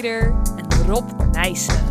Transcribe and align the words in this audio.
Snijder 0.00 0.34
en 0.56 0.86
Rob 0.86 1.32
Nijssen. 1.32 1.84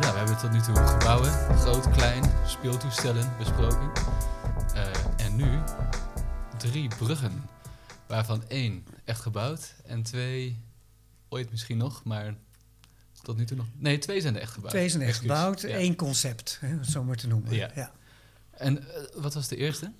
Ja, 0.00 0.12
we 0.12 0.18
hebben 0.18 0.38
tot 0.38 0.52
nu 0.52 0.60
toe 0.60 0.76
gebouwen, 0.76 1.30
groot, 1.58 1.90
klein, 1.90 2.24
speeltoestellen 2.46 3.34
besproken. 3.38 3.90
Uh, 4.74 5.26
en 5.26 5.36
nu 5.36 5.58
drie 6.56 6.88
bruggen, 6.88 7.42
waarvan 8.06 8.42
één 8.48 8.86
echt 9.04 9.20
gebouwd 9.20 9.74
en 9.84 10.02
twee 10.02 10.60
ooit 11.28 11.50
misschien 11.50 11.78
nog, 11.78 12.04
maar 12.04 12.34
tot 13.22 13.36
nu 13.36 13.44
toe 13.44 13.56
nog. 13.56 13.66
Nee, 13.76 13.98
twee 13.98 14.20
zijn 14.20 14.34
er 14.34 14.40
echt 14.40 14.52
gebouwd. 14.52 14.72
Twee 14.72 14.88
zijn 14.88 15.02
echt 15.02 15.18
gebouwd, 15.18 15.60
ja. 15.60 15.68
één 15.68 15.96
concept, 15.96 16.58
hè, 16.60 16.84
zo 16.84 17.04
maar 17.04 17.16
te 17.16 17.26
noemen. 17.26 17.54
Ja. 17.54 17.70
ja. 17.74 17.92
En 18.50 18.78
uh, 18.78 19.22
wat 19.22 19.34
was 19.34 19.48
de 19.48 19.56
eerste? 19.56 19.92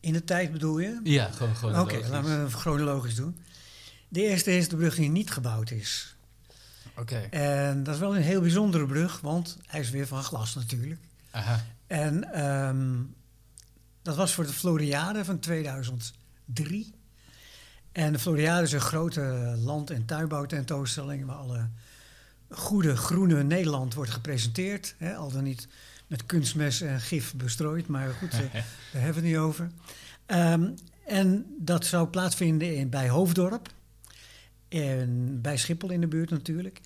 In 0.00 0.12
de 0.12 0.24
tijd 0.24 0.52
bedoel 0.52 0.78
je? 0.78 1.00
Ja, 1.02 1.30
gewoon 1.30 1.54
chronologisch. 1.54 1.98
Oké, 1.98 2.08
laten 2.08 2.44
we 2.44 2.50
chronologisch 2.50 3.14
doen. 3.14 3.36
De 4.08 4.22
eerste 4.22 4.56
is 4.56 4.68
de 4.68 4.76
brug 4.76 4.94
die 4.94 5.10
niet 5.10 5.30
gebouwd 5.30 5.70
is. 5.70 6.16
Oké. 6.96 7.16
En 7.30 7.82
dat 7.82 7.94
is 7.94 8.00
wel 8.00 8.16
een 8.16 8.22
heel 8.22 8.40
bijzondere 8.40 8.86
brug, 8.86 9.20
want 9.20 9.56
hij 9.66 9.80
is 9.80 9.90
weer 9.90 10.06
van 10.06 10.22
glas 10.22 10.54
natuurlijk. 10.54 11.00
Aha. 11.30 11.64
En 11.86 12.44
um, 12.46 13.14
dat 14.02 14.16
was 14.16 14.34
voor 14.34 14.46
de 14.46 14.52
Floriade 14.52 15.24
van 15.24 15.38
2003. 15.38 16.94
En 17.92 18.12
de 18.12 18.18
Floriade 18.18 18.62
is 18.62 18.72
een 18.72 18.80
grote 18.80 19.54
land- 19.56 19.90
en 19.90 20.04
tuinbouwtentoonstelling 20.04 21.26
waar 21.26 21.36
alle 21.36 21.68
goede 22.50 22.96
groene 22.96 23.42
Nederland 23.42 23.94
wordt 23.94 24.10
gepresenteerd. 24.10 24.94
Hè, 24.98 25.14
al 25.16 25.30
dan 25.30 25.44
niet 25.44 25.68
met 26.06 26.26
kunstmes 26.26 26.80
en 26.80 27.00
gif 27.00 27.34
bestrooid, 27.34 27.86
maar 27.86 28.14
goed, 28.14 28.30
daar 28.40 28.50
hebben 28.90 29.22
we 29.22 29.28
het 29.28 29.28
niet 29.28 29.36
over. 29.36 29.70
Um, 30.26 30.74
en 31.06 31.46
dat 31.58 31.86
zou 31.86 32.08
plaatsvinden 32.08 32.76
in, 32.76 32.88
bij 32.90 33.08
Hoofddorp. 33.08 33.68
En 34.68 35.40
bij 35.40 35.56
Schiphol 35.56 35.90
in 35.90 36.00
de 36.00 36.06
buurt 36.06 36.30
natuurlijk. 36.30 36.80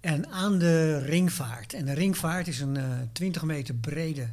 En 0.00 0.30
aan 0.30 0.58
de 0.58 0.98
ringvaart. 0.98 1.72
En 1.72 1.84
de 1.84 1.92
ringvaart 1.92 2.48
is 2.48 2.60
een 2.60 2.74
uh, 2.74 2.92
eh, 2.92 3.08
20 3.12 3.42
meter 3.42 3.74
brede 3.74 4.28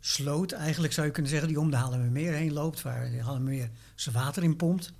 sloot, 0.00 0.52
eigenlijk 0.52 0.92
zou 0.92 1.06
je 1.06 1.12
kunnen 1.12 1.30
zeggen, 1.30 1.48
die 1.48 1.60
om 1.60 1.70
de 1.70 1.76
Haarlemmermeer 1.76 2.32
heen 2.32 2.52
loopt, 2.52 2.82
waar 2.82 3.10
de 3.10 3.22
Haarlemmermeer 3.22 3.70
zijn 3.94 4.14
water 4.14 4.42
in 4.42 4.56
pompt. 4.56 4.92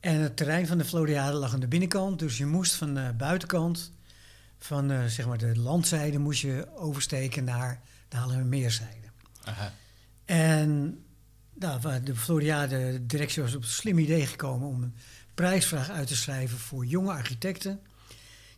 En 0.00 0.20
het 0.20 0.36
terrein 0.36 0.66
van 0.66 0.78
de 0.78 0.84
Floriade 0.84 1.36
lag 1.36 1.52
aan 1.52 1.60
de 1.60 1.68
binnenkant, 1.68 2.18
dus 2.18 2.38
je 2.38 2.46
moest 2.46 2.74
van 2.74 2.94
de 2.94 3.12
buitenkant, 3.16 3.92
van 4.58 4.90
uh, 4.90 5.04
zeg 5.04 5.26
maar 5.26 5.38
de 5.38 5.58
landzijde, 5.58 6.18
moest 6.18 6.40
je 6.40 6.68
oversteken 6.76 7.44
naar 7.44 7.80
de 8.08 8.16
Haarlemmermeerzijde. 8.16 9.06
Aha. 9.44 9.72
En 10.24 10.98
nou, 11.54 12.02
de 12.02 12.16
Floriade 12.16 13.06
directie 13.06 13.42
was 13.42 13.54
op 13.54 13.62
een 13.62 13.68
slim 13.68 13.98
idee 13.98 14.26
gekomen 14.26 14.68
om 14.68 14.92
prijsvraag 15.34 15.90
uit 15.90 16.06
te 16.06 16.16
schrijven 16.16 16.58
voor 16.58 16.86
jonge 16.86 17.12
architecten. 17.12 17.80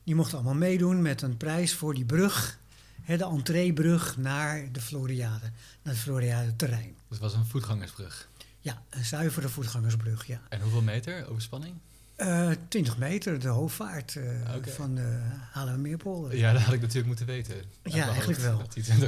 Die 0.05 0.15
mochten 0.15 0.35
allemaal 0.35 0.55
meedoen 0.55 1.03
met 1.03 1.23
een 1.23 1.37
prijs 1.37 1.75
voor 1.75 1.95
die 1.95 2.05
brug 2.05 2.59
de 3.07 3.25
entreebrug 3.25 4.17
naar 4.17 4.73
de 4.73 4.81
Floriade, 4.81 5.51
naar 5.83 5.95
het 5.95 6.03
Floriade 6.03 6.57
terrein. 6.57 6.95
Het 7.09 7.19
was 7.19 7.35
een 7.35 7.45
voetgangersbrug? 7.45 8.29
Ja, 8.61 8.83
een 8.91 9.05
zuivere 9.05 9.49
voetgangersbrug, 9.49 10.27
ja. 10.27 10.41
En 10.49 10.61
hoeveel 10.61 10.83
meter 10.83 11.29
overspanning? 11.29 11.75
Uh, 12.17 12.51
eh, 12.51 12.57
20 12.69 12.99
meter, 12.99 13.39
de 13.39 13.49
hoofdvaart 13.49 14.15
uh, 14.15 14.25
van 14.63 14.95
de 14.95 15.19
Haarlemmermeerpolder. 15.53 16.37
Ja, 16.37 16.53
dat 16.53 16.63
had 16.63 16.73
ik 16.73 16.81
natuurlijk 16.81 17.07
moeten 17.07 17.27
weten. 17.27 17.55
Ja, 17.83 18.09
eigenlijk 18.09 18.39
wel. 18.39 18.63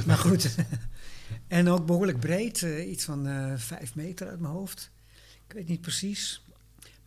Maar 0.05 0.17
goed, 0.17 0.55
en 1.47 1.69
ook 1.69 1.85
behoorlijk 1.85 2.19
breed, 2.19 2.61
uh, 2.61 2.91
iets 2.91 3.03
van 3.03 3.53
5 3.57 3.95
meter 3.95 4.27
uit 4.27 4.39
mijn 4.39 4.53
hoofd. 4.53 4.91
Ik 5.47 5.53
weet 5.53 5.67
niet 5.67 5.81
precies. 5.81 6.41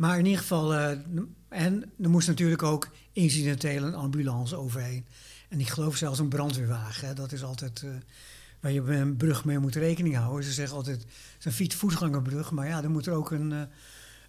Maar 0.02 0.18
in 0.18 0.24
ieder 0.24 0.40
geval, 0.40 0.74
en 1.48 1.92
er 2.02 2.10
moest 2.10 2.28
natuurlijk 2.28 2.62
ook 2.62 2.88
incidenteel 3.12 3.82
een 3.82 3.94
ambulance 3.94 4.56
overheen. 4.56 5.06
En 5.48 5.60
ik 5.60 5.68
geloof 5.68 5.96
zelfs 5.96 6.18
een 6.18 6.28
brandweerwagen. 6.28 7.08
Hè. 7.08 7.14
Dat 7.14 7.32
is 7.32 7.42
altijd 7.42 7.82
uh, 7.84 7.90
waar 8.60 8.72
je 8.72 8.82
bij 8.82 9.00
een 9.00 9.16
brug 9.16 9.44
mee 9.44 9.58
moet 9.58 9.74
rekening 9.74 10.16
houden. 10.16 10.44
Ze 10.44 10.52
zeggen 10.52 10.76
altijd, 10.76 10.96
het 10.96 11.36
is 11.38 11.44
een 11.44 11.52
fietsvoetgangerbrug. 11.52 12.50
Maar 12.50 12.66
ja, 12.66 12.82
er 12.82 12.90
moet 12.90 13.06
er 13.06 13.12
ook 13.12 13.30
een, 13.30 13.50
uh, 13.50 13.60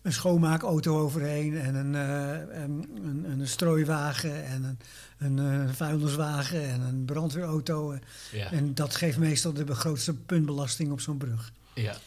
een 0.02 0.14
schoonmaakauto 0.14 1.00
overheen. 1.00 1.58
En 1.58 1.76
een, 1.76 1.94
een, 1.94 2.90
een, 3.04 3.40
een, 3.40 3.48
strooiwagen. 3.48 4.46
En 4.46 4.78
een, 5.18 5.38
een 5.38 5.74
vuilniswagen. 5.74 6.70
En 6.70 6.82
een 6.82 7.06
brandweerauto. 7.06 7.98
Ja. 8.32 8.52
En 8.52 8.74
dat 8.74 8.96
geeft 8.96 9.18
meestal 9.18 9.54
de 9.54 9.76
grootste 9.76 10.14
puntbelasting 10.14 10.92
op 10.92 11.02
zo'n 11.02 11.18
brug. 11.18 11.52
Ja. 11.74 11.98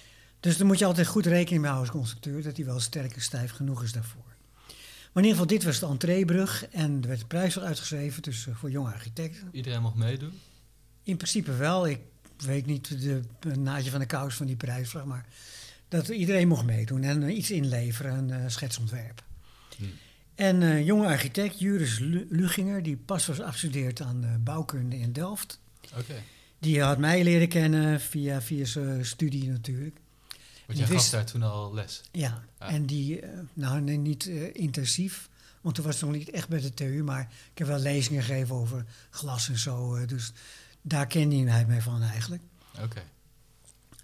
Dus 0.47 0.57
daar 0.57 0.67
moet 0.67 0.79
je 0.79 0.84
altijd 0.84 1.07
goed 1.07 1.27
rekening 1.27 1.62
mee 1.62 1.71
houden 1.71 1.93
als 1.93 2.01
constructeur. 2.01 2.43
Dat 2.43 2.57
hij 2.57 2.67
wel 2.67 2.81
sterk 2.81 3.15
en 3.15 3.21
stijf 3.21 3.51
genoeg 3.51 3.83
is 3.83 3.93
daarvoor. 3.93 4.34
Maar 5.12 5.25
in 5.25 5.31
ieder 5.31 5.31
geval, 5.31 5.47
dit 5.47 5.65
was 5.65 5.79
de 5.79 5.87
entreebrug 5.87 6.67
en 6.67 6.99
er 7.03 7.09
werd 7.09 7.21
de 7.21 7.27
prijs 7.27 7.59
uitgeschreven 7.59 8.23
dus, 8.23 8.47
voor 8.53 8.71
jonge 8.71 8.93
architecten. 8.93 9.49
Iedereen 9.53 9.83
mocht 9.83 9.95
meedoen? 9.95 10.33
In 11.03 11.17
principe 11.17 11.53
wel. 11.53 11.89
Ik 11.89 12.01
weet 12.37 12.67
niet 12.67 13.01
de 13.01 13.23
naadje 13.59 13.91
van 13.91 14.01
de 14.01 14.06
kous 14.06 14.35
van 14.35 14.47
die 14.47 14.56
prijsvraag, 14.56 15.05
maar 15.05 15.27
dat 15.89 16.09
iedereen 16.09 16.49
mocht 16.49 16.65
meedoen 16.65 17.03
en 17.03 17.23
uh, 17.23 17.37
iets 17.37 17.51
inleveren, 17.51 18.19
een 18.19 18.43
uh, 18.43 18.49
schetsontwerp. 18.49 19.23
Hm. 19.77 19.85
En 20.35 20.61
uh, 20.61 20.87
jonge 20.87 21.06
architect 21.06 21.59
Juris 21.59 21.99
Luginger, 22.29 22.83
die 22.83 22.97
pas 22.97 23.27
was 23.27 23.41
afgestudeerd 23.41 24.01
aan 24.01 24.41
bouwkunde 24.45 24.99
in 24.99 25.12
Delft. 25.12 25.61
Okay. 25.91 26.23
Die 26.59 26.83
had 26.83 26.99
mij 26.99 27.25
leren 27.25 27.49
kennen 27.49 28.01
via, 28.01 28.43
via 28.43 28.65
zijn 28.65 29.06
studie 29.06 29.49
natuurlijk. 29.49 29.99
Want 30.66 30.78
jij 30.78 30.87
gaf 30.87 31.09
daar 31.09 31.25
toen 31.25 31.43
al 31.43 31.75
les? 31.75 32.00
Ja, 32.12 32.43
ah. 32.59 32.72
en 32.72 32.87
die, 32.87 33.22
uh, 33.22 33.28
nou 33.53 33.81
nee, 33.81 33.97
niet 33.97 34.27
uh, 34.27 34.54
intensief, 34.54 35.28
want 35.60 35.75
toen 35.75 35.84
was 35.84 35.94
het 35.94 36.04
nog 36.04 36.12
niet 36.12 36.31
echt 36.31 36.49
bij 36.49 36.60
de 36.60 36.75
TU, 36.75 37.03
maar 37.04 37.21
ik 37.53 37.59
heb 37.59 37.66
wel 37.66 37.78
lezingen 37.78 38.22
gegeven 38.22 38.54
over 38.54 38.84
glas 39.10 39.49
en 39.49 39.59
zo. 39.59 39.97
Uh, 39.97 40.06
dus 40.06 40.32
daar 40.82 41.06
kende 41.06 41.50
hij 41.50 41.66
mij 41.66 41.82
van 41.82 42.03
eigenlijk. 42.03 42.43
Oké. 42.82 43.03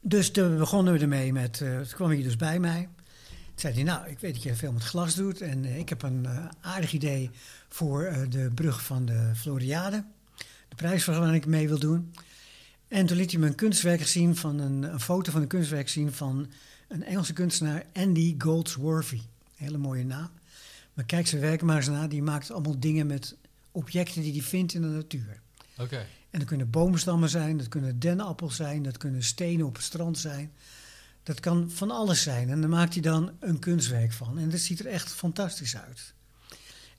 Dus 0.00 0.30
toen 0.30 0.56
begonnen 0.56 0.92
we 0.92 0.98
ermee 0.98 1.32
met, 1.32 1.52
toen 1.52 1.86
kwam 1.86 2.08
hij 2.08 2.22
dus 2.22 2.36
bij 2.36 2.58
mij. 2.58 2.88
Toen 3.28 3.54
zei 3.54 3.74
hij, 3.74 3.82
nou, 3.82 4.08
ik 4.08 4.18
weet 4.18 4.34
dat 4.34 4.42
je 4.42 4.54
veel 4.54 4.72
met 4.72 4.84
glas 4.84 5.14
doet 5.14 5.40
en 5.40 5.64
ik 5.64 5.88
heb 5.88 6.02
een 6.02 6.26
aardig 6.60 6.92
idee 6.92 7.30
voor 7.68 8.26
de 8.28 8.50
brug 8.54 8.84
van 8.84 9.04
de 9.04 9.32
Floriade. 9.34 10.04
De 10.68 10.74
prijsvraag 10.76 11.18
waar 11.18 11.34
ik 11.34 11.46
mee 11.46 11.68
wil 11.68 11.78
doen. 11.78 12.12
En 12.92 13.06
toen 13.06 13.16
liet 13.16 13.30
hij 13.30 13.40
me 13.40 13.46
een 13.46 13.54
kunstwerk 13.54 14.06
zien 14.06 14.36
van 14.36 14.58
een, 14.58 14.82
een, 14.82 15.00
foto 15.00 15.30
van 15.30 15.42
een 15.42 15.48
kunstwerk 15.48 15.88
zien 15.88 16.12
van 16.12 16.50
een 16.88 17.04
Engelse 17.04 17.32
kunstenaar, 17.32 17.84
Andy 17.92 18.34
Goldsworthy. 18.38 19.20
Hele 19.56 19.78
mooie 19.78 20.04
naam. 20.04 20.30
Maar 20.94 21.04
kijk 21.04 21.26
zijn 21.26 21.40
werk 21.40 21.62
maar 21.62 21.76
eens 21.76 21.86
na. 21.86 22.08
Die 22.08 22.22
maakt 22.22 22.50
allemaal 22.50 22.78
dingen 22.78 23.06
met 23.06 23.36
objecten 23.70 24.22
die 24.22 24.32
hij 24.32 24.42
vindt 24.42 24.74
in 24.74 24.82
de 24.82 24.88
natuur. 24.88 25.40
Oké. 25.78 26.06
En 26.30 26.38
dat 26.38 26.48
kunnen 26.48 26.70
boomstammen 26.70 27.28
zijn, 27.28 27.56
dat 27.56 27.68
kunnen 27.68 27.98
dennenappels 27.98 28.56
zijn, 28.56 28.82
dat 28.82 28.96
kunnen 28.96 29.22
stenen 29.22 29.66
op 29.66 29.74
het 29.74 29.84
strand 29.84 30.18
zijn. 30.18 30.52
Dat 31.22 31.40
kan 31.40 31.70
van 31.70 31.90
alles 31.90 32.22
zijn. 32.22 32.50
En 32.50 32.60
daar 32.60 32.70
maakt 32.70 32.92
hij 32.92 33.02
dan 33.02 33.30
een 33.40 33.58
kunstwerk 33.58 34.12
van. 34.12 34.38
En 34.38 34.50
dat 34.50 34.60
ziet 34.60 34.80
er 34.80 34.86
echt 34.86 35.12
fantastisch 35.12 35.76
uit. 35.76 36.14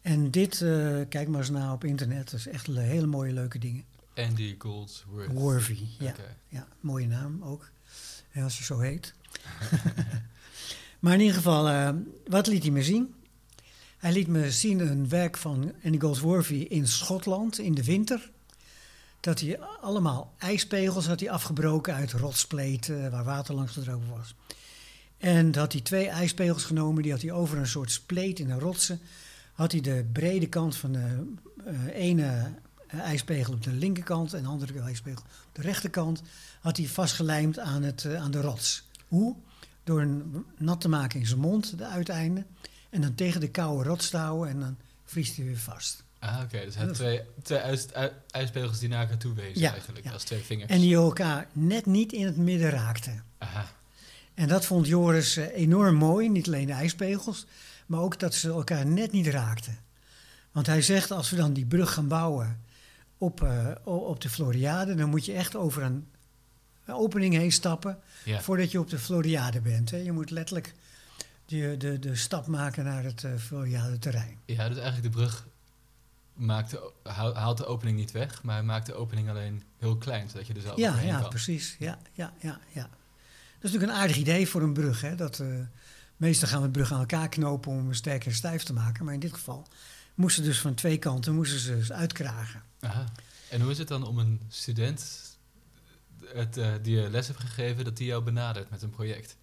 En 0.02 0.32
dit, 0.32 0.59
uh, 0.59 1.00
kijk 1.09 1.28
maar 1.28 1.40
eens 1.40 1.50
na 1.50 1.74
op 1.74 1.84
internet, 1.84 2.32
dat 2.32 2.40
is 2.40 2.48
echt 2.48 2.68
hele 2.68 3.08
mooie, 3.08 3.34
leuke 3.34 3.59
dingen. 3.59 3.84
Andy 4.16 4.56
Goldsworth. 4.57 5.31
Worthy, 5.31 5.88
ja. 6.00 6.13
ja. 6.47 6.68
Mooie 6.79 7.07
naam 7.07 7.44
ook, 7.44 7.69
als 8.35 8.57
je 8.57 8.63
zo 8.63 8.79
heet. 8.79 9.13
maar 11.00 11.13
in 11.13 11.19
ieder 11.19 11.35
geval, 11.35 11.69
uh, 11.69 11.90
wat 12.28 12.47
liet 12.47 12.63
hij 12.63 12.72
me 12.72 12.84
zien? 12.84 13.14
Hij 13.97 14.11
liet 14.11 14.28
me 14.28 14.52
zien 14.52 14.79
een 14.79 15.09
werk 15.09 15.38
van 15.38 15.73
Andy 15.84 15.99
Goldsworthy 15.99 16.53
in 16.53 16.88
Schotland 16.88 17.59
in 17.59 17.73
de 17.73 17.84
winter. 17.84 18.32
Dat 19.20 19.40
hij 19.40 19.59
allemaal 19.59 20.34
ijspegels 20.38 21.05
had 21.05 21.20
hij 21.20 21.29
afgebroken 21.29 21.93
uit 21.93 22.11
rotspleten 22.11 23.11
waar 23.11 23.23
water 23.23 23.55
langs 23.55 23.73
gedropen 23.73 24.09
was. 24.09 24.35
En 25.17 25.52
dat 25.52 25.72
hij 25.72 25.82
twee 25.82 26.08
ijspegels 26.08 26.64
genomen, 26.64 27.03
die 27.03 27.11
had 27.11 27.22
hij 27.22 27.32
over 27.32 27.58
een 27.58 27.67
soort 27.67 27.91
spleet 27.91 28.40
in 28.40 28.47
de 28.47 28.59
rotsen. 28.59 28.99
Had 29.53 29.72
hij 29.72 29.82
de 29.82 30.05
brede 30.11 30.47
kant 30.47 30.76
van 30.76 30.91
de 30.91 31.34
uh, 31.67 31.96
ene 31.96 32.53
ijspegel 33.01 33.53
op 33.53 33.63
de 33.63 33.72
linkerkant 33.72 34.34
en 34.34 34.43
de 34.43 34.49
andere 34.49 34.79
ijspegel 34.79 35.22
op 35.22 35.55
de 35.55 35.61
rechterkant, 35.61 36.22
had 36.61 36.78
hij 36.78 36.85
vastgelijmd 36.85 37.59
aan, 37.59 37.84
het, 37.84 38.03
uh, 38.03 38.22
aan 38.22 38.31
de 38.31 38.41
rots. 38.41 38.84
Hoe? 39.07 39.35
Door 39.84 40.01
een 40.01 40.45
nat 40.57 40.81
te 40.81 40.90
maken 40.90 41.19
in 41.19 41.25
zijn 41.25 41.40
mond, 41.40 41.78
de 41.78 41.85
uiteinden, 41.85 42.45
en 42.90 43.01
dan 43.01 43.16
tegen 43.16 43.40
de 43.40 43.49
koude 43.49 43.90
rots 43.90 44.09
te 44.09 44.17
houden 44.17 44.49
en 44.49 44.59
dan 44.59 44.78
vriest 45.05 45.35
hij 45.35 45.45
weer 45.45 45.57
vast. 45.57 46.03
Ah, 46.19 46.35
oké. 46.35 46.43
Okay. 46.43 46.66
Dus 46.66 46.75
hij 46.75 46.85
had 46.85 46.95
twee, 46.95 47.22
twee 47.41 47.59
ijspegels 48.31 48.79
die 48.79 48.90
naar 48.90 49.01
elkaar 49.01 49.17
toe 49.17 49.34
wezen 49.34 49.61
ja, 49.61 49.72
eigenlijk, 49.72 50.11
als 50.11 50.23
twee 50.23 50.41
vingers. 50.41 50.72
En 50.72 50.79
die 50.79 50.95
elkaar 50.95 51.47
net 51.51 51.85
niet 51.85 52.11
in 52.13 52.25
het 52.25 52.37
midden 52.37 52.69
raakten. 52.69 53.23
Aha. 53.37 53.72
En 54.34 54.47
dat 54.47 54.66
vond 54.66 54.87
Joris 54.87 55.37
uh, 55.37 55.55
enorm 55.55 55.95
mooi, 55.95 56.29
niet 56.29 56.47
alleen 56.47 56.66
de 56.66 56.73
ijspegels, 56.73 57.45
maar 57.85 57.99
ook 57.99 58.19
dat 58.19 58.34
ze 58.34 58.49
elkaar 58.49 58.85
net 58.85 59.11
niet 59.11 59.28
raakten. 59.28 59.78
Want 60.51 60.67
hij 60.67 60.81
zegt, 60.81 61.11
als 61.11 61.29
we 61.29 61.35
dan 61.35 61.53
die 61.53 61.66
brug 61.66 61.93
gaan 61.93 62.07
bouwen 62.07 62.61
op, 63.18 63.42
uh, 63.44 63.68
op 63.84 64.22
de 64.22 64.30
Floriade, 64.30 64.96
dan 64.96 65.10
moet 65.10 65.26
je 65.26 65.34
echt 65.34 65.56
over 65.56 65.84
een 65.84 66.08
opening 66.88 67.34
heen 67.34 67.52
stappen 67.52 68.00
ja. 68.26 68.42
voordat 68.42 68.72
je 68.72 68.80
op 68.80 68.90
de 68.90 69.00
Floriade 69.00 69.62
bent. 69.62 69.92
Hè. 69.92 69.98
Je 69.98 70.12
moet 70.12 70.30
letterlijk 70.30 70.74
de, 71.46 71.76
de, 71.78 72.00
de 72.00 72.16
stap 72.16 72.48
maken 72.48 72.84
naar 72.84 73.04
het 73.04 73.24
uh, 73.24 73.32
fluoriade 73.38 74.00
terrein. 74.00 74.38
Ja, 74.46 74.68
dus 74.68 74.78
eigenlijk 74.78 75.14
de 75.14 75.20
brug 75.20 75.48
maakt 76.34 76.70
de, 76.70 76.92
haal- 77.04 77.36
haalt 77.36 77.58
de 77.58 77.66
opening 77.66 77.98
niet 77.98 78.12
weg, 78.12 78.44
maar 78.44 78.66
maakt 78.66 78.86
de 78.86 78.94
opening 78.94 79.30
alleen 79.30 79.64
heel 79.80 79.98
klein, 79.98 80.30
zodat 80.30 80.48
je 80.48 80.54
er 80.54 80.62
zelf 80.62 80.78
Ja, 80.78 81.00
ja, 81.00 81.20
kan. 81.20 81.30
precies. 81.30 81.76
Ja, 81.80 81.98
ja, 82.14 82.34
ja, 82.40 82.60
ja. 82.74 82.82
Dat 82.82 83.72
is 83.72 83.72
natuurlijk 83.72 83.92
een 83.92 83.98
aardig 83.98 84.18
idee 84.18 84.48
voor 84.48 84.62
een 84.62 84.74
brug. 84.74 85.02
Hè? 85.02 85.16
Dat, 85.16 85.40
eh, 85.40 85.48
meestal 86.18 86.48
gaan 86.48 86.60
we 86.60 86.66
de 86.66 86.72
brug 86.72 86.92
aan 86.92 87.00
elkaar 87.00 87.30
knopen 87.30 87.72
om 87.72 87.78
hem 87.78 87.94
sterk 87.94 88.26
en 88.26 88.34
stijf 88.34 88.64
te 88.64 88.74
maken. 88.74 89.06
Maar 89.06 89.14
in 89.14 89.20
dit 89.20 89.34
geval 89.34 89.68
moesten 90.16 90.44
dus 90.44 90.60
van 90.60 90.74
twee 90.74 90.98
kanten 90.98 91.36
moesten 91.36 91.60
ze 91.60 91.76
dus 91.76 91.92
uitkragen. 91.92 92.62
Aha. 92.84 93.06
En 93.50 93.62
hoe 93.62 93.72
is 93.72 93.78
het 93.78 93.88
dan 93.88 94.08
om 94.08 94.18
een 94.20 94.40
student 94.50 95.03
het, 96.26 96.58
eh, 96.58 96.72
die 96.82 96.96
je 97.00 97.09
les 97.09 97.28
hebt 97.28 97.40
gegeven, 97.40 97.84
dat 97.84 97.97
die 97.97 98.08
jou 98.08 98.24
benadert 98.24 98.70
met 98.70 98.82
een 98.82 98.90
project? 98.90 99.35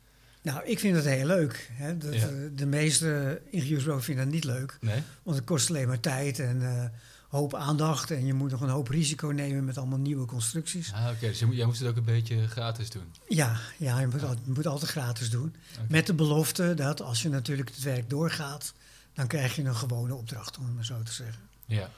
Nou, 0.43 0.65
ik 0.65 0.79
vind 0.79 0.97
het 0.97 1.05
heel 1.05 1.27
leuk. 1.27 1.71
Hè? 1.73 1.97
Dat, 1.99 2.15
Ja. 2.15 2.27
eh, 2.29 2.35
de 2.55 2.67
meeste 2.67 3.41
ingenieursbureaus 3.51 4.05
vinden 4.05 4.25
dat 4.25 4.35
niet 4.35 4.45
leuk. 4.45 4.79
Nee? 4.81 5.03
Want 5.23 5.37
het 5.37 5.47
kost 5.47 5.69
alleen 5.69 5.89
maar 5.89 6.01
tijd 6.01 6.39
en 6.39 6.63
eh, 6.63 6.85
hoop 7.29 7.55
aandacht. 7.55 8.11
En 8.11 8.27
je 8.27 8.35
moet 8.35 8.51
nog 8.51 8.61
een 8.61 8.69
hoop 8.69 8.89
risico 8.89 9.27
nemen 9.29 9.65
met 9.65 9.79
allemaal 9.79 9.99
nieuwe 9.99 10.27
constructies. 10.27 10.93
Ah, 10.93 11.09
oké. 11.15 11.27
Dus 11.27 11.45
moet, 11.45 11.57
jij 11.57 11.67
moest 11.67 11.81
het 11.81 11.89
ook 11.89 11.97
een 11.97 12.05
beetje 12.05 12.49
gratis 12.49 12.91
doen. 12.91 13.13
Ja, 13.29 13.57
ja 13.77 14.01
je, 14.01 14.07
moet 14.07 14.23
al- 14.25 14.35
je 14.45 14.53
moet 14.53 14.67
altijd 14.67 14.91
gratis 14.91 15.31
doen. 15.31 15.55
Met 15.89 16.07
de 16.07 16.15
belofte 16.15 16.75
dat 16.75 17.03
als 17.03 17.23
je 17.23 17.29
natuurlijk 17.29 17.69
het 17.69 17.83
werk 17.83 18.11
doorgaat, 18.11 18.73
dan 19.15 19.27
krijg 19.27 19.57
je 19.57 19.63
een 19.63 19.77
gewone 19.77 20.15
opdracht, 20.15 20.59
om 20.59 20.65
het 20.65 20.75
maar 20.75 20.85
zo 20.85 21.03
te 21.03 21.13
zeggen. 21.13 21.43
Ja. 21.67 21.91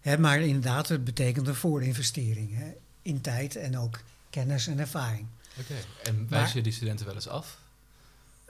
Hè, 0.00 0.18
maar 0.18 0.40
inderdaad, 0.40 0.88
het 0.88 1.04
betekent 1.04 1.46
een 1.48 1.54
voorinvestering 1.54 2.54
hè, 2.56 2.72
in 3.02 3.20
tijd 3.20 3.56
en 3.56 3.78
ook 3.78 4.00
kennis 4.30 4.66
en 4.66 4.78
ervaring. 4.78 5.26
Oké. 5.60 5.74
En 6.02 6.26
wijs 6.28 6.52
je 6.52 6.62
die 6.62 6.72
studenten 6.72 7.06
wel 7.06 7.14
eens 7.14 7.28
af? 7.28 7.58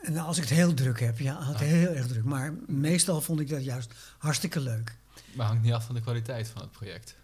En 0.03 0.17
als 0.19 0.37
ik 0.37 0.43
het 0.43 0.53
heel 0.53 0.75
druk 0.75 1.01
heb, 1.01 1.19
ja, 1.19 1.35
had 1.35 1.55
Ah. 1.55 1.61
heel 1.61 1.89
erg 1.93 2.07
druk. 2.07 2.25
Maar 2.25 2.55
meestal 2.67 3.21
vond 3.21 3.41
ik 3.41 3.49
dat 3.49 3.65
juist 3.65 3.93
hartstikke 4.19 4.61
leuk. 4.61 4.95
Maar 5.33 5.47
hangt 5.47 5.63
niet 5.63 5.73
af 5.73 5.85
van 5.87 5.95
de 5.95 6.01
kwaliteit 6.01 6.49
van 6.49 6.63
het 6.63 6.73
project. 6.73 7.15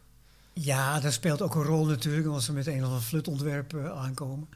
Ja, 0.53 1.01
dat 1.01 1.13
speelt 1.13 1.43
ook 1.43 1.55
een 1.55 1.63
rol 1.63 1.85
natuurlijk 1.87 2.27
als 2.27 2.45
ze 2.45 2.53
met 2.53 2.67
een 2.67 2.79
of 2.81 2.85
ander 2.87 3.01
flutontwerp 3.01 3.75
eh, 3.75 3.91
aankomen. 3.91 4.49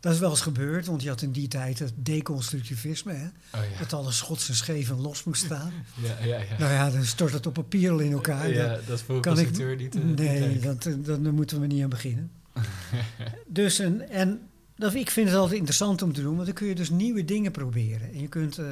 Dat 0.00 0.12
is 0.12 0.18
wel 0.18 0.30
eens 0.30 0.40
gebeurd, 0.40 0.86
want 0.86 1.02
je 1.02 1.08
had 1.08 1.22
in 1.22 1.32
die 1.32 1.48
tijd 1.48 1.78
het 1.78 1.92
deconstructivisme. 1.96 3.12
Hè, 3.12 3.24
Oh 3.26 3.70
ja. 3.72 3.78
dat 3.78 3.92
alles 3.92 4.16
schots 4.16 4.48
en 4.48 4.54
scheef 4.54 4.90
en 4.90 5.00
los 5.00 5.24
moest 5.24 5.44
staan. 5.44 5.72
Ja, 6.02 6.16
ja, 6.26 6.36
ja. 6.38 6.58
Nou 6.58 6.72
ja, 6.72 6.90
dan 6.90 7.04
stort 7.04 7.32
het 7.32 7.46
op 7.46 7.54
papier 7.54 7.90
al 7.90 7.98
in 7.98 8.12
elkaar. 8.12 8.48
ja, 8.50 8.68
Dat- 8.68 8.86
dat 8.86 8.96
is 8.98 9.04
voor 9.04 9.14
een 9.16 9.20
kan 9.20 9.38
ik- 9.38 9.50
niet, 9.50 9.60
eh, 9.96 10.02
niet 10.04 10.16
nee, 10.16 10.58
dat, 10.58 10.86
eh, 10.86 10.94
dat, 10.98 11.24
daar 11.24 11.32
moeten 11.34 11.60
we 11.60 11.66
niet 11.66 11.82
aan 11.82 11.88
beginnen. 11.88 12.30
dus 13.46 13.78
en, 13.78 14.08
en 14.10 14.40
dat, 14.76 14.94
ik 14.94 15.10
vind 15.10 15.28
het 15.28 15.36
altijd 15.38 15.56
interessant 15.56 16.02
om 16.02 16.12
te 16.12 16.20
doen, 16.22 16.34
want 16.34 16.46
dan 16.46 16.54
kun 16.54 16.66
je 16.66 16.74
dus 16.74 16.90
nieuwe 16.90 17.24
dingen 17.24 17.52
proberen. 17.52 18.12
En 18.12 18.20
je 18.20 18.28
kunt 18.28 18.58
eh, 18.58 18.66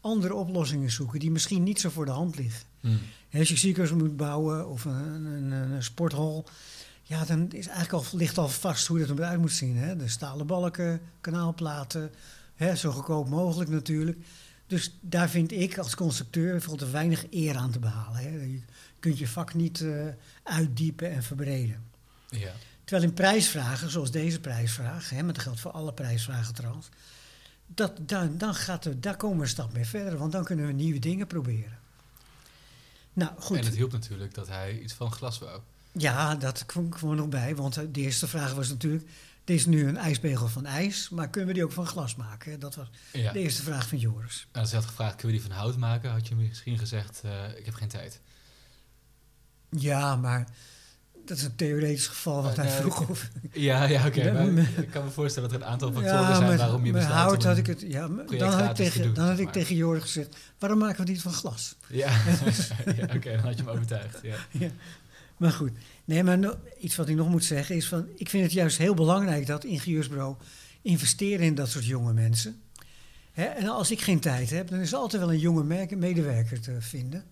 andere 0.00 0.34
oplossingen 0.34 0.90
zoeken 0.90 1.20
die 1.20 1.30
misschien 1.30 1.62
niet 1.62 1.80
zo 1.80 1.90
voor 1.90 2.04
de 2.04 2.10
hand 2.10 2.36
liggen. 2.36 2.62
Hmm. 2.80 2.98
Als 3.34 3.48
je 3.48 3.56
ziekenhuis 3.56 3.94
moet 3.96 4.16
bouwen 4.16 4.68
of 4.68 4.84
een, 4.84 4.92
een, 4.92 5.52
een, 5.52 5.70
een 5.70 5.82
sporthal, 5.82 6.44
ja, 7.10 7.24
dan 7.24 7.50
is 7.50 7.66
eigenlijk 7.66 7.92
al, 7.92 8.18
ligt 8.18 8.38
al 8.38 8.48
vast 8.48 8.86
hoe 8.86 9.06
dat 9.06 9.18
eruit 9.18 9.40
moet 9.40 9.52
zien. 9.52 9.76
Hè? 9.76 9.96
De 9.96 10.08
stalen 10.08 10.46
balken, 10.46 11.00
kanaalplaten, 11.20 12.12
hè, 12.54 12.76
zo 12.76 12.90
goedkoop 12.90 13.28
mogelijk 13.28 13.70
natuurlijk. 13.70 14.18
Dus 14.66 14.98
daar 15.00 15.30
vind 15.30 15.52
ik 15.52 15.78
als 15.78 15.94
constructeur 15.94 16.54
er 16.54 16.90
weinig 16.90 17.24
eer 17.30 17.56
aan 17.56 17.70
te 17.70 17.78
behalen. 17.78 18.20
Hè? 18.20 18.28
Je 18.28 18.60
kunt 18.98 19.18
je 19.18 19.28
vak 19.28 19.54
niet 19.54 19.80
eh, 19.80 20.06
uitdiepen 20.42 21.10
en 21.10 21.22
verbreden. 21.22 21.84
Ja. 22.28 22.52
Terwijl 22.84 23.08
in 23.08 23.14
prijsvragen, 23.14 23.90
zoals 23.90 24.10
deze 24.10 24.40
prijsvraag, 24.40 25.10
hè, 25.10 25.22
maar 25.22 25.34
dat 25.34 25.42
geldt 25.42 25.60
voor 25.60 25.70
alle 25.70 25.92
prijsvragen 25.92 26.54
trouwens, 26.54 26.88
dat, 27.66 27.92
dan, 28.00 28.38
dan 28.38 28.54
gaat 28.54 28.84
er, 28.84 29.00
daar 29.00 29.16
komen 29.16 29.36
we 29.36 29.42
een 29.42 29.48
stap 29.48 29.72
mee 29.72 29.86
verder, 29.86 30.18
want 30.18 30.32
dan 30.32 30.44
kunnen 30.44 30.66
we 30.66 30.72
nieuwe 30.72 30.98
dingen 30.98 31.26
proberen. 31.26 31.78
Nou 33.12 33.30
goed, 33.38 33.56
En 33.56 33.64
het 33.64 33.74
hielp 33.74 33.92
natuurlijk 33.92 34.34
dat 34.34 34.48
hij 34.48 34.78
iets 34.78 34.92
van 34.92 35.12
glas 35.12 35.38
wou. 35.38 35.60
Ja, 35.92 36.34
dat 36.34 36.66
kwam 36.66 36.92
gewoon 36.94 37.16
nog 37.16 37.28
bij, 37.28 37.56
want 37.56 37.76
eh, 37.76 37.84
de 37.92 38.00
eerste 38.00 38.26
vraag 38.28 38.52
was 38.54 38.68
natuurlijk, 38.68 39.04
dit 39.44 39.56
is 39.58 39.66
nu 39.66 39.88
een 39.88 39.96
ijspegel 39.96 40.48
van 40.48 40.66
ijs, 40.66 41.08
maar 41.08 41.28
kunnen 41.28 41.48
we 41.48 41.54
die 41.54 41.64
ook 41.64 41.72
van 41.72 41.86
glas 41.86 42.16
maken? 42.16 42.60
Dat 42.60 42.74
was 42.74 42.90
Ja. 43.12 43.32
de 43.32 43.38
eerste 43.38 43.62
vraag 43.62 43.88
van 43.88 43.98
Joris. 43.98 44.46
En 44.52 44.60
als 44.60 44.70
hij 44.70 44.80
had 44.80 44.88
gevraagd, 44.88 45.16
kunnen 45.16 45.36
we 45.36 45.42
die 45.42 45.50
van 45.52 45.60
hout 45.60 45.76
maken? 45.76 46.10
Had 46.10 46.28
je 46.28 46.34
misschien 46.34 46.78
gezegd, 46.78 47.20
eh, 47.24 47.58
ik 47.58 47.64
heb 47.64 47.74
geen 47.74 47.88
tijd. 47.88 48.20
Ja, 49.70 50.16
maar 50.16 50.46
dat 51.26 51.36
is 51.36 51.44
een 51.44 51.54
theoretisch 51.56 52.06
geval 52.06 52.42
wat 52.42 52.58
Eh, 52.58 52.64
hij 52.64 52.70
vroeg. 52.80 53.08
Of, 53.08 53.28
Ja, 53.52 53.84
ja 53.84 54.06
oké. 54.06 54.20
Ik 54.76 54.90
kan 54.90 55.04
me 55.04 55.10
voorstellen 55.10 55.48
dat 55.50 55.58
er 55.60 55.64
een 55.66 55.72
aantal 55.72 55.92
factoren 55.92 56.20
ja, 56.20 56.34
zijn 56.36 56.48
met, 56.48 56.58
waarom 56.58 56.84
je 56.86 56.92
besluit 56.92 57.14
hout 57.14 57.44
had 57.44 57.56
ik 57.56 57.66
het. 57.66 57.80
Ja, 57.80 58.08
dan 58.38 58.52
had 58.52 58.68
ik 58.68 58.74
tegen, 58.74 59.02
doen, 59.02 59.14
dan 59.14 59.26
had 59.26 59.38
ik 59.38 59.44
maar. 59.44 59.52
tegen 59.52 59.76
Joris 59.76 60.02
gezegd: 60.02 60.36
waarom 60.58 60.78
maken 60.78 61.04
we 61.04 61.10
niet 61.10 61.22
van 61.22 61.32
glas? 61.32 61.76
Ja, 61.88 62.10
ja 62.96 63.04
oké, 63.14 63.30
dan 63.30 63.38
had 63.40 63.56
je 63.58 63.62
hem 63.64 63.68
overtuigd. 63.68 64.18
Ja. 64.22 64.36
Maar 65.40 65.52
goed, 65.52 65.70
nee, 66.04 66.24
maar 66.24 66.38
no- 66.38 66.58
iets 66.80 66.96
wat 66.96 67.08
ik 67.08 67.16
nog 67.16 67.28
moet 67.28 67.44
zeggen 67.44 67.76
is 67.76 67.88
van, 67.88 68.06
ik 68.16 68.28
vind 68.28 68.42
het 68.42 68.52
juist 68.52 68.78
heel 68.78 68.94
belangrijk 68.94 69.46
dat 69.46 69.64
ingenieursbureau 69.64 70.36
investeren 70.82 71.46
in 71.46 71.54
dat 71.54 71.68
soort 71.68 71.84
jonge 71.84 72.12
mensen. 72.12 72.60
Hè, 73.32 73.44
en 73.44 73.66
als 73.68 73.90
ik 73.90 74.00
geen 74.00 74.20
tijd 74.20 74.50
heb, 74.50 74.68
dan 74.68 74.78
is 74.78 74.92
er 74.92 74.98
altijd 74.98 75.22
wel 75.22 75.32
een 75.32 75.38
jonge 75.38 75.86
medewerker 75.96 76.60
te 76.60 76.76
vinden. 76.80 77.24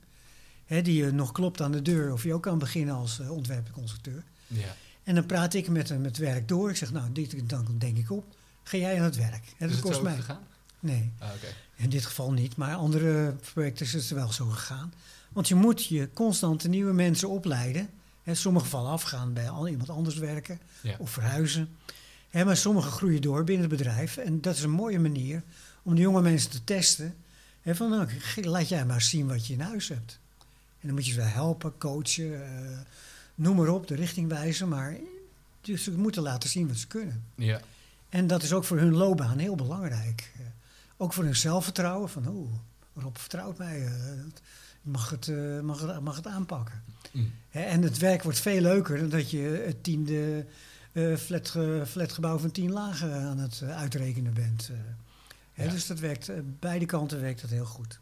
Hè, 0.65 0.83
die 0.83 1.05
je 1.05 1.11
nog 1.13 1.33
klopt 1.33 1.61
aan 1.61 1.73
de 1.73 1.83
deur 1.83 2.13
of 2.13 2.23
je 2.23 2.35
ook 2.35 2.43
kan 2.43 2.59
beginnen 2.59 2.95
als 2.95 3.19
uh, 3.21 3.31
ontwerpconstructeur. 3.31 4.25
ja. 4.47 4.77
En 5.03 5.15
dan 5.15 5.27
praat 5.27 5.55
ik 5.55 5.69
met 5.69 5.89
hem 5.89 6.05
het 6.05 6.17
werk 6.17 6.49
door. 6.49 6.71
Ik 6.71 6.77
zeg, 6.77 6.93
nou, 6.93 7.13
dit 7.13 7.49
dan 7.49 7.67
denk 7.79 7.97
ik 7.97 8.11
op. 8.11 8.25
Ga 8.63 8.77
jij 8.77 8.99
aan 8.99 9.05
het 9.05 9.17
werk? 9.17 9.45
Hè, 9.57 9.67
Is 9.67 9.71
dat 9.71 9.71
het 9.71 9.81
kost 9.81 9.95
zo 9.97 10.03
mij. 10.03 10.15
gegaan? 10.17 10.43
Nee. 10.81 11.13
Ah, 11.19 11.29
oké. 11.35 11.47
In 11.77 11.89
dit 11.91 12.07
geval 12.07 12.33
niet, 12.33 12.57
maar 12.57 12.75
andere 12.75 13.37
projecten 13.53 13.87
is 13.87 13.93
het 13.93 14.09
wel 14.09 14.33
zo 14.33 14.47
gegaan. 14.47 14.93
Want 15.33 15.49
je 15.49 15.55
moet 15.55 15.85
je 15.85 16.09
constant 16.15 16.61
de 16.63 16.69
nieuwe 16.69 16.93
mensen 16.93 17.29
opleiden. 17.29 17.89
Sommigen 18.37 18.69
vallen 18.69 18.91
af, 18.91 19.03
gaan 19.03 19.33
bij 19.33 19.51
iemand 19.69 19.91
anders 19.91 20.17
werken 20.17 20.61
Ja. 20.81 20.97
of 20.99 21.11
verhuizen. 21.11 21.69
Hè, 22.31 22.45
maar 22.45 22.57
sommigen 22.57 22.91
groeien 22.91 23.21
door 23.23 23.45
binnen 23.45 23.69
het 23.69 23.79
bedrijf. 23.79 24.17
En 24.17 24.41
dat 24.41 24.57
is 24.57 24.63
een 24.63 24.71
mooie 24.71 24.99
manier 24.99 25.43
om 25.83 25.95
de 25.95 26.01
jonge 26.01 26.23
mensen 26.23 26.51
te 26.51 26.65
testen. 26.65 27.15
Hè, 27.63 27.75
van, 27.75 27.91
nou, 27.91 28.09
laat 28.43 28.69
jij 28.69 28.85
maar 28.87 29.03
zien 29.03 29.27
wat 29.29 29.47
je 29.47 29.53
in 29.53 29.61
huis 29.61 29.89
hebt. 29.89 30.19
En 30.81 30.87
dan 30.87 30.95
moet 30.95 31.07
je 31.07 31.13
ze 31.13 31.19
wel 31.19 31.27
helpen, 31.27 31.79
coachen, 31.79 32.45
eh, 32.45 32.79
noem 33.35 33.57
maar 33.57 33.69
op, 33.69 33.87
de 33.87 33.95
richting 33.95 34.29
wijzen. 34.29 34.69
Maar 34.69 34.97
dus 35.61 35.83
ze 35.85 35.91
moeten 35.91 36.23
laten 36.23 36.49
zien 36.49 36.69
wat 36.69 36.77
ze 36.77 36.87
kunnen. 36.87 37.25
Ja. 37.35 37.61
En 38.09 38.27
dat 38.27 38.43
is 38.43 38.53
ook 38.53 38.65
voor 38.65 38.79
hun 38.79 38.95
loopbaan 38.95 39.39
heel 39.39 39.55
belangrijk. 39.55 40.33
Eh, 40.35 40.41
ook 40.97 41.13
voor 41.13 41.25
hun 41.25 41.37
zelfvertrouwen. 41.37 42.09
Van, 42.09 42.29
oh, 42.29 42.53
Rob 43.03 43.17
vertrouwt 43.17 43.59
mij. 43.59 43.81
ik 43.81 43.91
mag 44.83 45.11
het, 45.11 45.27
mag, 45.63 45.81
het, 45.81 46.01
mag 46.01 46.17
het 46.17 46.27
aanpakken. 46.27 46.83
Mm. 47.13 47.33
En 47.51 47.83
het 47.83 47.99
werk 47.99 48.23
wordt 48.23 48.41
veel 48.41 48.61
leuker 48.61 48.99
dan 48.99 49.09
dat 49.09 49.31
je 49.31 49.63
het 49.67 49.83
tiende 49.85 50.47
eh 50.93 51.17
flatge, 51.17 51.83
flatgebouw 51.87 52.39
van 52.39 52.51
tien 52.51 52.71
lagen 52.73 53.13
aan 53.15 53.39
het 53.39 53.61
eh, 53.63 53.77
uitrekenen 53.77 54.35
bent. 54.35 54.69
eh. 54.73 54.77
Hè, 55.53 55.65
Ja. 55.65 55.71
Dus 55.71 55.87
dat 55.87 55.99
werkt, 55.99 56.31
beide 56.61 56.87
kanten 56.87 57.21
werkt 57.21 57.41
dat 57.41 57.51
heel 57.51 57.65
goed. 57.65 57.99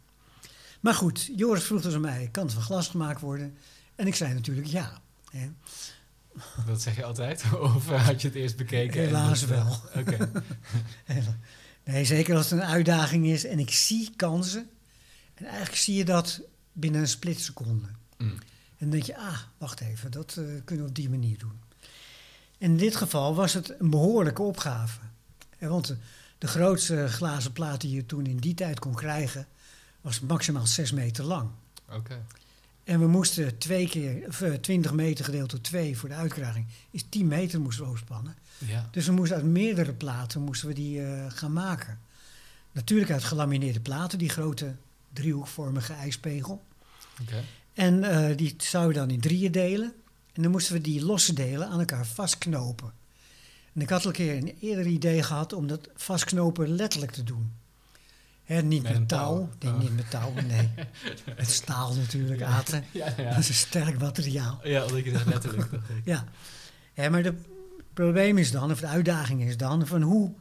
Maar 0.81 0.95
goed, 0.95 1.31
Joris 1.37 1.65
vroeg 1.65 1.83
dus 1.83 1.95
aan 1.95 2.01
mij, 2.01 2.29
kan 2.33 2.45
het 2.45 2.53
van 2.53 2.63
glas 2.63 2.89
gemaakt 2.89 3.21
worden? 3.21 3.57
En 3.95 4.07
ik 4.07 4.15
zei 4.15 4.35
natuurlijk 4.35 4.67
ja. 4.67 5.01
Hè. 5.31 5.49
Dat 6.67 6.83
zeg 6.83 6.97
je 6.97 7.05
altijd? 7.05 7.45
Of 7.75 7.89
had 7.89 8.21
je 8.23 8.29
het 8.29 8.37
eerst 8.37 8.57
bekeken? 8.57 9.01
en 9.01 9.07
Helaas 9.07 9.45
wel. 9.45 9.77
Oké. 10.01 10.31
Nee, 11.85 12.05
zeker 12.05 12.37
als 12.37 12.51
het 12.51 12.61
een 12.61 12.67
uitdaging 12.67 13.27
is 13.27 13.45
en 13.45 13.59
ik 13.59 13.71
zie 13.71 14.11
kansen. 14.17 14.69
En 15.35 15.45
eigenlijk 15.45 15.77
zie 15.77 15.95
je 15.95 16.05
dat 16.05 16.41
binnen 16.73 17.01
een 17.01 17.09
splitseconde. 17.09 17.87
Mm. 18.19 18.39
En 18.79 18.89
dan 18.89 18.91
denk 18.91 19.03
je, 19.03 19.17
ah, 19.17 19.39
wacht 19.59 19.81
even, 19.81 20.11
dat 20.11 20.37
eh, 20.39 20.45
kunnen 20.65 20.85
we 20.85 20.91
op 20.91 20.97
die 20.97 21.11
manier 21.11 21.39
doen. 21.39 21.61
In 22.59 22.77
dit 22.77 22.97
geval 22.97 23.35
was 23.35 23.53
het 23.53 23.81
een 23.81 23.91
behoorlijke 23.91 24.43
opgave. 24.43 25.01
Eh, 25.59 25.69
Want 25.69 25.87
de, 25.87 25.97
de 26.39 26.47
grootste 26.47 27.09
glazen 27.09 27.53
plaat 27.53 27.81
die 27.81 27.95
je 27.95 28.07
toen 28.07 28.27
in 28.27 28.37
die 28.37 28.55
tijd 28.55 28.79
kon 28.79 28.95
krijgen, 28.95 29.47
was 30.01 30.21
maximaal 30.21 30.67
6 30.67 30.93
meter 30.93 31.25
lang. 31.25 31.51
Oké. 31.91 32.25
En 32.85 33.01
we 33.01 33.07
moesten 33.07 33.59
twee 33.59 33.89
keer, 33.89 34.29
of, 34.29 34.41
eh, 34.41 34.53
20 34.53 34.93
meter 34.93 35.25
gedeeld 35.25 35.51
door 35.51 35.61
2 35.61 35.99
voor 35.99 36.09
de 36.09 36.15
uitkraging, 36.15 36.67
is 36.91 37.05
10 37.09 37.27
meter 37.27 37.61
moesten 37.61 37.83
we 37.85 37.89
overspannen. 37.91 38.37
Ja. 38.59 38.89
Dus 38.91 39.07
we 39.07 39.13
moesten 39.13 39.37
uit 39.37 39.47
meerdere 39.47 39.93
platen 39.93 40.41
moesten 40.43 40.69
we 40.69 40.75
die 40.75 41.05
eh, 41.05 41.25
gaan 41.29 41.53
maken. 41.53 41.99
Natuurlijk 42.73 43.11
uit 43.11 43.25
gelamineerde 43.25 43.81
platen, 43.81 44.19
die 44.19 44.29
grote 44.29 44.75
driehoekvormige 45.13 45.93
ijspegel. 45.93 46.65
Oké. 47.23 47.45
En 47.77 48.05
eh, 48.05 48.37
die 48.37 48.55
zouden 48.59 48.93
we 48.93 48.99
dan 48.99 49.11
in 49.11 49.21
drieën 49.21 49.53
delen. 49.53 49.93
En 50.33 50.43
dan 50.43 50.51
moesten 50.51 50.73
we 50.75 50.81
die 50.81 51.05
losse 51.05 51.33
delen 51.33 51.69
aan 51.69 51.79
elkaar 51.79 52.07
vastknopen. 52.07 52.93
En 53.73 53.81
ik 53.81 53.89
had 53.89 54.01
al 54.01 54.07
een 54.07 54.13
keer 54.13 54.37
een 54.37 54.57
eerder 54.61 54.87
idee 54.87 55.23
gehad 55.23 55.53
om 55.53 55.67
dat 55.67 55.89
vastknopen 55.95 56.69
letterlijk 56.69 57.13
te 57.13 57.23
doen. 57.23 57.53
Hè, 58.45 58.63
niet 58.63 58.83
Met 58.83 59.09
touw. 59.09 59.49
touw. 59.59 59.71
Nee, 59.71 59.73
Oh. 59.73 59.81
niet 59.81 59.97
met 59.97 60.11
touw, 60.11 60.33
nee. 60.33 60.71
met 61.37 61.51
staal 61.51 61.95
natuurlijk, 61.95 62.43
aten. 62.43 62.85
Ja, 62.93 63.05
Dat 63.07 63.17
ja. 63.17 63.37
is 63.37 63.49
een 63.49 63.55
sterk 63.55 63.99
materiaal. 63.99 64.61
Ja, 64.63 64.85
omdat 64.85 65.05
je 65.05 65.13
dat 65.13 65.25
letterlijk. 65.25 65.71
Ja, 66.05 66.25
ja 66.95 67.11
maar 67.11 67.25
het 67.25 67.37
probleem 67.93 68.39
is 68.39 68.51
dan, 68.51 68.71
of 68.71 68.81
de 68.81 68.87
uitdaging 68.87 69.43
is 69.43 69.57
dan, 69.57 69.87
van 69.87 70.03
hoe 70.03 70.33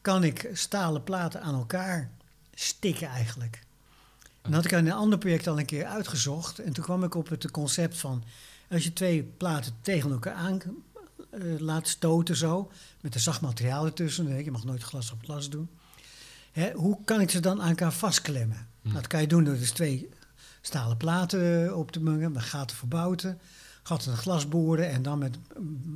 kan 0.00 0.24
ik 0.24 0.50
stalen 0.52 1.02
platen 1.02 1.42
aan 1.42 1.54
elkaar 1.54 2.10
stikken 2.54 3.08
eigenlijk. 3.08 3.62
Dat 4.44 4.54
had 4.54 4.64
ik 4.64 4.72
in 4.72 4.86
een 4.86 4.92
ander 4.92 5.18
project 5.18 5.46
al 5.46 5.58
een 5.58 5.64
keer 5.64 5.84
uitgezocht. 5.84 6.58
En 6.58 6.72
toen 6.72 6.84
kwam 6.84 7.04
ik 7.04 7.14
op 7.14 7.28
het 7.28 7.50
concept 7.50 7.98
van... 7.98 8.24
als 8.70 8.84
je 8.84 8.92
twee 8.92 9.22
platen 9.22 9.72
tegen 9.80 10.10
elkaar 10.10 10.34
aan 10.34 10.60
eh, 11.30 11.40
laat 11.58 11.88
stoten 11.88 12.36
zo... 12.36 12.70
met 13.00 13.14
een 13.14 13.20
zacht 13.20 13.40
materiaal 13.40 13.84
ertussen... 13.84 14.44
je 14.44 14.50
mag 14.50 14.64
nooit 14.64 14.82
glas 14.82 15.12
op 15.12 15.24
glas 15.24 15.50
doen... 15.50 15.68
Hè, 16.52 16.72
hoe 16.72 16.98
kan 17.04 17.20
ik 17.20 17.30
ze 17.30 17.40
dan 17.40 17.62
aan 17.62 17.68
elkaar 17.68 17.92
vastklemmen? 17.92 18.68
Hm. 18.82 18.92
Dat 18.92 19.06
kan 19.06 19.20
je 19.20 19.26
doen 19.26 19.44
door 19.44 19.58
dus 19.58 19.70
twee 19.70 20.08
stalen 20.60 20.96
platen 20.96 21.66
eh, 21.66 21.76
op 21.76 21.90
te 21.92 22.00
mengen... 22.00 22.32
met 22.32 22.42
gaten 22.42 22.76
voor 22.76 22.88
bouten... 22.88 23.38
gaten 23.82 24.10
in 24.10 24.16
glas 24.16 24.48
boren 24.48 24.90
en 24.90 25.02
dan 25.02 25.18
met 25.18 25.36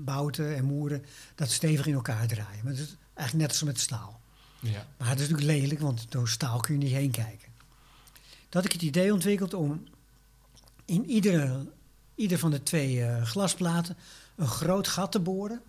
bouten 0.05 0.57
en 0.57 0.65
moeren... 0.65 1.05
dat 1.35 1.51
stevig 1.51 1.87
in 1.87 1.95
elkaar 1.95 2.27
draaien. 2.27 2.65
Maar 2.65 2.73
dat 2.73 2.83
is 2.83 2.97
eigenlijk 3.15 3.49
net 3.49 3.59
als 3.59 3.69
met 3.69 3.81
staal. 3.81 4.21
Ja. 4.61 4.87
Maar 4.99 5.09
het 5.09 5.21
is 5.21 5.29
natuurlijk 5.29 5.61
lelijk, 5.61 5.81
want 5.81 6.07
door 6.09 6.29
staal 6.29 6.61
kun 6.61 6.79
je 6.79 6.85
niet 6.85 6.95
heen 6.95 7.11
kijken. 7.11 7.48
Dat 8.49 8.65
ik 8.65 8.73
het 8.73 8.83
idee 8.83 9.13
ontwikkeld 9.13 9.55
om 9.55 9.85
in 10.85 11.05
iedere, 11.05 11.67
ieder 12.15 12.39
van 12.39 12.51
de 12.51 12.63
twee 12.63 13.05
eh, 13.05 13.23
glasplaten 13.23 13.97
een 14.37 14.47
groot 14.47 14.89
gat 14.89 15.13
te 15.13 15.21
boren. 15.21 15.63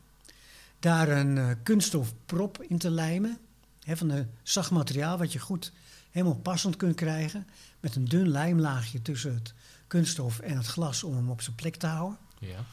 Daar 0.79 1.09
een 1.09 1.37
eh, 1.37 1.49
kunststof 1.63 2.13
prop 2.25 2.63
in 2.63 2.77
te 2.77 2.89
lijmen. 2.89 3.37
Hè, 3.83 3.97
van 3.97 4.09
een 4.09 4.29
zacht 4.43 4.71
materiaal 4.71 5.17
wat 5.17 5.33
je 5.33 5.39
goed 5.39 5.71
helemaal 6.11 6.37
passend 6.37 6.75
kunt 6.75 6.95
krijgen. 6.95 7.47
Met 7.79 7.95
een 7.95 8.05
dun 8.05 8.29
lijmlaagje 8.29 9.01
tussen 9.01 9.33
het 9.33 9.53
kunststof 9.87 10.39
en 10.39 10.57
het 10.57 10.65
glas 10.65 11.03
om 11.03 11.15
hem 11.15 11.29
op 11.29 11.41
zijn 11.41 11.55
plek 11.55 11.75
te 11.75 11.87
houden. 11.87 12.17
Ja. 12.39 12.65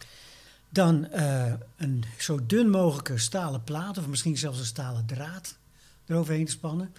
Dan 0.69 1.07
eh, 1.07 1.53
een 1.77 2.05
zo 2.19 2.47
dun 2.47 2.71
mogelijke 2.71 3.19
stalen 3.19 3.65
plaat, 3.65 3.99
of 3.99 4.07
misschien 4.07 4.39
zelfs 4.39 4.59
een 4.59 4.65
stalen 4.65 5.07
draad 5.07 5.57
eroverheen 6.07 6.45
te 6.45 6.53
spannen. 6.53 6.95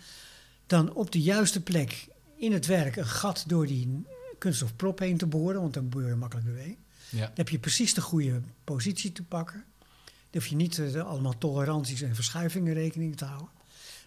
Dan 0.68 0.94
op 0.94 1.12
de 1.12 1.22
juiste 1.22 1.62
plek 1.62 2.08
in 2.38 2.52
het 2.52 2.66
werk 2.66 2.96
een 2.96 3.06
gat 3.06 3.44
door 3.48 3.68
die 3.68 4.06
kunststofprop 4.38 5.00
heen 5.00 5.18
te 5.18 5.26
boren, 5.26 5.62
want 5.62 5.74
dan 5.74 5.90
boor 5.90 6.08
je 6.08 6.16
makkelijk 6.16 6.48
doorheen. 6.48 6.78
Ja. 7.10 7.26
Dan 7.26 7.32
heb 7.36 7.50
je 7.50 7.60
precies 7.60 7.94
de 7.94 8.02
goede 8.02 8.42
positie 8.64 9.12
te 9.12 9.24
pakken. 9.24 9.64
Dan 10.06 10.42
hoef 10.42 10.48
je 10.48 10.56
niet 10.56 10.80
eh, 10.80 11.08
allemaal 11.08 11.38
toleranties 11.38 12.02
en 12.02 12.16
verschuivingen 12.16 12.74
rekening 12.74 13.18
te 13.18 13.26
houden. 13.26 13.50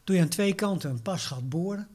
Doe 0.04 0.16
je 0.16 0.22
aan 0.22 0.28
twee 0.28 0.54
kanten 0.54 0.90
een 0.90 1.02
pasgat 1.02 1.48
boren. 1.48 1.88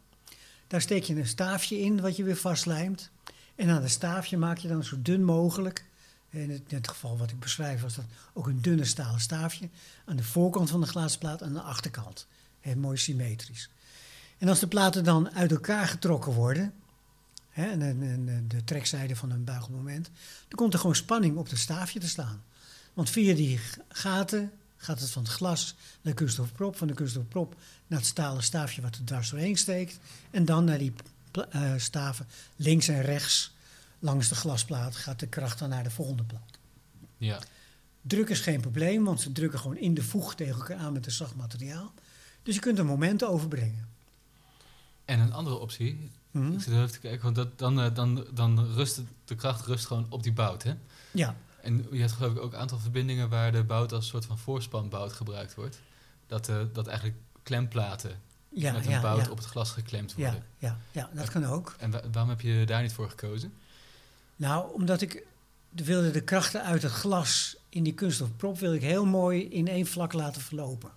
Daar 0.68 0.82
steek 0.82 1.04
je 1.04 1.16
een 1.16 1.28
staafje 1.28 1.80
in 1.80 2.02
wat 2.02 2.16
je 2.16 2.24
weer 2.24 2.36
vastlijmt. 2.36 3.10
En 3.56 3.70
aan 3.70 3.82
het 3.82 3.92
staafje 3.92 4.38
maak 4.38 4.58
je 4.58 4.68
dan 4.68 4.84
zo 4.84 4.96
dun 5.00 5.24
mogelijk. 5.24 5.86
In 6.30 6.50
het, 6.50 6.62
in 6.68 6.78
het 6.78 6.88
geval 6.88 7.18
wat 7.18 7.32
ik 7.32 7.40
beschrijf 7.40 7.82
was 7.82 7.96
dat 7.96 8.06
ook 8.34 8.48
een 8.48 8.62
dunne 8.62 8.86
stalen 8.86 9.20
staafje. 9.20 9.70
Aan 10.06 10.16
de 10.16 10.24
voorkant 10.24 10.70
van 10.70 10.82
de 10.82 10.88
glasplaat 10.88 11.42
en 11.42 11.48
aan 11.48 11.54
de 11.54 11.62
achterkant. 11.62 12.28
Heel 12.60 12.76
mooi 12.76 12.98
symmetrisch. 12.98 13.70
En 14.38 14.48
als 14.48 14.60
de 14.60 14.68
platen 14.68 15.04
dan 15.04 15.32
uit 15.34 15.52
elkaar 15.52 15.88
getrokken 15.88 16.32
worden, 16.34 16.74
hè, 17.50 17.66
en, 17.72 17.82
en- 17.82 18.02
en 18.28 18.46
de 18.48 18.64
trekzijde 18.64 19.16
van 19.16 19.32
een 19.32 19.44
buigelmoment, 19.44 20.06
dan 20.48 20.58
komt 20.58 20.74
er 20.74 20.80
gewoon 20.80 20.96
spanning 20.96 21.38
op 21.38 21.50
het 21.50 21.60
staafje 21.60 22.00
te 22.00 22.08
staan. 22.08 22.44
Want 22.94 23.10
via 23.10 23.36
die 23.36 23.60
gaten 23.90 24.52
gaat 24.78 25.00
het 25.00 25.10
van 25.10 25.24
het 25.24 25.32
glas 25.32 25.76
naar 26.02 26.14
de 26.14 26.20
kunststofprop, 26.20 26.78
van 26.78 26.88
de 26.88 26.94
kunststofprop 26.94 27.56
naar 27.88 28.00
het 28.00 28.08
stalen 28.08 28.44
staafje 28.44 28.82
wat 28.82 28.96
er 28.96 29.04
dwars 29.06 29.30
doorheen 29.30 29.58
steekt, 29.58 30.00
en 30.32 30.46
dan 30.46 30.64
naar 30.64 30.78
die 30.78 30.94
eh, 31.50 31.74
staven 31.78 32.28
links 32.56 32.88
en 32.88 33.02
rechts 33.02 33.54
langs 34.00 34.30
de 34.30 34.36
glasplaat 34.36 34.96
gaat 34.96 35.20
de 35.20 35.28
kracht 35.28 35.60
dan 35.60 35.70
naar 35.70 35.84
de 35.84 35.90
volgende 35.92 36.24
plaat. 36.24 36.58
Ja. 37.18 37.40
Druk 38.02 38.30
is 38.30 38.40
geen 38.40 38.62
probleem, 38.62 39.04
want 39.04 39.22
ze 39.22 39.32
drukken 39.32 39.60
gewoon 39.60 39.78
in 39.78 39.94
de 39.94 40.04
voeg 40.04 40.36
tegen 40.36 40.56
elkaar 40.56 40.78
aan 40.78 40.94
met 40.94 41.06
een 41.06 41.12
zacht 41.12 41.36
materiaal. 41.36 41.94
Dus 42.44 42.56
je 42.56 42.62
kunt 42.62 42.78
er 42.78 42.86
momenten 42.86 43.30
overbrengen. 43.30 43.88
En 45.06 45.20
een 45.20 45.34
andere 45.34 45.56
optie, 45.58 46.10
Mhm. 46.32 46.52
ik 46.54 46.62
zit 46.62 46.74
even 46.74 46.92
te 46.92 47.00
kijken, 47.00 47.24
want 47.24 47.36
dat, 47.36 47.60
dan, 47.60 47.82
eh, 47.82 47.94
dan, 47.94 48.26
dan 48.34 48.66
rust 48.74 48.96
het- 48.96 49.06
de 49.26 49.36
kracht 49.36 49.66
rust 49.66 49.86
gewoon 49.86 50.06
op 50.10 50.24
die 50.24 50.34
bout, 50.34 50.64
hè? 50.64 50.74
Ja, 51.12 51.36
En 51.62 51.88
je 51.92 52.00
hebt 52.00 52.12
geloof 52.12 52.32
ik 52.32 52.42
ook 52.42 52.54
een 52.54 52.60
aantal 52.60 52.80
verbindingen 52.80 53.30
waar 53.30 53.52
de 53.52 53.64
bout 53.64 53.92
als 53.94 54.08
soort 54.08 54.26
van 54.26 54.38
voorspanbout 54.38 55.14
gebruikt 55.14 55.56
wordt. 55.56 55.80
Dat, 56.28 56.50
eh, 56.50 56.58
dat 56.74 56.88
eigenlijk 56.88 57.18
klemplaten 57.44 58.22
ja, 58.50 58.72
met 58.72 58.86
een 58.86 58.92
ja, 58.92 59.02
bout 59.02 59.26
ja. 59.26 59.32
op 59.32 59.38
het 59.38 59.46
glas 59.46 59.72
geklemd 59.72 60.14
worden. 60.16 60.44
ja, 60.58 60.78
ja, 60.92 61.10
dat 61.14 61.30
kan 61.30 61.46
ook. 61.46 61.76
En 61.80 61.92
wa- 61.92 62.02
waarom 62.12 62.30
heb 62.30 62.42
je 62.42 62.64
daar 62.66 62.82
niet 62.82 62.94
voor 62.94 63.10
gekozen? 63.10 63.54
Nou, 64.36 64.74
omdat 64.74 65.02
ik 65.02 65.24
de- 65.70 65.84
wilde 65.84 66.12
de 66.12 66.22
krachten 66.22 66.64
uit 66.64 66.82
het 66.82 66.92
glas 66.92 67.56
in 67.70 67.84
die 67.84 67.94
kunststofprop 67.94 68.60
wil 68.60 68.74
ik 68.74 68.82
heel 68.82 69.06
mooi 69.06 69.44
in 69.50 69.68
één 69.68 69.86
vlak 69.86 70.14
laten 70.14 70.42
verlopen. 70.42 70.92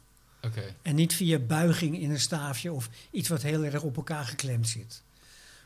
En 0.83 0.95
niet 0.95 1.15
via 1.15 1.39
buiging 1.39 1.99
in 2.01 2.11
een 2.11 2.21
staafje 2.21 2.73
of 2.73 2.89
iets 3.11 3.29
wat 3.29 3.43
heel 3.43 3.65
erg 3.65 3.83
op 3.83 3.97
elkaar 3.97 4.25
geklemd 4.25 4.69
zit. 4.69 5.03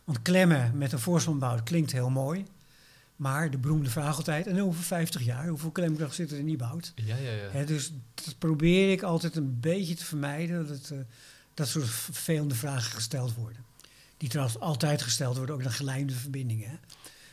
Want 0.05 0.23
klemmen 0.23 0.79
met 0.79 0.93
een 0.93 0.99
voorspanbout 0.99 1.63
klinkt 1.63 1.93
heel 1.93 2.11
mooi. 2.11 2.45
Maar 3.17 3.51
de 3.51 3.59
beroemde 3.59 3.91
vraag 3.91 4.17
altijd, 4.17 4.47
en 4.47 4.63
over 4.63 4.83
50 4.83 5.23
jaar, 5.23 5.49
hoeveel 5.49 5.71
klemkracht 5.71 6.15
zit 6.15 6.31
er 6.31 6.39
in 6.39 6.47
die 6.47 6.57
bout? 6.57 6.93
ja, 6.95 7.17
ja, 7.17 7.31
ja. 7.53 7.65
Dus 7.65 7.93
dat 8.15 8.39
probeer 8.39 8.93
ik 8.93 9.03
altijd 9.03 9.37
een 9.37 9.61
beetje 9.61 9.95
te 9.95 10.05
vermijden, 10.05 10.67
dat 10.67 10.91
eh, 10.91 10.99
dat 11.55 11.69
soort 11.69 11.89
vervelende 11.89 12.55
vragen 12.55 12.93
gesteld 12.93 13.35
worden. 13.35 13.65
Die 14.17 14.29
trouwens 14.29 14.59
altijd 14.59 15.03
gesteld 15.03 15.37
worden, 15.37 15.55
ook 15.55 15.63
naar 15.63 15.73
gelijmde 15.73 16.15
verbindingen. 16.15 16.81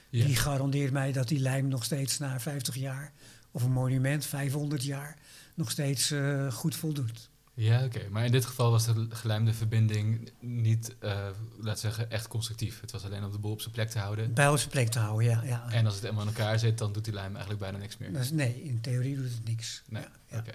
Ja. 0.09 0.25
Die 0.25 0.35
garandeert 0.35 0.91
mij 0.91 1.11
dat 1.11 1.27
die 1.27 1.39
lijm 1.39 1.67
nog 1.67 1.83
steeds 1.83 2.17
na 2.17 2.39
50 2.39 2.75
jaar, 2.75 3.11
of 3.51 3.63
een 3.63 3.71
monument 3.71 4.25
500 4.25 4.83
jaar, 4.83 5.17
nog 5.53 5.71
steeds 5.71 6.11
eh, 6.11 6.51
goed 6.51 6.75
voldoet. 6.75 7.28
Ja, 7.61 7.83
oké. 7.83 8.09
Maar 8.09 8.25
in 8.25 8.31
dit 8.31 8.45
geval 8.45 8.71
was 8.71 8.85
de 8.85 9.07
gelijmde 9.09 9.53
verbinding 9.53 10.31
niet, 10.39 10.95
eh 10.99 11.09
laten 11.57 11.73
we 11.73 11.75
zeggen, 11.75 12.11
echt 12.11 12.27
constructief. 12.27 12.81
Het 12.81 12.91
was 12.91 13.03
alleen 13.05 13.23
om 13.23 13.31
de 13.31 13.37
boel 13.37 13.51
op 13.51 13.61
zijn 13.61 13.73
plek 13.73 13.89
te 13.89 13.99
houden. 13.99 14.33
Bij 14.33 14.47
onze 14.49 14.67
plek 14.67 14.87
te 14.89 14.99
houden, 14.99 15.29
ja. 15.29 15.43
ja. 15.43 15.71
En 15.71 15.85
als 15.85 15.93
het 15.93 16.03
helemaal 16.03 16.23
in 16.27 16.29
elkaar 16.35 16.59
zit, 16.59 16.77
dan 16.77 16.93
doet 16.93 17.03
die 17.05 17.13
lijm 17.13 17.31
eigenlijk 17.31 17.59
bijna 17.59 17.77
niks 17.77 17.97
meer. 17.97 18.15
Is- 18.15 18.31
nee, 18.31 18.63
in 18.63 18.81
theorie 18.81 19.15
doet 19.15 19.31
het 19.33 19.45
niks. 19.45 19.81
Nee, 19.89 20.01
Ja, 20.03 20.09
ja. 20.27 20.37
oké. 20.39 20.51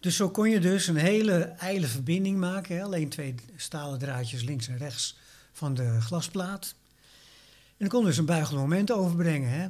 Dus 0.00 0.16
zo 0.16 0.30
kon 0.30 0.50
je 0.50 0.60
dus 0.60 0.86
een 0.86 0.96
hele 0.96 1.38
ijle 1.42 1.86
verbinding 1.86 2.38
maken. 2.38 2.76
Hè? 2.76 2.82
Alleen 2.82 3.08
twee 3.08 3.34
stalen 3.56 3.98
draadjes 3.98 4.42
links 4.42 4.68
en 4.68 4.76
rechts 4.78 5.16
van 5.52 5.74
de 5.74 6.00
glasplaat. 6.00 6.74
En 7.66 7.76
dan 7.78 7.88
kon 7.88 8.04
dus 8.04 8.16
een 8.16 8.24
buigend 8.24 8.58
moment 8.58 8.92
overbrengen. 8.92 9.50
Hè? 9.50 9.68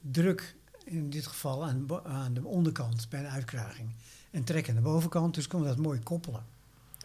Druk 0.00 0.54
in 0.84 1.10
dit 1.10 1.26
geval 1.26 1.64
aan, 1.64 1.86
aan 2.04 2.34
de 2.34 2.44
onderkant 2.44 3.08
bij 3.08 3.20
de 3.22 3.28
uitkraging. 3.28 3.90
En 4.34 4.44
trek 4.44 4.68
aan 4.68 4.74
de 4.74 4.80
bovenkant. 4.80 5.34
Dus 5.34 5.46
kon 5.46 5.64
dat 5.64 5.76
mooi 5.76 6.00
koppelen. 6.00 6.44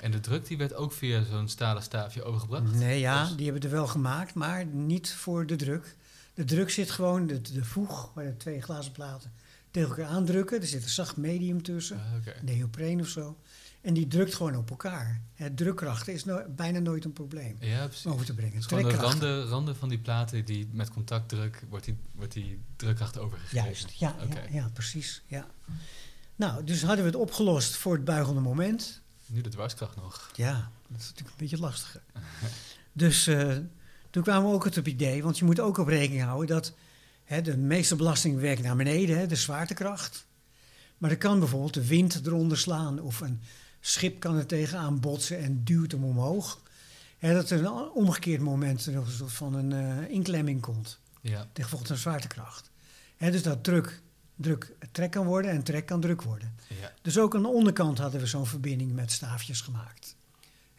En 0.02 0.12
de 0.12 0.20
druk 0.20 0.48
die 0.48 0.58
werd 0.58 0.74
ook 0.74 0.92
via 0.94 1.24
zo'n 1.24 1.48
stalen 1.50 1.84
staafje 1.84 2.24
overgebracht? 2.24 2.74
Nee, 2.74 3.00
ja, 3.00 3.24
Dus- 3.26 3.36
die 3.36 3.46
hebben 3.46 3.64
er 3.64 3.76
wel 3.76 3.88
gemaakt, 3.88 4.34
maar 4.34 4.66
niet 4.66 5.14
voor 5.14 5.46
de 5.46 5.56
druk. 5.56 5.96
De 6.34 6.44
druk 6.44 6.70
zit 6.70 6.92
gewoon, 6.92 7.28
de, 7.28 7.42
de 7.42 7.66
voeg, 7.66 8.12
waar 8.14 8.26
de 8.26 8.38
twee 8.38 8.62
glazen 8.62 8.92
platen 8.92 9.32
tegen 9.72 9.90
elkaar 9.90 10.06
aandrukken. 10.06 10.62
Er 10.62 10.68
zit 10.68 10.84
een 10.84 10.90
zacht 10.90 11.18
medium 11.18 11.64
tussen. 11.64 11.98
Ah, 11.98 12.44
neopreen 12.44 13.00
of 13.00 13.08
zo. 13.08 13.38
En 13.82 13.94
die 13.94 14.08
drukt 14.08 14.36
gewoon 14.36 14.56
op 14.56 14.70
elkaar. 14.70 15.22
Hè, 15.34 15.54
drukkrachten 15.54 16.14
is 16.14 16.26
no- 16.26 16.46
bijna 16.56 16.80
nooit 16.80 17.06
een 17.06 17.14
probleem 17.14 17.56
Ja, 17.60 17.88
precies. 17.88 18.06
over 18.06 18.26
te 18.26 18.34
brengen. 18.34 18.56
Dus 18.56 18.68
de 18.68 18.82
randen, 18.92 19.46
randen 19.48 19.76
van 19.76 19.90
die 19.90 19.98
platen 20.00 20.46
die 20.46 20.70
met 20.72 20.90
contactdruk 20.90 21.64
wordt 21.70 21.86
die, 21.86 21.98
wordt 22.16 22.34
die 22.34 22.60
drukkracht 22.76 23.18
overgegeven. 23.18 23.64
Juist, 23.66 23.90
ja, 23.92 24.16
ja, 24.30 24.42
ja, 24.60 24.70
precies. 24.74 25.22
Ja. 25.28 25.48
Nou, 26.40 26.64
dus 26.64 26.82
hadden 26.82 27.06
we 27.06 27.12
het 27.12 27.20
opgelost 27.20 27.76
voor 27.76 27.94
het 27.94 28.06
buigende 28.06 28.42
moment. 28.42 29.02
Nu 29.26 29.42
de 29.42 29.50
dwarskracht 29.50 29.96
nog. 29.96 30.32
Ja, 30.36 30.72
dat 30.88 31.00
is 31.00 31.08
natuurlijk 31.08 31.30
een 31.30 31.38
beetje 31.38 31.60
lastiger. 31.60 32.02
dus 32.94 33.28
eh, 33.28 33.58
toen 34.10 34.24
kwamen 34.24 34.50
we 34.50 34.56
ook 34.56 34.64
het 34.64 34.78
op 34.78 34.88
idee, 34.88 35.24
want 35.24 35.38
je 35.38 35.46
moet 35.46 35.60
ook 35.60 35.78
op 35.78 35.88
rekening 35.88 36.24
houden 36.24 36.48
dat 36.48 36.74
hè, 37.24 37.42
de 37.42 37.58
meeste 37.58 37.96
belasting 37.96 38.40
werkt 38.40 38.62
naar 38.62 38.76
beneden, 38.76 39.18
hè, 39.18 39.28
de 39.28 39.36
zwaartekracht. 39.36 40.26
Maar 40.98 41.10
er 41.10 41.18
kan 41.18 41.40
bijvoorbeeld 41.40 41.74
de 41.74 41.88
wind 41.88 42.26
eronder 42.26 42.58
slaan 42.58 43.00
of 43.00 43.22
een 43.22 43.42
schip 43.80 44.20
kan 44.20 44.38
er 44.38 44.46
tegenaan 44.46 45.00
botsen 45.00 45.40
en 45.40 45.64
duwt 45.64 45.92
hem 45.92 46.04
omhoog. 46.04 46.62
Hè, 47.18 47.34
dat 47.34 47.50
er 47.50 47.66
een 47.66 47.92
omgekeerd 47.92 48.42
moment 48.42 48.88
nog 48.88 49.06
een 49.06 49.12
soort 49.12 49.34
van 49.34 49.54
een 49.54 49.74
eh, 49.74 50.10
inklemming 50.10 50.62
komt. 50.62 51.00
Ja, 51.22 51.48
bijvoorbeeld 51.54 51.90
een 51.90 51.98
zwaartekracht. 51.98 52.70
Hè, 53.16 53.32
dus 53.32 53.44
dat 53.44 53.64
druk, 53.64 54.02
druk 54.42 54.72
trek 54.92 55.12
kan 55.12 55.26
worden 55.26 55.52
en 55.52 55.64
trek 55.64 55.86
kan 55.86 56.02
druk 56.02 56.22
worden. 56.22 56.56
ja. 56.82 56.94
Dus 57.02 57.18
ook 57.18 57.36
aan 57.36 57.42
de 57.42 57.48
onderkant 57.48 57.98
hadden 57.98 58.20
we 58.20 58.28
zo'n 58.28 58.46
verbinding 58.46 58.94
met 58.94 59.12
staafjes 59.12 59.62
gemaakt. 59.62 60.16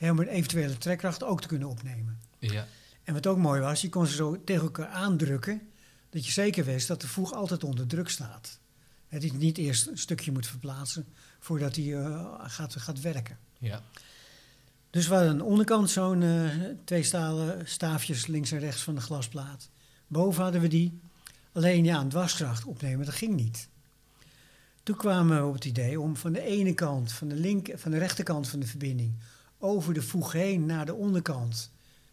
Om 0.00 0.18
een 0.18 0.28
eventuele 0.28 0.78
trekkracht 0.78 1.22
ook 1.24 1.40
te 1.40 1.48
kunnen 1.48 1.68
opnemen. 1.68 2.20
ja. 2.38 2.66
En 3.04 3.14
wat 3.14 3.26
ook 3.26 3.38
mooi 3.38 3.60
was, 3.60 3.80
je 3.80 3.88
kon 3.88 4.06
ze 4.06 4.14
zo 4.14 4.44
tegen 4.44 4.62
elkaar 4.62 4.86
aandrukken, 4.88 5.62
dat 6.10 6.26
je 6.26 6.32
zeker 6.32 6.64
wist 6.64 6.88
dat 6.88 7.00
de 7.00 7.08
voeg 7.08 7.32
altijd 7.32 7.64
onder 7.64 7.86
druk 7.86 8.08
staat. 8.08 8.58
Dat 9.08 9.22
je 9.22 9.32
niet 9.32 9.58
eerst 9.58 9.86
een 9.86 9.98
stukje 9.98 10.32
moet 10.32 10.46
verplaatsen 10.46 11.06
voordat 11.38 11.76
hij 11.76 11.96
eh, 11.96 12.34
gaat, 12.38 12.76
gaat 12.76 13.00
werken. 13.00 13.38
ja. 13.58 13.82
Dus 14.90 15.06
we 15.06 15.14
hadden 15.14 15.30
aan 15.32 15.38
de 15.38 15.44
onderkant 15.44 15.90
zo'n 15.90 16.22
eh, 16.22 16.48
twee 16.84 17.02
stalen 17.02 17.68
staafjes 17.68 18.26
links 18.26 18.52
en 18.52 18.58
rechts 18.58 18.82
van 18.82 18.94
de 18.94 19.00
glasplaat. 19.00 19.68
Boven 20.06 20.42
hadden 20.42 20.60
we 20.60 20.68
die. 20.68 21.00
Alleen 21.60 21.84
ja, 21.84 22.00
een 22.00 22.08
dwarskracht 22.08 22.64
opnemen, 22.64 23.04
dat 23.06 23.14
ging 23.14 23.34
niet. 23.34 23.68
Toen 24.82 24.96
kwamen 24.96 25.40
we 25.40 25.46
op 25.48 25.54
het 25.54 25.64
idee 25.64 26.00
om 26.00 26.16
van 26.16 26.32
de 26.32 26.40
ene 26.40 26.74
kant, 26.74 27.12
van 27.12 27.28
de, 27.28 27.34
link, 27.34 27.70
van 27.74 27.90
de 27.90 27.98
rechterkant 27.98 28.48
van 28.48 28.60
de 28.60 28.66
verbinding, 28.66 29.14
over 29.58 29.94
de 29.94 30.02
voeg 30.02 30.32
heen 30.32 30.66
naar 30.66 30.86
de 30.86 30.94
onderkant 30.94 31.70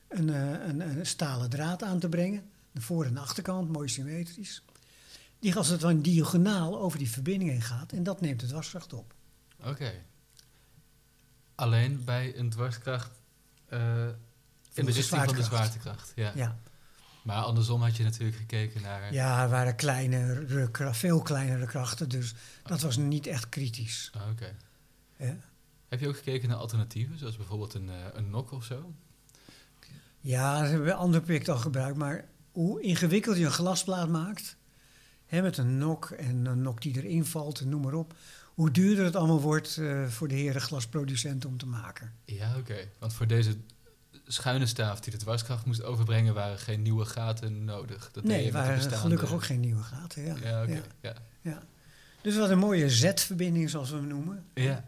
een, 0.07 0.29
eh, 0.29 0.67
een, 0.67 0.79
een 0.79 1.05
stalen 1.05 1.49
draad 1.49 1.83
aan 1.83 1.99
te 1.99 2.09
brengen. 2.09 2.49
De 2.71 2.81
voor- 2.81 3.05
en 3.05 3.17
achterkant, 3.17 3.71
mooi 3.71 3.87
symmetrisch. 3.89 4.63
Die 5.39 5.55
als 5.55 5.67
het 5.67 5.79
dan 5.79 6.01
diagonaal 6.01 6.79
over 6.79 6.97
die 6.97 7.09
verbinding 7.09 7.49
heen 7.51 7.61
gaat 7.61 7.91
en 7.91 8.03
dat 8.03 8.21
neemt 8.21 8.41
het 8.41 8.49
dwarskracht 8.49 8.93
op. 8.93 9.13
Oké. 9.63 9.93
Alleen 11.55 12.03
bij 12.05 12.37
een 12.37 12.49
dwarskracht 12.49 13.11
eh, 13.65 13.79
in 13.79 14.15
de 14.73 14.83
de 14.85 14.91
richting 14.91 15.23
van 15.23 15.35
de 15.35 15.43
zwaartekracht. 15.43 15.47
zwaartekracht. 15.47 16.11
Ja. 16.15 16.31
Ja, 16.35 16.57
Maar 17.27 17.43
andersom 17.43 17.81
had 17.81 17.97
je 17.97 18.03
natuurlijk 18.03 18.37
gekeken 18.37 18.81
naar... 18.81 19.13
ja 19.13 19.43
er 19.43 19.49
waren 19.49 19.75
kleinere, 19.75 20.69
veel 20.93 21.21
kleinere 21.21 21.65
krachten, 21.65 22.09
dus 22.09 22.33
dat 22.63 22.81
was 22.81 22.97
niet 22.97 23.27
echt 23.27 23.49
kritisch. 23.49 24.11
Ah, 24.13 24.29
Oké. 24.31 24.55
Heb 25.87 25.99
je 25.99 26.07
ook 26.07 26.15
gekeken 26.15 26.49
naar 26.49 26.57
alternatieven, 26.57 27.17
zoals 27.17 27.37
bijvoorbeeld 27.37 27.73
een, 27.73 27.89
eh, 27.89 27.95
een 28.13 28.29
nok 28.29 28.51
of 28.51 28.63
zo? 28.63 28.93
Ja, 30.19 30.59
dat 30.59 30.69
hebben 30.69 30.87
we 30.87 30.93
andere 30.93 31.23
projecten 31.23 31.53
al 31.53 31.59
gebruikt, 31.59 31.97
maar 31.97 32.25
hoe 32.51 32.81
ingewikkeld 32.81 33.37
je 33.37 33.45
een 33.45 33.51
glasplaat 33.51 34.09
maakt, 34.09 34.57
hè, 35.25 35.41
met 35.41 35.57
een 35.57 35.77
nok 35.77 36.09
en 36.09 36.45
een 36.45 36.61
nok 36.61 36.81
die 36.81 36.95
erin 36.95 37.25
valt, 37.25 37.59
en 37.59 37.69
noem 37.69 37.81
maar 37.81 37.93
op, 37.93 38.13
hoe 38.53 38.71
duurder 38.71 39.05
het 39.05 39.15
allemaal 39.15 39.41
wordt 39.41 39.77
eh, 39.77 40.07
voor 40.07 40.27
de 40.27 40.35
heren 40.35 40.61
glasproducenten 40.61 41.49
om 41.49 41.57
te 41.57 41.67
maken. 41.67 42.13
Ja, 42.25 42.57
oké. 42.57 42.89
Want 42.99 43.13
voor 43.13 43.27
deze 43.27 43.57
schuine 44.27 44.65
staaf 44.65 44.99
die 44.99 45.11
de 45.11 45.17
dwarskracht 45.17 45.65
moest 45.65 45.83
overbrengen, 45.83 46.33
waren 46.33 46.59
geen 46.59 46.81
nieuwe 46.81 47.05
gaten 47.05 47.63
nodig. 47.65 48.11
Dat 48.11 48.23
nee, 48.23 48.45
er 48.47 48.51
waren 48.53 48.73
bestaande- 48.75 48.97
gelukkig 48.97 49.31
ook 49.33 49.43
geen 49.43 49.59
nieuwe 49.59 49.83
gaten. 49.83 50.23
Ja. 50.25 50.35
Ja, 50.43 50.61
oké. 50.63 50.71
ja. 50.73 50.81
Ja. 51.01 51.13
ja. 51.41 51.63
Dus 52.21 52.33
we 52.33 52.39
hadden 52.39 52.57
een 52.57 52.63
mooie 52.63 52.89
Z-verbinding, 52.89 53.69
zoals 53.69 53.89
we 53.89 53.95
hem 53.95 54.07
noemen. 54.07 54.45
Ja. 54.53 54.85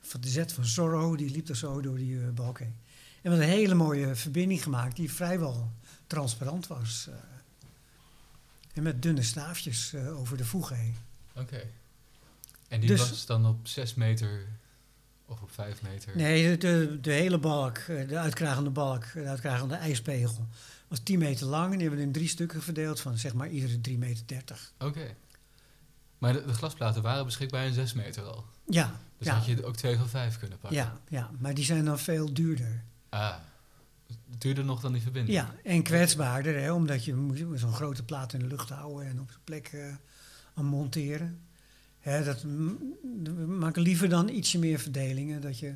Van 0.00 0.20
de 0.20 0.28
Z 0.28 0.42
van 0.46 0.64
Zorro, 0.64 1.16
die 1.16 1.30
liep 1.30 1.48
er 1.48 1.56
zo 1.56 1.80
door 1.80 1.96
die 1.96 2.20
eh, 2.20 2.28
balk 2.28 2.58
heen. 2.58 2.76
En 3.22 3.22
we 3.22 3.28
hadden 3.28 3.46
een 3.48 3.54
hele 3.54 3.74
mooie 3.74 4.14
verbinding 4.14 4.62
gemaakt 4.62 4.96
die 4.96 5.12
vrijwel 5.12 5.72
transparant 6.06 6.66
was. 6.66 7.06
eh. 7.08 7.14
en 8.74 8.82
met 8.82 9.02
dunne 9.02 9.22
staafjes 9.22 9.92
eh, 9.92 10.18
over 10.20 10.36
de 10.36 10.44
voeg 10.44 10.68
heen. 10.68 10.94
Oké. 11.36 11.62
En 12.68 12.80
die 12.80 12.88
Dus- 12.88 12.98
was 13.08 13.26
dan 13.26 13.46
op 13.46 13.68
6 13.68 13.94
meter 13.94 14.46
of 15.26 15.42
op 15.42 15.50
5 15.52 15.82
meter? 15.82 16.16
Nee, 16.16 16.56
de, 16.56 16.98
de, 17.00 17.12
hele 17.12 17.38
balk, 17.38 17.78
eh, 17.78 18.08
de 18.08 18.18
uitkragende 18.18 18.70
balk, 18.70 19.12
de 19.12 19.26
uitkragende 19.26 19.74
ijspegel, 19.74 20.46
was 20.88 20.98
10 21.02 21.18
meter 21.18 21.46
lang. 21.46 21.64
En 21.64 21.78
die 21.78 21.80
hebben 21.80 21.98
we 21.98 22.06
in 22.06 22.12
drie 22.12 22.28
stukken 22.28 22.62
verdeeld 22.62 23.00
van 23.00 23.18
zeg 23.18 23.34
maar 23.34 23.48
iedere 23.48 23.80
3 23.80 23.98
meter 23.98 24.26
30. 24.26 24.72
Oké. 24.78 25.14
Maar 26.18 26.32
de, 26.32 26.44
de 26.46 26.52
glasplaten 26.52 27.02
waren 27.02 27.24
beschikbaar 27.24 27.66
in 27.66 27.72
6 27.72 27.92
meter 27.92 28.22
al. 28.22 28.44
Ja, 28.66 29.00
Dus 29.18 29.26
ja, 29.26 29.34
had 29.34 29.44
je 29.46 29.64
ook 29.64 29.76
twee 29.76 29.96
van 29.96 30.08
5 30.08 30.38
kunnen 30.38 30.58
pakken. 30.58 30.78
ja, 30.78 30.98
ja, 31.08 31.30
maar 31.38 31.54
die 31.54 31.64
zijn 31.64 31.84
dan 31.84 31.98
veel 31.98 32.34
duurder. 32.34 32.82
Ah. 33.08 33.34
Het 34.06 34.40
duurde 34.40 34.62
nog 34.62 34.80
dan 34.80 34.92
die 34.92 35.02
verbinding? 35.02 35.36
Ja, 35.36 35.54
en 35.64 35.82
kwetsbaarder, 35.82 36.60
hè, 36.60 36.72
omdat 36.72 37.04
je 37.04 37.30
zo'n 37.54 37.72
grote 37.72 38.02
plaat 38.04 38.32
in 38.32 38.38
de 38.38 38.46
lucht 38.46 38.70
houden 38.70 39.06
en 39.08 39.20
op 39.20 39.28
zijn 39.28 39.42
plek 39.44 39.66
eh, 39.72 39.94
aan 40.54 40.64
monteren. 40.64 41.40
Hè, 42.04 42.24
dat 42.24 42.42
we 42.42 43.44
maken 43.48 43.82
liever 43.82 44.08
dan 44.08 44.28
ietsje 44.28 44.58
meer 44.58 44.78
verdelingen, 44.78 45.40
dat 45.40 45.58
je 45.58 45.74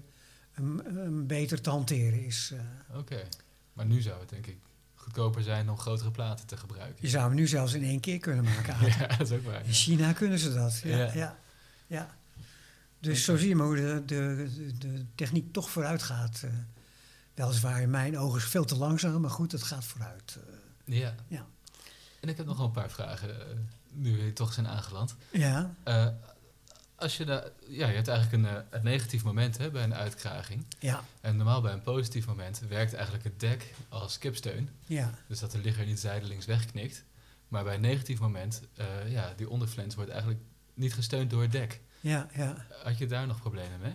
een, 0.54 0.97
een 1.06 1.26
beter 1.26 1.61
te 1.61 1.70
hanteren 1.70 2.25
is. 2.25 2.52
eh. 2.90 2.99
Oké. 2.99 3.23
Maar 3.73 3.87
nu 3.87 4.00
zou 4.00 4.20
het 4.20 4.28
denk 4.28 4.47
ik 4.47 4.58
goedkoper 4.94 5.42
zijn 5.42 5.70
om 5.70 5.78
grotere 5.78 6.11
platen 6.11 6.47
te 6.47 6.56
gebruiken. 6.56 6.97
je 7.00 7.08
zou 7.08 7.26
hem 7.26 7.35
nu 7.35 7.47
zelfs 7.47 7.73
in 7.73 7.82
één 7.82 8.00
keer 8.00 8.19
kunnen 8.19 8.45
maken. 8.45 8.75
Ja, 8.99 9.06
dat 9.06 9.30
is 9.30 9.36
ook 9.36 9.45
waar. 9.45 9.64
In 9.67 9.73
China 9.73 10.12
kunnen 10.12 10.38
ze 10.38 10.54
dat. 10.54 10.78
Ja, 10.84 10.97
Ja. 10.97 11.12
ja. 11.14 11.38
ja, 11.86 12.17
Dus 13.00 13.25
zo 13.25 13.36
zie 13.36 13.49
je 13.49 13.54
maar 13.56 13.67
hoe 13.67 13.76
de, 13.76 14.02
de, 14.06 14.49
de, 14.78 15.04
techniek 15.14 15.52
toch 15.52 15.71
vooruit 15.71 16.02
gaat. 16.02 16.41
eh. 16.45 16.50
weliswaar 17.34 17.80
in 17.82 17.91
mijn 17.91 18.19
ogen 18.19 18.38
is 18.38 18.45
veel 18.45 18.64
te 18.64 18.76
langzaam, 18.76 19.21
maar 19.21 19.30
goed, 19.30 19.52
het 19.52 19.62
gaat 19.62 19.84
vooruit. 19.84 20.38
eh. 20.84 20.97
Ja. 20.99 21.14
Ja. 21.28 21.47
En 22.21 22.28
ik 22.28 22.36
heb 22.36 22.47
nog 22.47 22.56
wel 22.56 22.67
een 22.67 22.73
paar 22.73 22.91
vragen, 22.91 23.36
nu 23.92 24.16
we 24.16 24.32
toch 24.32 24.52
zijn 24.52 24.68
aangeland. 24.68 25.16
ja, 25.30 25.74
Eh, 25.84 26.06
als 26.96 27.16
je, 27.16 27.24
daar, 27.24 27.42
ja, 27.68 27.88
je 27.88 27.94
hebt 27.94 28.08
eigenlijk 28.08 28.44
een, 28.44 28.50
eh, 28.56 28.62
een 28.70 28.84
negatief 28.84 29.24
moment 29.24 29.58
hè, 29.58 29.70
bij 29.70 29.82
een 29.84 29.94
uitkraging. 29.94 30.64
ja, 30.78 31.04
En 31.20 31.36
normaal 31.36 31.60
bij 31.60 31.72
een 31.72 31.82
positief 31.82 32.26
moment 32.26 32.62
werkt 32.68 32.92
eigenlijk 32.94 33.24
het 33.24 33.40
dek 33.40 33.74
als 33.88 34.18
kipsteun. 34.18 34.68
ja. 34.86 35.14
Dus 35.28 35.38
dat 35.38 35.50
de 35.50 35.58
ligger 35.58 35.86
niet 35.86 36.00
zijdelings 36.00 36.46
wegknikt. 36.46 37.04
Maar 37.48 37.64
bij 37.64 37.74
een 37.74 37.80
negatief 37.80 38.20
moment, 38.20 38.62
eh, 38.74 38.86
ja, 39.12 39.32
die 39.36 39.48
onderflens 39.50 39.94
wordt 39.94 40.10
eigenlijk 40.10 40.40
niet 40.74 40.94
gesteund 40.94 41.30
door 41.30 41.42
het 41.42 41.52
dek. 41.52 41.80
ja, 42.00 42.28
ja. 42.34 42.66
Had 42.82 42.98
je 42.98 43.06
daar 43.06 43.26
nog 43.26 43.40
problemen 43.40 43.80
mee? 43.80 43.94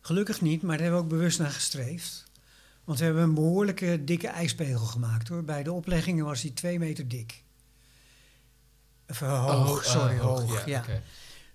Gelukkig 0.00 0.40
niet, 0.40 0.62
maar 0.62 0.76
daar 0.76 0.80
hebben 0.86 0.98
we 0.98 1.04
ook 1.06 1.12
bewust 1.18 1.38
naar 1.38 1.50
gestreefd. 1.50 2.24
Want 2.84 2.98
we 2.98 3.04
hebben 3.04 3.22
een 3.22 3.34
behoorlijke 3.34 4.04
dikke 4.04 4.28
ijspegel 4.28 4.84
gemaakt 4.86 5.28
hoor. 5.28 5.44
Bij 5.44 5.62
de 5.62 5.72
opleggingen 5.72 6.24
was 6.24 6.40
die 6.40 6.52
twee 6.52 6.78
meter 6.78 7.08
dik. 7.08 7.42
Of, 9.08 9.22
eh, 9.22 9.44
hoog, 9.44 9.84
sorry, 9.84 10.18
hoog. 10.18 10.66
Ja. 10.66 10.84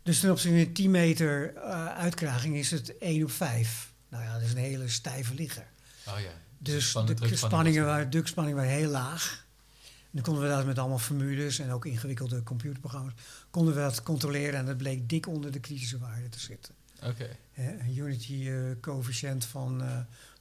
Dus 0.04 0.20
ten 0.20 0.32
opzichte 0.32 0.64
van 0.64 0.74
10 0.74 0.92
meter 0.92 1.56
eh, 1.56 1.86
uitkraging 1.86 2.56
is 2.56 2.72
het 2.72 2.98
1 2.98 3.24
op 3.24 3.32
5. 3.32 3.94
Nou 4.10 4.24
ja, 4.24 4.34
dat 4.34 4.42
is 4.42 4.52
een 4.52 4.58
hele 4.58 4.90
stijve 4.90 5.34
ligger. 5.34 5.66
Oh 6.08 6.20
ja. 6.20 6.32
Dus 6.58 6.90
span- 6.90 7.06
de 7.06 7.14
drukspanning 7.14 7.54
spanningen 7.54 7.86
waren, 7.86 8.10
drukspanningen 8.10 8.58
waren 8.58 8.74
heel 8.74 8.90
laag. 8.90 9.46
En 9.84 10.10
dan 10.12 10.22
konden 10.22 10.44
we 10.44 10.50
dat 10.50 10.66
met 10.66 10.78
allemaal 10.80 11.00
formules 11.00 11.60
en 11.60 11.72
ook 11.72 11.86
ingewikkelde 11.86 12.44
computerprogramma's... 12.44 13.14
konden 13.50 13.74
we 13.74 13.80
dat 13.80 14.04
controleren 14.04 14.60
en 14.60 14.66
dat 14.66 14.78
bleek 14.78 15.10
dik 15.10 15.28
onder 15.28 15.52
de 15.52 15.60
kritische 15.60 15.98
waarde 15.98 16.30
te 16.30 16.40
zitten. 16.40 16.74
Oké. 17.04 17.30
Hè, 17.52 17.80
een 17.80 17.98
unity 17.98 18.50
eh, 18.50 18.56
coëfficiënt 18.82 19.46
van 19.46 19.82
eh 19.84 19.98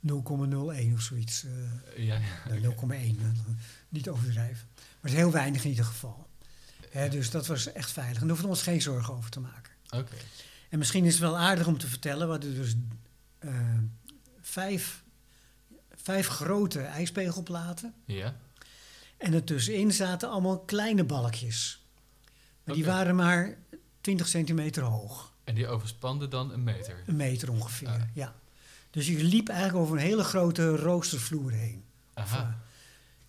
0,01 0.06 0.92
of 0.94 1.00
zoiets. 1.00 1.44
Ja, 1.96 2.14
ja. 2.14 2.20
nou, 2.48 2.74
0,1, 2.74 3.20
eh, 3.20 3.26
niet 3.88 4.08
overdrijven. 4.08 4.66
Maar 4.74 4.84
het 5.00 5.10
is 5.10 5.16
heel 5.16 5.30
weinig 5.32 5.64
in 5.64 5.70
ieder 5.70 5.84
geval. 5.84 6.28
Hè, 6.92 7.08
dus 7.08 7.30
dat 7.30 7.46
was 7.46 7.72
echt 7.72 7.90
veilig. 7.90 8.14
En 8.14 8.20
daar 8.20 8.28
hoefden 8.28 8.46
we 8.48 8.54
ons 8.54 8.62
geen 8.62 8.82
zorgen 8.82 9.14
over 9.14 9.30
te 9.30 9.40
maken. 9.40 9.72
Oké. 9.90 10.14
En 10.68 10.78
misschien 10.78 11.04
is 11.04 11.12
het 11.12 11.20
wel 11.22 11.38
aardig 11.38 11.66
om 11.66 11.78
te 11.78 11.86
vertellen, 11.86 12.26
we 12.26 12.32
hadden 12.32 12.54
dus 12.54 12.74
eh, 13.38 13.50
vijf, 14.40 15.02
vijf 15.94 16.26
grote 16.26 16.80
ijspegelplaten. 16.80 17.94
Ja. 18.04 18.36
En 19.16 19.34
ertussenin 19.34 19.92
zaten 19.92 20.30
allemaal 20.30 20.58
kleine 20.60 21.04
balkjes. 21.04 21.84
Maar 22.64 22.74
die 22.74 22.84
waren 22.84 23.16
maar 23.16 23.56
20 24.00 24.28
centimeter 24.28 24.82
hoog. 24.82 25.32
En 25.44 25.54
die 25.54 25.66
overspande 25.68 26.28
dan 26.28 26.52
een 26.52 26.62
meter. 26.64 27.02
Een 27.06 27.16
meter 27.16 27.50
ongeveer, 27.50 27.88
Ah. 27.88 28.00
ja. 28.14 28.34
Dus 28.90 29.06
je 29.06 29.24
liep 29.24 29.48
eigenlijk 29.48 29.78
over 29.84 29.96
een 29.96 30.02
hele 30.02 30.24
grote 30.24 30.76
roostervloer 30.76 31.50
heen. 31.52 31.84
Aha. 32.14 32.60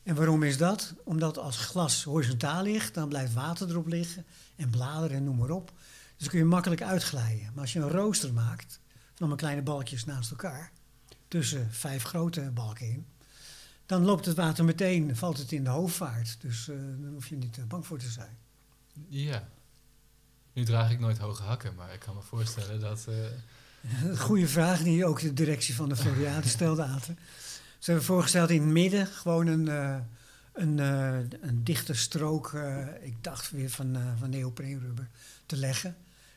En 0.03 0.15
waarom 0.15 0.43
is 0.43 0.57
dat? 0.57 0.93
Omdat 1.03 1.37
als 1.37 1.57
glas 1.57 2.03
horizontaal 2.03 2.63
ligt, 2.63 2.93
dan 2.93 3.09
blijft 3.09 3.33
water 3.33 3.69
erop 3.69 3.87
liggen 3.87 4.25
en 4.55 4.69
bladeren 4.69 5.17
en 5.17 5.23
noem 5.23 5.37
maar 5.37 5.49
op. 5.49 5.71
Dus 6.17 6.27
kun 6.27 6.39
je 6.39 6.45
makkelijk 6.45 6.81
uitglijden. 6.81 7.51
Maar 7.53 7.61
als 7.61 7.73
je 7.73 7.79
een 7.79 7.89
rooster 7.89 8.33
maakt, 8.33 8.79
van 8.89 9.17
allemaal 9.17 9.37
kleine 9.37 9.61
balkjes 9.61 10.05
naast 10.05 10.31
elkaar, 10.31 10.71
tussen 11.27 11.71
vijf 11.71 12.03
grote 12.03 12.51
balken 12.53 12.87
in, 12.87 13.05
dan 13.85 14.03
loopt 14.05 14.25
het 14.25 14.35
water 14.35 14.65
meteen, 14.65 15.15
valt 15.15 15.37
het 15.37 15.51
in 15.51 15.63
de 15.63 15.69
hoofdvaart. 15.69 16.41
Dus 16.41 16.69
eh, 16.69 16.75
daar 16.99 17.11
hoef 17.11 17.27
je 17.27 17.35
niet 17.35 17.57
eh, 17.57 17.63
bang 17.63 17.85
voor 17.85 17.97
te 17.97 18.09
zijn. 18.09 18.37
Ja. 19.07 19.49
Nu 20.53 20.63
draag 20.63 20.91
ik 20.91 20.99
nooit 20.99 21.17
hoge 21.17 21.43
hakken, 21.43 21.75
maar 21.75 21.93
ik 21.93 21.99
kan 21.99 22.15
me 22.15 22.21
voorstellen 22.21 22.79
dat... 22.79 23.07
Een 24.03 24.17
goede 24.17 24.47
vraag 24.47 24.81
die 24.81 25.05
ook 25.05 25.21
de 25.21 25.33
directie 25.33 25.75
van 25.75 25.89
de 25.89 25.95
Floriade 25.95 26.47
stelde, 26.47 26.83
Aten. 26.83 27.17
Ze 27.83 27.91
hebben 27.91 28.07
voorgesteld 28.07 28.49
in 28.49 28.61
het 28.61 28.71
midden 28.71 29.07
gewoon 29.07 29.47
een, 29.47 29.67
eh, 29.67 29.97
een, 30.53 30.79
eh, 30.79 31.17
een 31.41 31.63
dichte 31.63 31.93
strook, 31.93 32.53
eh, 32.53 32.87
ik 33.01 33.23
dacht 33.23 33.51
weer 33.51 33.69
van, 33.69 33.97
van 34.19 34.29
neopreenrubber, 34.29 35.09
te 35.45 35.57
leggen. 35.57 35.95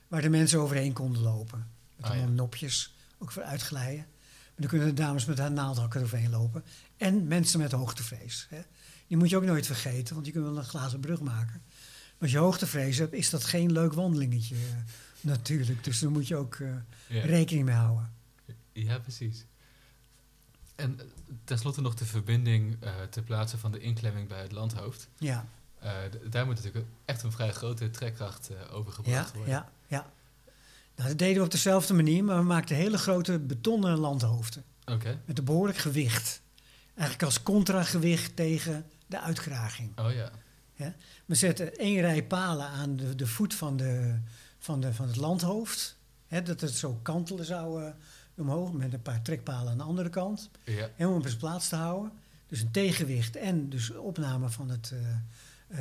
Waar 0.08 0.22
de 0.22 0.28
mensen 0.28 0.60
overheen 0.60 0.92
konden 0.92 1.22
lopen. 1.22 1.66
Met 1.96 2.04
Ah, 2.04 2.10
allemaal 2.10 2.28
ja. 2.28 2.34
nopjes, 2.34 2.94
ook 3.18 3.32
voor 3.32 3.42
uitglijden. 3.42 4.06
Maar 4.06 4.54
dan 4.56 4.68
kunnen 4.68 4.88
de 4.88 5.02
dames 5.02 5.24
met 5.24 5.38
haar 5.38 5.52
naaldhakken 5.52 6.02
overheen 6.02 6.30
lopen. 6.30 6.64
En 6.96 7.26
mensen 7.26 7.60
met 7.60 7.72
hoogtevrees. 7.72 8.46
Hè. 8.50 8.60
Die 9.06 9.16
moet 9.16 9.30
je 9.30 9.36
ook 9.36 9.44
nooit 9.44 9.66
vergeten, 9.66 10.14
want 10.14 10.26
je 10.26 10.32
kunt 10.32 10.44
wel 10.44 10.58
een 10.58 10.64
glazen 10.64 11.00
brug 11.00 11.20
maken. 11.20 11.62
Maar 11.62 12.14
als 12.18 12.30
je 12.30 12.38
hoogtevrees 12.38 12.98
hebt, 12.98 13.12
is 13.12 13.30
dat 13.30 13.44
geen 13.44 13.72
leuk 13.72 13.92
wandelingetje 13.92 14.56
natuurlijk. 15.20 15.84
Dus 15.84 15.98
daar 15.98 16.10
moet 16.10 16.28
je 16.28 16.36
ook 16.36 16.58
ja. 17.08 17.24
rekening 17.24 17.64
mee 17.64 17.74
houden. 17.74 18.12
Ja, 18.72 18.98
precies. 18.98 19.46
En 20.76 21.00
tenslotte 21.44 21.80
nog 21.80 21.94
de 21.94 22.04
verbinding 22.04 22.76
eh 22.80 22.92
ter 23.10 23.22
plaatse 23.22 23.58
van 23.58 23.72
de 23.72 23.78
inklemming 23.78 24.28
bij 24.28 24.42
het 24.42 24.52
landhoofd. 24.52 25.08
Ja, 25.18 25.46
Eh, 25.78 25.92
daar 26.30 26.46
moet 26.46 26.54
natuurlijk 26.56 26.86
echt 27.04 27.22
een 27.22 27.32
vrij 27.32 27.52
grote 27.52 27.90
trekkracht 27.90 28.50
eh 28.50 28.56
ja, 28.60 28.66
overgebracht 28.72 29.32
worden. 29.34 29.52
ja, 29.54 29.68
ja. 29.86 30.06
Nou, 30.96 31.08
dat 31.08 31.18
deden 31.18 31.36
we 31.36 31.44
op 31.44 31.50
dezelfde 31.50 31.94
manier, 31.94 32.24
maar 32.24 32.36
we 32.38 32.44
maakten 32.44 32.76
hele 32.76 32.98
grote 32.98 33.38
betonnen 33.38 33.98
landhoofden. 33.98 34.64
Oké. 34.84 35.20
Met 35.24 35.38
een 35.38 35.44
behoorlijk 35.44 35.78
gewicht. 35.78 36.40
Eigenlijk 36.94 37.22
als 37.22 37.42
contragewicht 37.42 38.36
tegen 38.36 38.86
de 39.06 39.20
uitkraging. 39.20 39.98
Oh 39.98 40.12
ja. 40.12 40.30
We 41.26 41.34
zetten 41.34 41.76
één 41.76 42.00
rij 42.00 42.24
palen 42.24 42.66
aan 42.68 42.96
de, 42.96 43.14
de 43.14 43.26
voet 43.26 43.54
van, 43.54 43.76
de, 43.76 44.18
van, 44.58 44.80
de, 44.80 44.94
van 44.94 45.06
het 45.06 45.16
landhoofd. 45.16 45.96
Hè, 46.26 46.42
dat 46.42 46.60
het 46.60 46.74
zo 46.74 46.98
kantelen 47.02 47.44
zou, 47.44 47.92
omhoog 48.36 48.72
met 48.72 48.92
een 48.92 49.02
paar 49.02 49.22
trekpalen 49.22 49.70
aan 49.72 49.78
de 49.78 49.84
andere 49.84 50.08
kant. 50.10 50.50
Ja. 50.64 50.88
Helemaal 50.94 51.18
op 51.18 51.26
zijn 51.26 51.38
plaats 51.38 51.68
te 51.68 51.76
houden. 51.76 52.12
Dus 52.48 52.60
een 52.60 52.70
tegenwicht 52.70 53.36
en 53.36 53.68
dus 53.68 53.90
opname 53.90 54.48
van 54.50 54.68
het 54.70 54.92
eh 54.92 54.98
eh, 55.68 55.80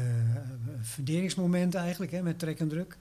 funderingsmoment 0.83 1.75
eigenlijk, 1.75 2.11
hè, 2.11 2.21
met 2.21 2.39
trek 2.39 2.59
en 2.59 2.67
druk. 2.67 2.97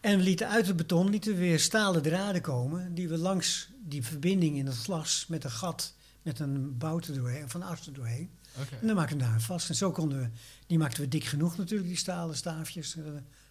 En 0.00 0.16
we 0.16 0.22
lieten 0.22 0.48
uit 0.48 0.66
het 0.66 0.76
beton 0.76 1.10
lieten 1.10 1.36
weer 1.36 1.60
stalen 1.60 2.02
draden 2.02 2.40
komen, 2.40 2.94
die 2.94 3.08
we 3.08 3.18
langs 3.18 3.68
die 3.80 4.02
verbinding 4.04 4.56
in 4.56 4.66
het 4.66 4.76
glas 4.76 5.26
met 5.28 5.44
een 5.44 5.50
gat, 5.50 5.94
met 6.22 6.38
een 6.38 6.78
bout 6.78 7.14
doorheen, 7.14 7.44
of 7.44 7.54
een 7.54 7.62
as 7.62 7.86
er 7.86 7.92
doorheen. 7.92 8.30
Oké. 8.60 8.74
En 8.80 8.86
dan 8.86 8.96
maakten 8.96 9.18
we 9.18 9.24
daar 9.24 9.40
vast. 9.40 9.68
En 9.68 9.74
zo 9.74 9.90
konden 9.90 10.18
we, 10.20 10.28
die 10.66 10.78
maakten 10.78 11.02
we 11.02 11.08
dik 11.08 11.24
genoeg 11.24 11.56
natuurlijk, 11.56 11.88
die 11.88 11.98
stalen 11.98 12.36
staafjes, 12.36 12.96
eh, 12.96 13.02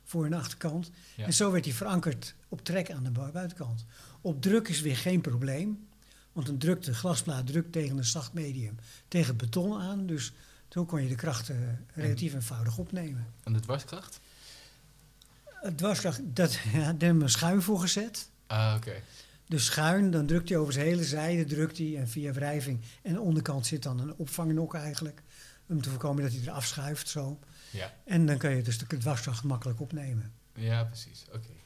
voor 0.03 0.25
en 0.25 0.33
achterkant. 0.33 0.91
Ja. 1.15 1.25
En 1.25 1.33
zo 1.33 1.51
werd 1.51 1.63
die 1.63 1.73
verankerd 1.75 2.35
op 2.49 2.63
trek 2.63 2.91
aan 2.91 3.03
de 3.03 3.11
bu- 3.11 3.31
buitenkant. 3.31 3.85
Op 4.23 4.41
druk 4.41 4.67
is 4.67 4.81
weer 4.81 4.97
geen 4.97 5.21
probleem, 5.21 5.87
want 6.31 6.47
een 6.47 6.57
druk, 6.57 6.83
de 6.83 6.93
glasplaat 6.93 7.47
drukt 7.47 7.71
tegen 7.71 7.97
een 7.97 8.05
zacht 8.05 8.33
medium, 8.33 8.75
tegen 9.07 9.27
het 9.27 9.37
beton 9.37 9.81
aan. 9.81 10.05
Dus 10.05 10.33
zo 10.69 10.85
kon 10.85 11.01
je 11.01 11.07
de 11.09 11.15
krachten 11.15 11.85
relatief 11.93 12.33
eenvoudig 12.33 12.77
opnemen. 12.77 13.27
En 13.43 13.53
de 13.53 13.59
dwarskracht? 13.59 14.19
Het 15.43 15.77
dwarskracht, 15.77 16.21
dat, 16.23 16.53
ja, 16.73 16.79
daar 16.79 16.85
hebben 17.07 17.19
we 17.19 17.27
schuim 17.27 17.61
voor 17.61 17.79
gezet. 17.79 18.29
Ah, 18.47 18.73
oké. 18.77 18.93
Dus 19.47 19.65
schuin, 19.65 20.11
dan 20.11 20.25
drukt 20.25 20.49
hij 20.49 20.57
over 20.57 20.73
zijn 20.73 20.85
hele 20.85 21.03
zijde, 21.03 21.45
drukt 21.45 21.77
hij 21.77 21.97
en 21.97 22.07
via 22.07 22.33
wrijving. 22.33 22.81
En 23.01 23.13
de 23.13 23.21
onderkant 23.21 23.65
zit 23.65 23.83
dan 23.83 23.99
een 23.99 24.15
opvangnok 24.15 24.75
eigenlijk, 24.75 25.21
om 25.67 25.81
te 25.81 25.89
voorkomen 25.89 26.23
dat 26.23 26.31
hij 26.31 26.41
er 26.41 26.51
afschuift 26.51 27.09
zo. 27.09 27.39
Ja. 27.69 27.93
En 28.05 28.25
dan 28.25 28.37
kan 28.37 28.55
je 28.55 28.61
dus 28.61 28.77
de 28.77 28.97
dwarskracht 28.97 29.43
makkelijk 29.43 29.79
opnemen. 29.79 30.33
ja, 30.55 30.83
precies. 30.83 31.25
Oké. 31.33 31.62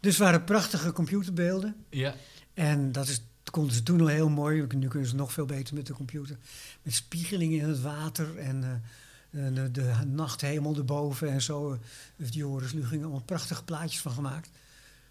Dus 0.00 0.12
het 0.12 0.22
waren 0.22 0.44
prachtige 0.44 0.92
computerbeelden. 0.92 1.76
Ja. 1.88 2.14
En 2.54 2.92
dat, 2.92 3.08
is, 3.08 3.22
konden 3.50 3.74
ze 3.74 3.82
toen 3.82 4.00
al 4.00 4.06
heel 4.06 4.28
mooi. 4.28 4.66
Nu 4.76 4.88
kunnen 4.88 5.08
ze 5.08 5.14
nog 5.14 5.32
veel 5.32 5.46
beter 5.46 5.74
met 5.74 5.86
de 5.86 5.92
computer. 5.92 6.36
Met 6.82 6.94
spiegelingen 6.94 7.60
in 7.60 7.68
het 7.68 7.80
water 7.80 8.38
en 8.38 8.82
eh, 9.30 9.40
de, 9.54 9.70
de 9.70 9.92
nachthemel 10.06 10.76
erboven 10.76 11.30
en 11.30 11.42
zo. 11.42 11.78
Uh, 12.16 12.28
Joris 12.30 12.72
Lu 12.72 12.86
gingen 12.86 13.04
allemaal 13.04 13.22
prachtige 13.22 13.64
plaatjes 13.64 14.00
van 14.00 14.12
gemaakt. 14.12 14.48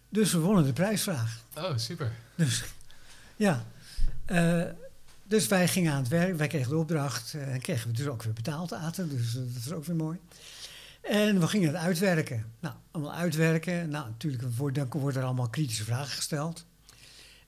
Dus 0.08 0.32
we 0.32 0.38
wonnen 0.38 0.64
de 0.64 0.72
prijsvraag. 0.72 1.40
Oh, 1.56 1.76
super. 1.76 2.12
Dus 2.34 2.64
ja. 3.36 3.64
Eh, 4.24 4.62
dus 5.24 5.46
wij 5.46 5.68
gingen 5.68 5.92
aan 5.92 5.98
het 6.00 6.08
werk. 6.08 6.36
Wij 6.36 6.46
kregen 6.46 6.70
de 6.70 6.76
opdracht. 6.76 7.34
eh, 7.34 7.52
En 7.54 7.60
kregen 7.60 7.90
we 7.90 7.96
dus 7.96 8.06
ook 8.06 8.22
weer 8.22 8.32
betaald 8.32 8.72
aten. 8.72 9.08
Dus 9.08 9.32
dat 9.32 9.44
is 9.66 9.72
ook 9.72 9.84
weer 9.84 9.96
mooi. 9.96 10.18
En 11.10 11.40
we 11.40 11.48
gingen 11.48 11.68
het 11.68 11.76
uitwerken. 11.76 12.52
Nou, 12.60 12.74
allemaal 12.90 13.14
uitwerken. 13.14 13.88
Nou, 13.88 14.08
natuurlijk 14.08 14.42
wordt, 14.42 14.76
dan 14.76 14.88
worden 14.90 15.20
er 15.20 15.26
allemaal 15.26 15.48
kritische 15.48 15.84
vragen 15.84 16.12
gesteld. 16.12 16.64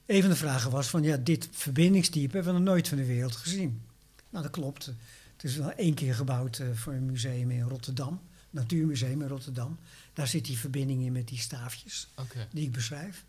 Een 0.05 0.21
van 0.21 0.29
de 0.29 0.35
vragen 0.35 0.71
was 0.71 0.87
van, 0.87 1.03
ja, 1.03 1.17
dit 1.17 1.47
verbindingstype 1.51 2.35
hebben 2.35 2.53
we 2.53 2.59
nog 2.59 2.67
nooit 2.67 2.87
van 2.87 2.97
de 2.97 3.05
wereld 3.05 3.35
gezien. 3.35 3.81
Nou, 4.29 4.43
dat 4.43 4.51
klopt. 4.51 4.85
Het 4.85 5.43
is 5.43 5.55
wel 5.55 5.71
één 5.71 5.93
keer 5.93 6.15
gebouwd 6.15 6.59
eh, 6.59 6.67
voor 6.73 6.93
een 6.93 7.05
museum 7.05 7.51
in 7.51 7.61
Rotterdam. 7.61 8.21
Natuurmuseum 8.49 9.21
in 9.21 9.27
Rotterdam. 9.27 9.79
Daar 10.13 10.27
zit 10.27 10.45
die 10.45 10.57
verbinding 10.57 11.03
in 11.03 11.11
met 11.11 11.27
die 11.27 11.39
staafjes 11.39 12.07
die 12.51 12.65
ik 12.65 12.71
beschrijf. 12.71 13.25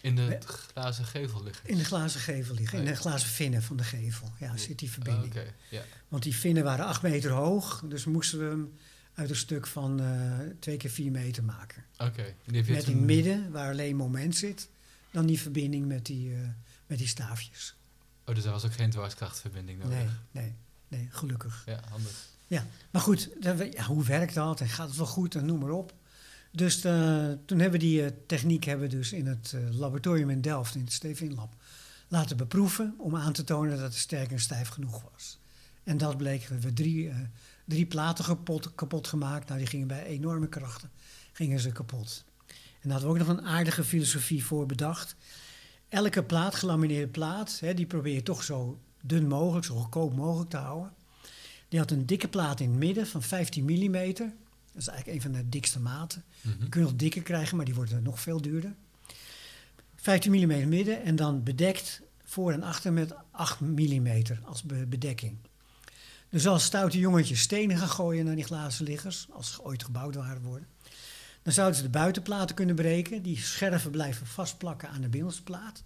In 0.00 0.14
de 0.14 0.38
glazen 0.46 1.04
gevel 1.04 1.42
liggen. 1.42 1.68
In 1.68 1.76
de 1.76 1.84
glazen 1.84 2.20
gevel 2.20 2.54
liggen, 2.54 2.78
in 2.78 2.84
Oh 2.84 2.90
de 2.90 2.94
ja. 2.94 3.00
glazen 3.00 3.28
vinnen 3.28 3.62
van 3.62 3.76
de 3.76 3.84
gevel. 3.84 4.32
Ja, 4.38 4.56
zit 4.56 4.78
die 4.78 4.90
verbinding. 4.90 5.32
Oké, 5.32 5.52
ja. 5.68 5.82
Want 6.08 6.22
die 6.22 6.36
vinnen 6.36 6.64
waren 6.64 6.84
acht 6.86 7.02
meter 7.02 7.30
hoog, 7.30 7.82
dus 7.88 8.04
moesten 8.04 8.38
we 8.38 8.44
hem 8.44 8.72
uit 9.14 9.30
een 9.30 9.36
stuk 9.36 9.66
van 9.66 10.00
eh, 10.00 10.38
twee 10.58 10.76
keer 10.76 10.90
vier 10.90 11.10
meter 11.10 11.44
maken. 11.44 11.84
Oké. 11.98 12.34
Met 12.44 12.68
in 12.68 12.74
het 12.74 12.94
midden, 12.94 13.50
waar 13.50 13.70
alleen 13.70 13.96
moment 13.96 14.36
zit, 14.36 14.68
dan 15.10 15.26
die 15.26 15.40
verbinding 15.40 15.86
met 15.86 16.06
die, 16.06 16.34
eh, 16.34 16.40
met 16.86 16.98
die 16.98 17.06
staafjes. 17.06 17.76
Oh, 18.26 18.34
dus 18.34 18.44
daar 18.44 18.52
was 18.52 18.64
ook 18.64 18.72
geen 18.72 18.90
dwarskrachtverbinding 18.90 19.82
nodig? 19.82 19.96
Nee, 19.96 20.08
nee, 20.30 20.54
nee, 20.88 21.08
gelukkig. 21.10 21.62
Ja, 21.66 21.80
handig. 21.90 22.30
Maar 22.90 23.02
goed, 23.02 23.30
dan 23.40 23.70
ja, 23.70 23.84
hoe 23.84 24.04
werkt 24.04 24.34
dat 24.34 24.60
en 24.60 24.68
gaat 24.68 24.88
het 24.88 24.96
wel 24.96 25.06
goed 25.06 25.34
en 25.34 25.46
noem 25.46 25.58
maar 25.58 25.70
op. 25.70 25.94
Dus 26.50 26.84
eh, 26.84 26.92
toen 27.46 27.58
hebben 27.58 27.80
we 27.80 27.86
die 27.86 28.26
techniek 28.26 28.64
hebben 28.64 28.88
we 28.88 28.96
dus 28.96 29.12
in 29.12 29.26
het 29.26 29.54
laboratorium 29.70 30.30
in 30.30 30.40
Delft, 30.40 30.74
in 30.74 30.80
het 30.80 30.92
Stevin 30.92 31.34
Lab, 31.34 31.54
laten 32.08 32.36
beproeven 32.36 32.94
om 32.98 33.16
aan 33.16 33.32
te 33.32 33.44
tonen 33.44 33.70
dat 33.70 33.80
het 33.80 33.94
sterk 33.94 34.30
en 34.30 34.40
stijf 34.40 34.68
genoeg 34.68 35.02
was. 35.12 35.38
En 35.84 35.98
dat 35.98 36.16
bleek, 36.16 36.46
we 36.60 36.72
drie, 36.72 37.12
drie 37.64 37.86
platen 37.86 38.24
kapot, 38.24 38.74
kapot 38.74 39.06
gemaakt. 39.06 39.46
Nou, 39.46 39.58
die 39.58 39.68
gingen 39.68 39.86
bij 39.86 40.04
enorme 40.06 40.48
krachten 40.48 40.90
gingen 41.32 41.60
ze 41.60 41.72
kapot. 41.72 42.24
En 42.46 42.88
daar 42.88 42.92
hadden 42.92 43.12
we 43.14 43.20
ook 43.20 43.26
nog 43.26 43.36
een 43.36 43.46
aardige 43.46 43.84
filosofie 43.84 44.44
voor 44.44 44.66
bedacht. 44.66 45.16
Elke 45.88 46.22
plaat, 46.22 46.54
gelamineerde 46.54 47.08
plaat, 47.08 47.58
hè, 47.60 47.74
die 47.74 47.86
probeer 47.86 48.14
je 48.14 48.22
toch 48.22 48.42
zo 48.42 48.78
dun 49.02 49.28
mogelijk, 49.28 49.66
zo 49.66 49.74
goedkoop 49.74 50.14
mogelijk 50.14 50.50
te 50.50 50.56
houden. 50.56 50.92
Die 51.68 51.78
had 51.78 51.90
een 51.90 52.06
dikke 52.06 52.28
plaat 52.28 52.60
in 52.60 52.68
het 52.70 52.78
midden 52.78 53.06
van 53.06 53.22
15 53.22 53.64
mm. 53.64 53.92
Dat 53.92 54.82
is 54.82 54.88
eigenlijk 54.88 55.06
een 55.06 55.22
van 55.22 55.32
de 55.32 55.48
dikste 55.48 55.80
maten. 55.80 56.24
Mhm. 56.40 56.62
Je 56.62 56.68
kunt 56.68 56.84
nog 56.84 56.94
dikker 56.96 57.22
krijgen, 57.22 57.56
maar 57.56 57.64
die 57.64 57.74
worden 57.74 58.02
nog 58.02 58.20
veel 58.20 58.40
duurder. 58.40 58.74
15 59.96 60.32
mm 60.32 60.68
midden 60.68 61.02
en 61.02 61.16
dan 61.16 61.42
bedekt 61.42 62.02
voor 62.24 62.52
en 62.52 62.62
achter 62.62 62.92
met 62.92 63.14
8 63.30 63.60
mm 63.60 64.22
als 64.44 64.62
be- 64.62 64.86
bedekking. 64.86 65.36
Dus 66.32 66.46
als 66.46 66.64
stoute 66.64 66.98
jongetjes 66.98 67.40
stenen 67.40 67.78
gaan 67.78 67.88
gooien 67.88 68.24
naar 68.24 68.34
die 68.34 68.44
glazen 68.44 68.84
liggers, 68.84 69.26
als 69.30 69.52
ze 69.52 69.62
ooit 69.62 69.84
gebouwd 69.84 70.14
waren 70.14 70.42
worden, 70.42 70.66
dan 71.42 71.52
zouden 71.52 71.76
ze 71.76 71.82
de 71.82 71.88
buitenplaten 71.88 72.54
kunnen 72.54 72.74
breken. 72.74 73.22
Die 73.22 73.38
scherven 73.38 73.90
blijven 73.90 74.26
vastplakken 74.26 74.88
aan 74.88 75.00
de 75.00 75.08
binnenste 75.08 75.42
plaat. 75.42 75.82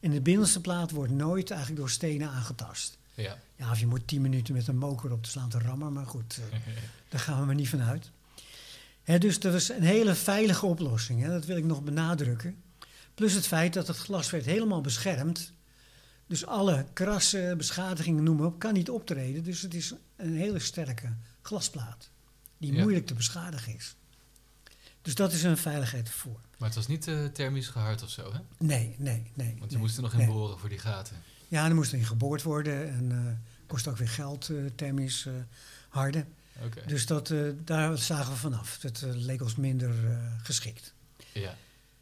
En 0.00 0.10
de 0.10 0.20
binnenste 0.20 0.60
plaat 0.60 0.90
wordt 0.90 1.12
nooit 1.12 1.50
eigenlijk 1.50 1.80
door 1.80 1.90
stenen 1.90 2.28
aangetast. 2.28 2.98
Ja. 3.14 3.38
Ja, 3.56 3.70
of 3.70 3.78
je 3.78 3.86
moet 3.86 4.06
10 4.08 4.20
minuten 4.20 4.54
met 4.54 4.68
een 4.68 4.78
moker 4.78 5.12
op 5.12 5.22
te 5.22 5.30
slaan 5.30 5.48
te 5.48 5.58
rammen, 5.58 5.92
maar 5.92 6.06
goed, 6.06 6.40
eh, 6.52 6.58
daar 7.08 7.20
gaan 7.20 7.40
we 7.40 7.46
maar 7.46 7.54
niet 7.54 7.68
van 7.68 7.82
uit. 7.82 8.10
Hè, 9.02 9.18
dus 9.18 9.40
dat 9.40 9.54
is 9.54 9.68
een 9.68 9.82
hele 9.82 10.14
veilige 10.14 10.66
oplossing, 10.66 11.22
hè, 11.22 11.28
dat 11.28 11.44
wil 11.44 11.56
ik 11.56 11.64
nog 11.64 11.82
benadrukken. 11.82 12.62
Plus 13.14 13.32
het 13.32 13.46
feit 13.46 13.72
dat 13.72 13.86
het 13.86 13.96
glas 13.96 14.30
werd 14.30 14.44
helemaal 14.44 14.80
beschermd. 14.80 15.52
Dus 16.26 16.46
alle 16.46 16.86
krassen, 16.92 17.56
beschadigingen, 17.56 18.22
noem 18.22 18.36
maar 18.36 18.46
op, 18.46 18.58
kan 18.58 18.72
niet 18.72 18.90
optreden. 18.90 19.42
Dus 19.44 19.62
het 19.62 19.74
is 19.74 19.94
een 20.16 20.36
hele 20.36 20.58
sterke 20.58 21.12
glasplaat, 21.42 22.10
die 22.58 22.72
Ja. 22.72 22.80
moeilijk 22.82 23.06
te 23.06 23.14
beschadigen 23.14 23.74
is. 23.74 23.96
Dus 25.02 25.14
dat 25.14 25.32
is 25.32 25.42
een 25.42 25.56
veiligheid 25.56 26.06
ervoor. 26.06 26.40
Maar 26.58 26.68
het 26.68 26.76
was 26.76 26.86
niet 26.86 27.08
eh, 27.08 27.24
thermisch 27.24 27.68
gehard 27.68 28.02
of 28.02 28.10
zo, 28.10 28.32
hè? 28.32 28.38
Nee, 28.58 28.94
nee, 28.98 29.30
nee. 29.34 29.56
Want 29.58 29.70
je 29.70 29.76
nee, 29.76 29.78
moest 29.78 29.96
er 29.96 30.02
nog 30.02 30.12
in 30.12 30.18
nee. 30.18 30.26
boren 30.26 30.58
voor 30.58 30.68
die 30.68 30.78
gaten. 30.78 31.16
Ja, 31.48 31.68
er 31.68 31.74
moest 31.74 31.92
in 31.92 32.04
geboord 32.04 32.42
worden 32.42 32.88
en 32.88 33.12
eh 33.12 33.32
kost 33.66 33.88
ook 33.88 33.96
weer 33.96 34.08
geld, 34.08 34.48
eh, 34.48 34.56
thermisch 34.74 35.26
eh 35.26 35.32
harde. 35.88 36.24
Oké. 36.64 36.86
Dus 36.86 37.06
dat, 37.06 37.32
daar 37.64 37.98
zagen 37.98 38.32
we 38.32 38.38
vanaf. 38.38 38.78
Dat 38.78 39.04
leek 39.14 39.42
ons 39.42 39.56
minder 39.56 39.94
geschikt. 40.42 40.92
Ja. 41.32 41.54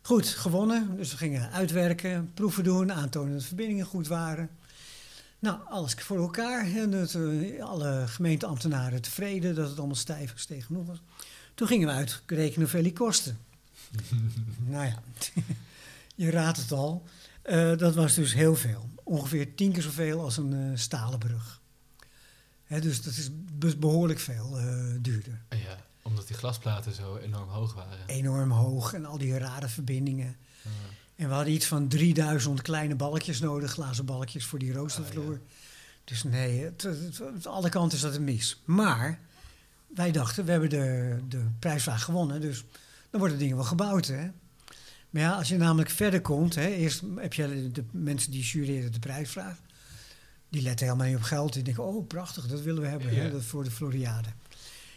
Goed, 0.06 0.26
gewonnen. 0.28 0.96
Dus 0.96 1.10
we 1.10 1.16
gingen 1.16 1.50
uitwerken, 1.50 2.30
proeven 2.34 2.64
doen, 2.64 2.92
aantonen 2.92 3.32
dat 3.32 3.40
de 3.40 3.46
verbindingen 3.46 3.86
goed 3.86 4.06
waren. 4.08 4.50
Nou, 5.38 5.58
alles 5.68 5.94
voor 5.94 6.18
elkaar. 6.18 6.66
En 6.74 6.90
dat, 6.90 7.14
eh, 7.14 7.64
alle 7.64 8.04
gemeenteambtenaren 8.06 9.02
tevreden 9.02 9.54
dat 9.54 9.68
het 9.68 9.78
allemaal 9.78 9.96
stijf 9.96 10.32
en 10.32 10.38
steeg 10.38 10.66
genoeg 10.66 10.86
was. 10.86 11.02
Toen 11.54 11.66
gingen 11.66 11.88
we 11.88 11.94
uitrekenen 11.94 12.60
hoeveel 12.60 12.82
die 12.82 12.92
kostte. 12.92 13.34
nou 14.66 14.86
ja, 14.86 15.02
je 16.24 16.30
raadt 16.30 16.56
het 16.56 16.72
al. 16.72 17.02
Eh, 17.42 17.76
dat 17.76 17.94
was 17.94 18.14
dus 18.14 18.34
heel 18.34 18.56
veel. 18.56 18.88
Ongeveer 19.02 19.54
tien 19.54 19.72
keer 19.72 19.82
zoveel 19.82 20.20
als 20.20 20.36
een 20.36 20.52
eh, 20.52 20.78
stalen 20.78 21.18
brug. 21.18 21.60
Hè, 22.64 22.80
dus 22.80 23.02
dat 23.02 23.16
is 23.16 23.28
be- 23.58 23.76
behoorlijk 23.76 24.18
veel 24.20 24.58
duurder. 25.00 25.40
ja. 25.48 25.82
Omdat 26.14 26.28
die 26.28 26.36
glasplaten 26.36 26.92
zo 26.94 27.16
enorm 27.16 27.48
hoog 27.48 27.74
waren. 27.74 27.98
Enorm 28.06 28.50
hoog 28.50 28.92
en 28.92 29.04
al 29.04 29.18
die 29.18 29.38
rare 29.38 29.68
verbindingen. 29.68 30.36
Ah. 30.64 30.70
En 31.16 31.28
we 31.28 31.34
hadden 31.34 31.52
iets 31.52 31.66
van 31.66 31.88
3000 31.88 32.62
kleine 32.62 32.94
balkjes 32.94 33.40
nodig, 33.40 33.70
glazen 33.72 34.04
balkjes 34.04 34.44
voor 34.46 34.58
die 34.58 34.72
roostervloer. 34.72 35.32
Ah, 35.34 35.40
Dus 36.04 36.22
nee, 36.22 36.64
het, 36.64 36.82
het- 36.82 37.18
het- 37.18 37.46
alle 37.46 37.68
kanten 37.68 37.98
zat 37.98 38.12
het 38.12 38.20
mis. 38.22 38.60
Maar 38.64 39.18
wij 39.86 40.10
dachten, 40.12 40.44
we 40.44 40.50
hebben 40.50 40.70
de, 40.70 41.18
de 41.28 41.44
prijsvraag 41.58 42.04
gewonnen, 42.04 42.40
dus 42.40 42.64
dan 43.10 43.20
worden 43.20 43.38
dingen 43.38 43.56
wel 43.56 43.64
gebouwd. 43.64 44.06
Hè? 44.06 44.30
Maar 45.10 45.22
ja, 45.22 45.32
als 45.32 45.48
je 45.48 45.56
namelijk 45.56 45.90
verder 45.90 46.20
komt, 46.20 46.54
hè, 46.54 46.66
eerst 46.66 47.02
heb 47.16 47.32
je 47.34 47.48
de, 47.48 47.70
de 47.72 47.84
mensen 47.90 48.30
die 48.30 48.42
jureren 48.42 48.92
de 48.92 48.98
prijsvraag. 48.98 49.56
Die 50.48 50.62
letten 50.62 50.86
helemaal 50.86 51.06
niet 51.08 51.16
op 51.16 51.22
geld. 51.22 51.52
Die 51.52 51.62
denken, 51.62 51.84
oh 51.84 52.06
prachtig, 52.06 52.46
dat 52.46 52.60
willen 52.60 52.82
we 52.82 52.88
hebben 52.88 53.08
hè, 53.08 53.30
dat 53.30 53.42
voor 53.42 53.64
de 53.64 53.70
Floriade. 53.70 54.28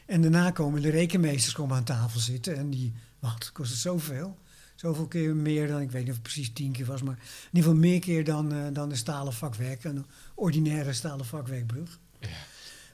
En 0.08 0.22
daarna 0.22 0.52
komen 0.52 0.82
de 0.82 0.90
rekenmeesters 0.90 1.54
komen 1.54 1.76
aan 1.76 1.84
tafel 1.84 2.20
zitten 2.20 2.56
en 2.56 2.70
die, 2.70 2.94
wat, 3.20 3.52
kost 3.52 3.72
het 3.72 3.80
zoveel? 3.80 4.38
Zoveel 4.76 5.08
keer 5.08 5.36
meer 5.36 5.68
dan, 5.68 5.82
ik 5.82 5.92
weet 5.92 6.02
niet 6.02 6.10
of 6.10 6.16
het 6.16 6.24
precies 6.24 6.54
tien 6.54 6.72
keer 6.72 6.86
was, 6.86 7.02
maar 7.02 7.16
in 7.16 7.48
ieder 7.52 7.70
geval 7.70 7.76
meer 7.90 8.00
keer 8.00 8.24
dan, 8.24 8.54
eh, 8.54 8.66
dan 8.74 8.90
de 8.90 8.96
stalen 8.96 9.34
vakwerk, 9.34 9.84
een 9.84 10.06
ordinaire 10.36 10.94
stalen 10.94 11.26
vakwerkbrug. 11.26 12.00
Ja. 12.20 12.28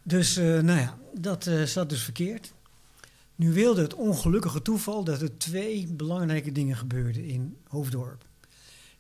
Dus 0.03 0.37
eh, 0.37 0.45
nou 0.45 0.79
ja, 0.79 0.97
dat 1.13 1.47
eh, 1.47 1.63
zat 1.63 1.89
dus 1.89 2.03
verkeerd. 2.03 2.53
Nu 3.35 3.53
wilde 3.53 3.81
het 3.81 3.93
ongelukkige 3.93 4.61
toeval 4.61 5.03
dat 5.03 5.21
er 5.21 5.37
twee 5.37 5.87
belangrijke 5.87 6.51
dingen 6.51 6.75
gebeurden 6.75 7.23
in 7.23 7.57
Hoofddorp. 7.67 8.25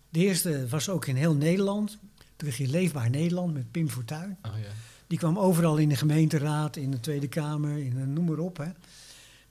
De 0.09 0.19
eerste 0.19 0.67
was 0.67 0.89
ook 0.89 1.05
in 1.05 1.15
heel 1.15 1.35
Nederland. 1.35 1.97
Toen 2.17 2.49
kreeg 2.49 2.57
je 2.57 2.67
Leefbaar 2.67 3.09
Nederland 3.09 3.53
met 3.53 3.71
Pim 3.71 3.89
Fortuyn. 3.89 4.37
Oh 4.41 4.51
ja. 4.59 4.71
Die 5.13 5.21
kwam 5.21 5.39
overal 5.39 5.77
in 5.77 5.89
de 5.89 5.95
gemeenteraad, 5.95 6.75
in 6.75 6.91
de 6.91 6.99
Tweede 6.99 7.27
Kamer, 7.27 7.77
in, 7.77 7.97
eh, 7.97 8.05
noem 8.05 8.25
maar 8.25 8.37
op. 8.37 8.57
Hè. 8.57 8.69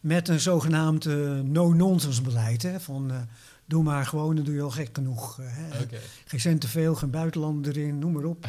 Met 0.00 0.28
een 0.28 0.40
zogenaamd 0.40 1.06
eh, 1.06 1.40
no-nonsense 1.40 2.22
beleid. 2.22 2.62
Hè, 2.62 2.80
van 2.80 3.10
eh, 3.10 3.20
doe 3.64 3.82
maar 3.82 4.06
gewoon, 4.06 4.36
dan 4.36 4.44
doe 4.44 4.54
je 4.54 4.62
al 4.62 4.70
gek 4.70 4.88
genoeg. 4.92 5.36
hè. 5.42 5.86
Geen 6.24 6.40
cent 6.40 6.60
te 6.60 6.68
veel, 6.68 6.94
geen 6.94 7.10
buitenland 7.10 7.66
erin, 7.66 7.98
noem 7.98 8.12
maar 8.12 8.24
op. 8.24 8.46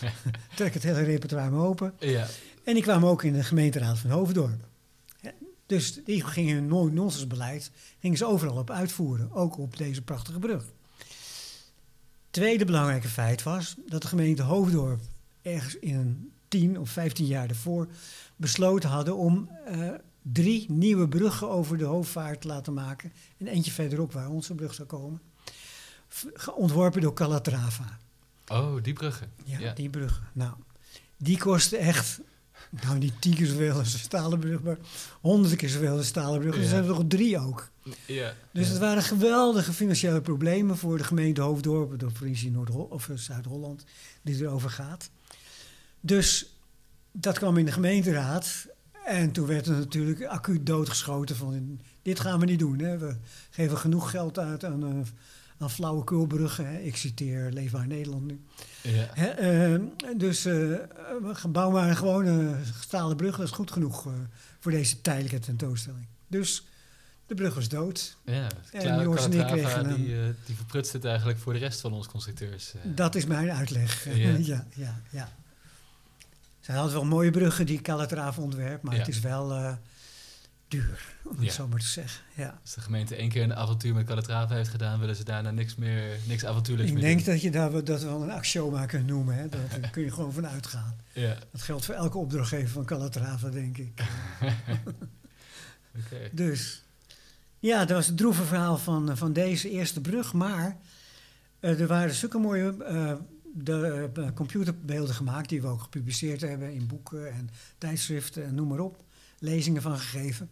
trek 0.56 0.74
het 0.74 0.82
hele 0.82 1.02
repertoire 1.02 1.50
maar 1.50 1.64
open. 1.64 1.94
Ja. 1.98 2.26
En 2.64 2.74
die 2.74 2.82
kwamen 2.82 3.08
ook 3.08 3.22
in 3.22 3.32
de 3.32 3.44
gemeenteraad 3.44 3.98
van 3.98 4.10
Hoofddorp. 4.10 4.68
Dus 5.66 6.00
die 6.04 6.24
gingen 6.24 6.54
hun 6.54 6.66
no-nonsense 6.66 7.26
beleid 7.26 7.70
gingen 8.00 8.18
ze 8.18 8.26
overal 8.26 8.56
op 8.56 8.70
uitvoeren. 8.70 9.32
Ook 9.32 9.58
op 9.58 9.76
deze 9.76 10.02
prachtige 10.02 10.38
brug. 10.38 10.64
Tweede 12.30 12.64
belangrijke 12.64 13.08
feit 13.08 13.42
was 13.42 13.76
dat 13.86 14.02
de 14.02 14.08
gemeente 14.08 14.42
Hoofddorp 14.42 15.00
ergens 15.42 15.78
in 15.78 15.94
een 15.94 16.32
10 16.50 16.78
of 16.78 16.90
15 16.90 17.26
jaar 17.26 17.46
daarvoor 17.48 17.88
besloten 18.36 18.88
hadden 18.88 19.16
om 19.16 19.50
eh, 19.66 19.88
drie 20.22 20.70
nieuwe 20.70 21.08
bruggen 21.08 21.48
over 21.50 21.78
de 21.78 21.84
hoofdvaart 21.84 22.40
te 22.40 22.46
laten 22.48 22.72
maken. 22.74 23.12
En 23.38 23.46
eentje 23.46 23.70
verderop 23.70 24.12
waar 24.12 24.28
onze 24.28 24.54
brug 24.54 24.74
zou 24.74 24.88
komen. 24.88 25.20
Ontworpen 26.56 27.00
door 27.00 27.12
Calatrava. 27.14 27.98
Oh, 28.48 28.82
die 28.82 28.92
bruggen. 28.92 29.30
Ja, 29.44 29.58
Ja. 29.58 29.72
die 29.72 29.88
bruggen. 29.90 30.22
Nou, 30.32 30.52
die 31.16 31.38
kosten 31.38 31.78
echt, 31.78 32.20
nou 32.84 32.98
niet 32.98 33.20
tien 33.20 33.34
keer 33.34 33.46
zoveel 33.46 33.72
als 33.78 33.92
een 33.92 33.98
stalen 33.98 34.38
brug, 34.38 34.62
maar 34.62 34.78
honderd 35.20 35.56
keer 35.56 35.68
zoveel 35.68 35.90
als 35.90 35.98
een 35.98 36.04
stalen 36.04 36.40
brug. 36.40 36.54
Er 36.54 36.62
Ja. 36.62 36.68
zijn 36.68 36.82
er 36.82 36.88
nog 36.88 37.02
drie 37.08 37.38
ook. 37.38 37.70
Ja. 38.06 38.34
Dus 38.52 38.68
het 38.68 38.78
waren 38.78 39.02
geweldige 39.02 39.72
financiële 39.72 40.20
problemen 40.20 40.76
voor 40.76 40.98
de 40.98 41.04
gemeente 41.04 41.40
Hoofddorp, 41.40 41.98
de 41.98 42.06
provincie 42.06 42.50
Noord 42.50 42.70
of 42.70 43.08
Zuid-Holland, 43.14 43.84
die 44.22 44.40
erover 44.42 44.70
gaat. 44.70 45.10
Dus 46.00 46.54
dat 47.12 47.38
kwam 47.38 47.56
in 47.56 47.64
de 47.64 47.72
gemeenteraad. 47.72 48.66
En 49.06 49.32
toen 49.32 49.46
werd 49.46 49.66
er 49.66 49.76
natuurlijk 49.76 50.24
acuut 50.24 50.66
doodgeschoten 50.66 51.36
van 51.36 51.80
dit 52.02 52.20
gaan 52.20 52.40
we 52.40 52.46
niet 52.46 52.58
doen. 52.58 52.78
Hè. 52.78 52.98
We 52.98 53.16
geven 53.50 53.78
genoeg 53.78 54.10
geld 54.10 54.38
uit 54.38 54.64
aan, 54.64 54.84
eh, 54.84 55.00
aan 55.58 55.70
flauwekulbruggen. 55.70 56.66
Hè. 56.66 56.78
Ik 56.78 56.96
citeer 56.96 57.50
Leefbaar 57.52 57.86
Nederland 57.86 58.26
nu. 58.26 58.40
Ja. 58.82 59.08
Hè, 59.12 59.26
eh, 59.26 59.80
dus 60.16 60.46
we 61.22 61.30
gaan 61.32 61.52
bouwen 61.52 61.80
maar 61.80 61.90
een 61.90 61.96
gewone 61.96 62.56
stalen 62.80 63.16
brug. 63.16 63.36
Dat 63.36 63.46
is 63.46 63.52
goed 63.52 63.70
genoeg 63.70 64.06
eh, 64.06 64.12
voor 64.58 64.72
deze 64.72 65.00
tijdelijke 65.00 65.38
tentoonstelling. 65.38 66.06
Dus 66.26 66.64
de 67.26 67.34
brug 67.34 67.54
was 67.54 67.68
dood. 67.68 68.16
Ja, 68.24 68.46
En 68.72 69.02
Joris 69.02 69.24
en 69.24 69.32
ik 69.32 69.46
kregen 69.46 69.96
die, 69.96 70.16
eh, 70.16 70.28
die 70.46 70.56
verprutst 70.56 70.92
het 70.92 71.04
eigenlijk 71.04 71.38
voor 71.38 71.52
de 71.52 71.58
rest 71.58 71.80
van 71.80 71.92
ons 71.92 72.06
constructeurs. 72.06 72.74
Dat 72.84 73.14
is 73.14 73.26
mijn 73.26 73.50
uitleg. 73.50 74.04
Ja, 74.14 74.36
ja, 74.74 75.00
ja. 75.10 75.32
Zij 76.70 76.78
had 76.78 76.92
wel 76.92 77.04
mooie 77.04 77.30
bruggen, 77.30 77.66
die 77.66 77.80
Calatrava 77.80 78.42
ontwerp, 78.42 78.82
maar 78.82 78.92
Ja. 78.94 78.98
het 78.98 79.08
is 79.08 79.20
wel 79.20 79.52
eh, 79.52 79.72
duur, 80.68 81.14
om 81.24 81.36
het 81.36 81.44
Ja. 81.46 81.52
zo 81.52 81.68
maar 81.68 81.78
te 81.78 81.86
zeggen. 81.86 82.22
Ja. 82.36 82.58
Als 82.62 82.74
de 82.74 82.80
gemeente 82.80 83.14
één 83.16 83.28
keer 83.28 83.42
een 83.42 83.54
avontuur 83.54 83.94
met 83.94 84.06
Calatrava 84.06 84.54
heeft 84.54 84.68
gedaan, 84.68 85.00
willen 85.00 85.16
ze 85.16 85.24
daarna 85.24 85.50
niks 85.50 85.74
meer, 85.74 86.16
niks 86.26 86.44
avontuurlijks 86.44 86.90
Ik 86.92 86.96
meer 86.98 87.06
denk 87.06 87.24
doen. 87.24 87.32
dat 87.34 87.42
je 87.42 87.50
daar 87.50 87.84
dat 87.84 88.02
wel 88.02 88.22
een 88.22 88.30
axioma 88.30 88.86
kunt 88.86 89.06
noemen. 89.06 89.34
Hè. 89.34 89.48
Dat, 89.48 89.60
daar 89.80 89.90
kun 89.90 90.02
je 90.02 90.12
gewoon 90.12 90.32
van 90.32 90.46
uitgaan. 90.46 90.96
Ja, 91.12 91.36
Dat 91.52 91.62
geldt 91.62 91.84
voor 91.84 91.94
elke 91.94 92.18
opdrachtgever 92.18 92.68
van 92.68 92.84
Calatrava, 92.84 93.48
denk 93.48 93.78
ik. 93.78 94.02
Dus 96.32 96.82
ja, 97.58 97.78
dat 97.84 97.96
was 97.96 98.06
het 98.06 98.16
droeve 98.16 98.42
verhaal 98.44 98.78
van, 98.78 99.10
eh, 99.10 99.16
van 99.16 99.32
deze 99.32 99.70
eerste 99.70 100.00
brug. 100.00 100.32
Maar 100.32 100.76
eh, 101.60 101.80
er 101.80 101.86
waren 101.86 102.14
zulke 102.14 102.38
mooie 102.38 102.74
de, 103.54 104.10
eh, 104.14 104.28
computerbeelden 104.34 105.14
gemaakt... 105.14 105.48
die 105.48 105.62
we 105.62 105.66
ook 105.68 105.80
gepubliceerd 105.82 106.40
hebben 106.40 106.72
in 106.72 106.86
boeken 106.86 107.32
en 107.32 107.50
tijdschriften 107.78 108.44
en 108.44 108.54
noem 108.54 108.68
maar 108.68 108.78
op. 108.80 109.04
Lezingen 109.38 109.82
van 109.82 109.98
gegeven. 109.98 110.50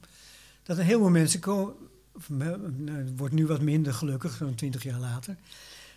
Dat 0.62 0.78
een 0.78 0.84
heleboel 0.84 1.11
mensen 1.11 1.40
komen... 1.40 1.74
nou, 2.28 2.90
Het 2.90 3.18
wordt 3.18 3.34
nu 3.34 3.46
wat 3.46 3.61
minder 3.62 3.94
gelukkig, 3.94 4.32
zo'n 4.37 4.54
twintig 4.54 4.82
jaar 4.82 4.98
later. 5.00 5.37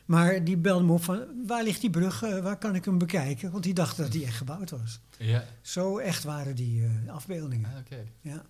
Maar 0.05 0.43
die 0.43 0.57
belden 0.57 0.85
me 0.85 0.93
op 0.93 1.03
van, 1.03 1.25
waar 1.47 1.63
ligt 1.63 1.81
die 1.81 1.89
brug? 1.89 2.23
eh, 2.23 2.39
waar 2.39 2.57
kan 2.57 2.75
ik 2.75 2.85
hem 2.85 2.97
bekijken? 2.97 3.51
Want 3.51 3.63
die 3.63 3.73
dachten 3.73 4.03
dat 4.03 4.11
die 4.11 4.25
echt 4.25 4.37
gebouwd 4.37 4.69
was. 4.69 4.99
Ja, 5.17 5.45
Zo 5.61 5.97
echt 5.97 6.23
waren 6.23 6.55
die 6.55 6.83
eh, 6.83 7.13
afbeeldingen. 7.13 7.69
ah, 7.73 7.77
oké. 7.79 8.03
Ja. 8.21 8.43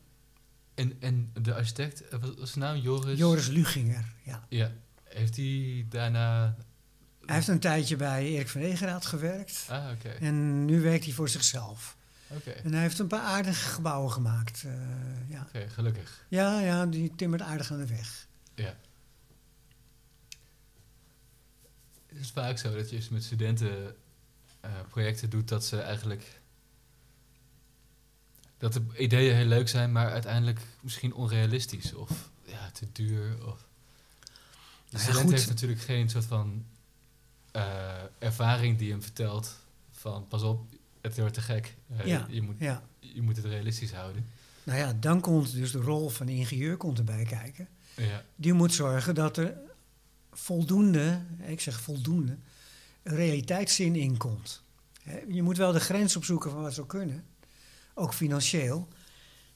En, 0.73 0.93
en 0.99 1.31
de 1.41 1.53
architect, 1.53 2.03
wat 2.19 2.39
was 2.39 2.51
zijn 2.51 2.63
naam? 2.65 2.77
Joris? 2.77 3.17
Joris 3.19 3.47
Luginger, 3.47 4.05
ja. 4.23 4.45
Ja. 4.49 4.71
Heeft 5.03 5.35
hij 5.35 5.85
daarna... 5.89 6.55
Hij 7.25 7.35
heeft 7.35 7.47
een 7.47 7.59
tijdje 7.59 7.95
bij 7.95 8.25
Erik 8.25 8.49
van 8.49 8.61
Egeraat 8.61 9.05
gewerkt. 9.05 9.65
Ah, 9.69 9.91
oké. 9.91 10.09
En 10.09 10.65
nu 10.65 10.81
werkt 10.81 11.03
hij 11.05 11.13
voor 11.13 11.29
zichzelf. 11.29 11.97
Oké, 12.27 12.49
En 12.51 12.71
hij 12.73 12.81
heeft 12.81 12.99
een 12.99 13.07
paar 13.07 13.21
aardige 13.21 13.69
gebouwen 13.69 14.11
gemaakt. 14.11 14.63
eh, 14.63 14.71
ja. 15.29 15.41
Oké, 15.47 15.69
gelukkig. 15.69 16.25
Ja, 16.27 16.59
ja, 16.59 16.85
die 16.85 17.15
timmert 17.15 17.41
aardig 17.41 17.71
aan 17.71 17.77
de 17.77 17.85
weg. 17.87 18.27
Ja. 18.55 18.75
Het 22.07 22.19
is 22.19 22.31
vaak 22.31 22.57
zo 22.57 22.75
dat 22.75 22.89
je 22.89 22.95
eens 22.95 23.09
met 23.09 23.23
studenten 23.23 23.95
eh, 24.59 24.71
projecten 24.89 25.29
doet 25.29 25.47
dat 25.47 25.65
ze 25.65 25.81
eigenlijk... 25.81 26.39
Dat 28.57 28.73
de 28.73 28.83
ideeën 28.97 29.35
heel 29.35 29.45
leuk 29.45 29.69
zijn, 29.69 29.91
maar 29.91 30.11
uiteindelijk 30.11 30.59
misschien 30.81 31.13
onrealistisch 31.13 31.93
of 31.93 32.29
ja, 32.45 32.71
te 32.71 32.87
duur. 32.91 33.47
Of... 33.47 33.65
De 34.89 34.97
ja, 34.97 34.99
student 34.99 35.21
goed. 35.23 35.31
heeft 35.31 35.47
natuurlijk 35.47 35.81
geen 35.81 36.09
soort 36.09 36.25
van 36.25 36.65
eh, 37.51 37.91
ervaring 38.19 38.77
die 38.77 38.91
hem 38.91 39.01
vertelt 39.01 39.55
van 39.91 40.27
pas 40.27 40.41
op, 40.41 40.61
het 41.01 41.17
wordt 41.17 41.33
te 41.33 41.41
gek. 41.41 41.75
Eh, 41.97 42.05
Ja. 42.05 42.25
je, 42.29 42.41
moet, 42.41 42.55
Ja. 42.59 42.83
je 42.99 43.21
moet 43.21 43.35
het 43.35 43.45
realistisch 43.45 43.91
houden. 43.91 44.25
Nou 44.63 44.79
ja, 44.79 44.93
dan 44.99 45.21
komt 45.21 45.51
dus 45.53 45.71
de 45.71 45.79
rol 45.79 46.09
van 46.09 46.25
de 46.25 46.35
ingenieur 46.35 46.77
komt 46.77 46.97
erbij 46.97 47.23
kijken. 47.23 47.67
Ja, 47.95 48.23
Die 48.35 48.53
moet 48.53 48.73
zorgen 48.73 49.15
dat 49.15 49.37
er 49.37 49.57
voldoende, 50.31 51.21
ik 51.45 51.61
zeg 51.61 51.79
voldoende, 51.81 52.37
realiteitszin 53.03 53.95
in 53.95 54.17
komt. 54.17 54.61
Je 55.27 55.41
moet 55.43 55.57
wel 55.57 55.71
de 55.71 55.79
grens 55.79 56.15
opzoeken 56.15 56.51
van 56.51 56.61
wat 56.61 56.73
zou 56.73 56.87
kunnen, 56.87 57.23
ook 57.93 58.13
financieel. 58.13 58.87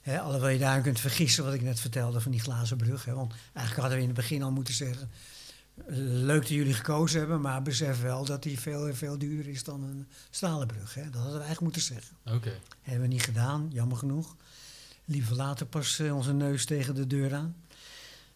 Hè, 0.01 0.19
alhoewel 0.19 0.49
je 0.49 0.59
daar 0.59 0.81
kunt 0.81 0.99
vergissen 0.99 1.43
wat 1.43 1.53
ik 1.53 1.61
net 1.61 1.79
vertelde 1.79 2.21
van 2.21 2.31
die 2.31 2.39
glazen 2.41 2.77
brug. 2.77 3.05
Hè, 3.05 3.13
want 3.13 3.33
eigenlijk 3.53 3.75
hadden 3.75 3.95
we 3.97 4.01
in 4.03 4.09
het 4.09 4.15
begin 4.17 4.43
al 4.43 4.51
moeten 4.51 4.73
zeggen, 4.73 5.09
leuk 5.87 6.41
dat 6.41 6.49
jullie 6.49 6.73
gekozen 6.73 7.19
hebben, 7.19 7.41
maar 7.41 7.61
besef 7.61 8.01
wel 8.01 8.25
dat 8.25 8.43
die 8.43 8.59
veel, 8.59 8.93
veel 8.93 9.17
duurder 9.17 9.47
is 9.51 9.63
dan 9.63 9.83
een 9.83 10.07
stalen 10.29 10.67
brug. 10.67 10.93
Hè. 10.93 11.03
Dat 11.03 11.13
hadden 11.13 11.31
we 11.39 11.45
eigenlijk 11.45 11.61
moeten 11.61 11.81
zeggen. 11.81 12.15
oké. 12.25 12.59
Hebben 12.81 13.01
we 13.07 13.13
niet 13.13 13.23
gedaan, 13.23 13.69
jammer 13.71 13.97
genoeg. 13.97 14.35
Liever 15.05 15.35
later 15.35 15.65
pas 15.65 15.99
eh, 15.99 16.15
onze 16.15 16.33
neus 16.33 16.65
tegen 16.65 16.95
de 16.95 17.07
deur 17.07 17.33
aan. 17.33 17.55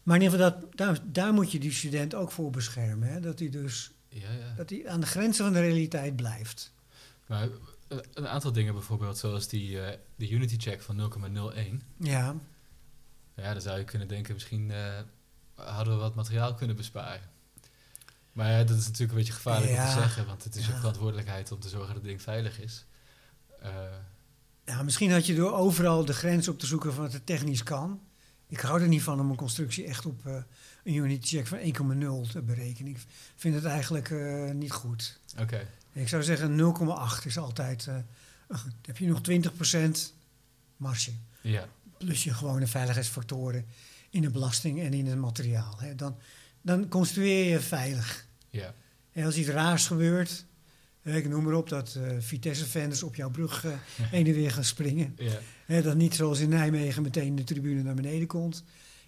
Maar 0.04 0.16
in 0.16 0.22
ieder 0.22 0.40
geval, 0.40 0.60
dat, 0.60 0.78
daar, 0.78 1.00
daar 1.04 1.34
moet 1.34 1.52
je 1.52 1.60
die 1.60 1.72
student 1.72 2.16
ook 2.16 2.32
voor 2.32 2.50
beschermen. 2.50 3.08
Hè? 3.10 3.20
Dat 3.20 3.40
hij 3.40 3.50
dus 3.50 3.92
Ja, 4.10 4.32
ja. 4.32 4.54
dat 4.56 4.70
hij 4.70 4.88
aan 4.88 5.00
de 5.00 5.06
grenzen 5.08 5.44
van 5.44 5.54
de 5.54 5.60
realiteit 5.60 6.16
blijft. 6.16 6.74
Maar 7.26 7.48
eh, 7.88 7.98
een 8.14 8.28
aantal 8.28 8.52
dingen 8.52 8.74
bijvoorbeeld, 8.74 9.18
zoals 9.18 9.48
die, 9.48 9.78
de 10.16 10.30
unity 10.30 10.58
check 10.58 10.82
van 10.82 11.12
0,01. 11.54 11.86
Ja, 11.98 12.36
Ja, 13.36 13.54
dan 13.54 13.62
zou 13.62 13.78
je 13.78 13.84
kunnen 13.84 14.08
denken, 14.08 14.34
misschien 14.34 14.72
hadden 15.66 15.94
we 15.94 16.00
wat 16.00 16.16
materiaal 16.16 16.54
kunnen 16.54 16.76
besparen. 16.76 17.30
Maar 18.32 18.52
ja, 18.52 18.64
dat 18.64 18.78
is 18.78 18.84
natuurlijk 18.84 19.12
een 19.12 19.18
beetje 19.18 19.34
gevaarlijk 19.34 19.72
om 19.72 19.86
te 19.86 19.92
zeggen, 19.92 20.26
want 20.26 20.44
het 20.44 20.56
is 20.56 20.66
ja. 20.66 20.72
je 20.72 20.78
verantwoordelijkheid 20.78 21.52
om 21.52 21.60
te 21.60 21.70
zorgen 21.70 21.88
dat 21.88 21.96
het 21.96 22.06
ding 22.06 22.22
veilig 22.22 22.60
is. 22.60 22.86
Eh, 23.62 23.72
ja, 24.66 24.84
misschien 24.84 25.12
had 25.12 25.26
je 25.26 25.36
door 25.36 25.54
overal 25.54 26.06
de 26.06 26.14
grens 26.14 26.48
op 26.48 26.60
te 26.60 26.66
zoeken 26.66 26.94
van 26.94 27.04
wat 27.04 27.14
er 27.14 27.24
technisch 27.24 27.64
kan. 27.64 28.02
Ik 28.48 28.60
hou 28.60 28.82
er 28.82 28.88
niet 28.88 29.04
van 29.04 29.20
om 29.20 29.30
een 29.30 29.36
constructie 29.36 29.86
echt 29.86 30.06
op 30.06 30.26
eh, 30.26 30.34
een 30.84 30.94
unity 30.94 31.36
check 31.36 31.48
van 31.48 31.58
1,0 32.26 32.32
te 32.32 32.42
berekenen. 32.42 32.92
Ik 32.92 33.00
vind 33.36 33.56
het 33.56 33.66
eigenlijk 33.66 34.10
eh, 34.10 34.52
niet 34.52 34.72
goed. 34.72 35.20
Oké, 35.40 35.68
Ik 35.94 36.08
zou 36.08 36.24
zeggen 36.24 36.76
0,8 37.22 37.26
is 37.26 37.38
altijd... 37.38 37.88
heb 38.86 38.98
je 38.98 39.08
nog 39.08 39.22
20% 39.80 40.14
marge. 40.78 41.12
ja, 41.42 41.68
plus 41.98 42.24
je 42.24 42.34
gewone 42.34 42.68
veiligheidsfactoren 42.68 43.66
in 44.10 44.22
de 44.22 44.30
belasting 44.30 44.82
en 44.82 44.94
in 44.94 45.06
het 45.08 45.18
materiaal. 45.20 45.76
Hè. 45.80 45.96
Dan, 45.96 46.16
dan 46.62 46.88
construeer 46.88 47.46
je 47.50 47.60
veilig. 47.60 48.28
ja, 48.50 48.74
En 49.12 49.26
als 49.26 49.36
iets 49.38 49.50
raars 49.50 49.88
gebeurt, 49.88 50.46
ik 51.04 51.30
noem 51.30 51.44
maar 51.44 51.54
op 51.54 51.70
dat 51.70 51.96
eh 51.96 52.16
Vitesse-fans 52.20 53.04
op 53.04 53.16
jouw 53.16 53.30
brug 53.30 53.66
heen 54.02 54.26
en 54.28 54.34
weer 54.34 54.52
gaan 54.52 54.64
springen. 54.64 55.16
ja, 55.18 55.40
Hè, 55.66 55.82
dat 55.82 55.96
niet 55.96 56.16
zoals 56.16 56.40
in 56.40 56.50
Nijmegen 56.50 57.02
meteen 57.04 57.36
de 57.36 57.44
tribune 57.44 57.82
naar 57.84 57.94
beneden 57.96 58.28
komt. 58.28 58.64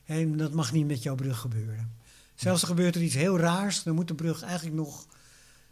En 0.06 0.38
dat 0.38 0.52
mag 0.54 0.72
niet 0.72 0.88
met 0.88 1.04
jouw 1.04 1.16
brug 1.16 1.38
gebeuren. 1.40 1.92
Zelfs 2.36 2.62
er 2.62 2.68
gebeurt 2.68 2.96
er 2.96 3.02
iets 3.02 3.16
heel 3.16 3.38
raars, 3.40 3.84
dan 3.84 3.96
moet 3.96 4.08
de 4.08 4.16
brug 4.16 4.42
eigenlijk 4.42 4.76
nog 4.76 5.06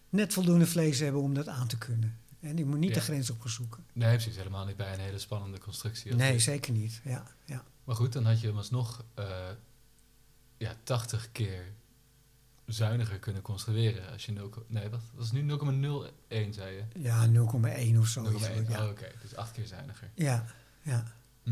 net 0.09 0.33
voldoende 0.33 0.65
vlees 0.67 0.99
hebben 0.99 1.21
om 1.21 1.33
dat 1.33 1.47
aan 1.47 1.67
te 1.67 1.77
kunnen. 1.77 2.17
En 2.39 2.55
die 2.55 2.65
moet 2.65 2.79
niet 2.79 2.89
Ja. 2.89 2.95
de 2.95 3.01
grens 3.01 3.29
opgezoeken. 3.29 3.83
Nee, 3.93 4.13
precies. 4.15 4.35
Helemaal 4.35 4.65
niet 4.65 4.75
bij 4.77 4.93
een 4.93 4.99
hele 4.99 5.19
spannende 5.19 5.57
constructie. 5.57 6.15
Nee, 6.15 6.39
zeker 6.39 6.73
niet. 6.73 7.01
Ja, 7.03 7.23
ja. 7.45 7.63
Maar 7.89 7.97
goed, 7.97 8.13
dan 8.13 8.25
had 8.25 8.41
je 8.41 8.47
hem 8.47 8.57
alsnog 8.57 9.03
eh 9.13 9.25
ja, 10.57 10.75
80 10.83 11.29
keer 11.31 11.63
zuiniger 12.65 13.19
kunnen 13.19 13.41
construeren. 13.41 14.11
Als 14.11 14.25
je 14.25 14.31
0, 14.31 14.49
nee, 14.67 14.89
wat 14.89 14.99
was 15.13 15.31
nu 15.31 15.41
0,01 15.41 16.49
zei 16.49 16.75
je? 16.75 16.83
Ja, 16.99 17.27
0,1 17.27 17.97
of 17.99 18.07
zo. 18.07 18.23
0,1. 18.31 18.69
Ja. 18.69 18.83
Oh, 18.83 18.89
oké. 18.89 19.11
Dus 19.21 19.35
acht 19.35 19.51
keer 19.51 19.65
zuiniger. 19.65 20.09
ja, 20.13 20.45
ja. 20.81 21.03
Hm. 21.43 21.51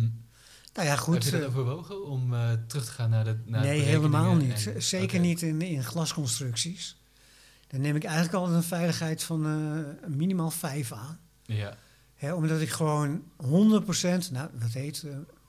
Nou 0.74 0.88
ja, 0.88 0.94
Heb 0.94 0.98
goed. 0.98 1.24
je 1.24 1.32
dat 1.32 1.42
eh, 1.42 1.48
overwogen 1.48 2.06
om 2.06 2.34
eh, 2.34 2.52
terug 2.68 2.86
te 2.86 2.92
gaan 2.92 3.10
naar 3.10 3.24
de 3.24 3.38
naar 3.46 3.62
nee, 3.62 3.82
helemaal 3.82 4.36
niet. 4.36 4.68
en- 4.74 4.84
Zeker 4.84 5.20
niet 5.20 5.42
in, 5.42 5.62
in 5.62 5.84
glasconstructies. 5.84 6.98
Dan 7.68 7.82
neem 7.82 7.96
ik 7.96 8.04
eigenlijk 8.04 8.36
altijd 8.36 8.58
een 8.58 8.64
veiligheid 8.64 9.24
van 9.24 9.42
minimaal 10.08 10.52
5 10.52 10.92
aan. 10.92 11.20
Ja, 11.46 11.78
Hè, 12.16 12.34
omdat 12.34 12.62
ik 12.62 12.70
gewoon 12.70 13.24
100%, 13.38 14.32
nou 14.32 14.50
dat 14.60 14.72
heet, 14.72 15.06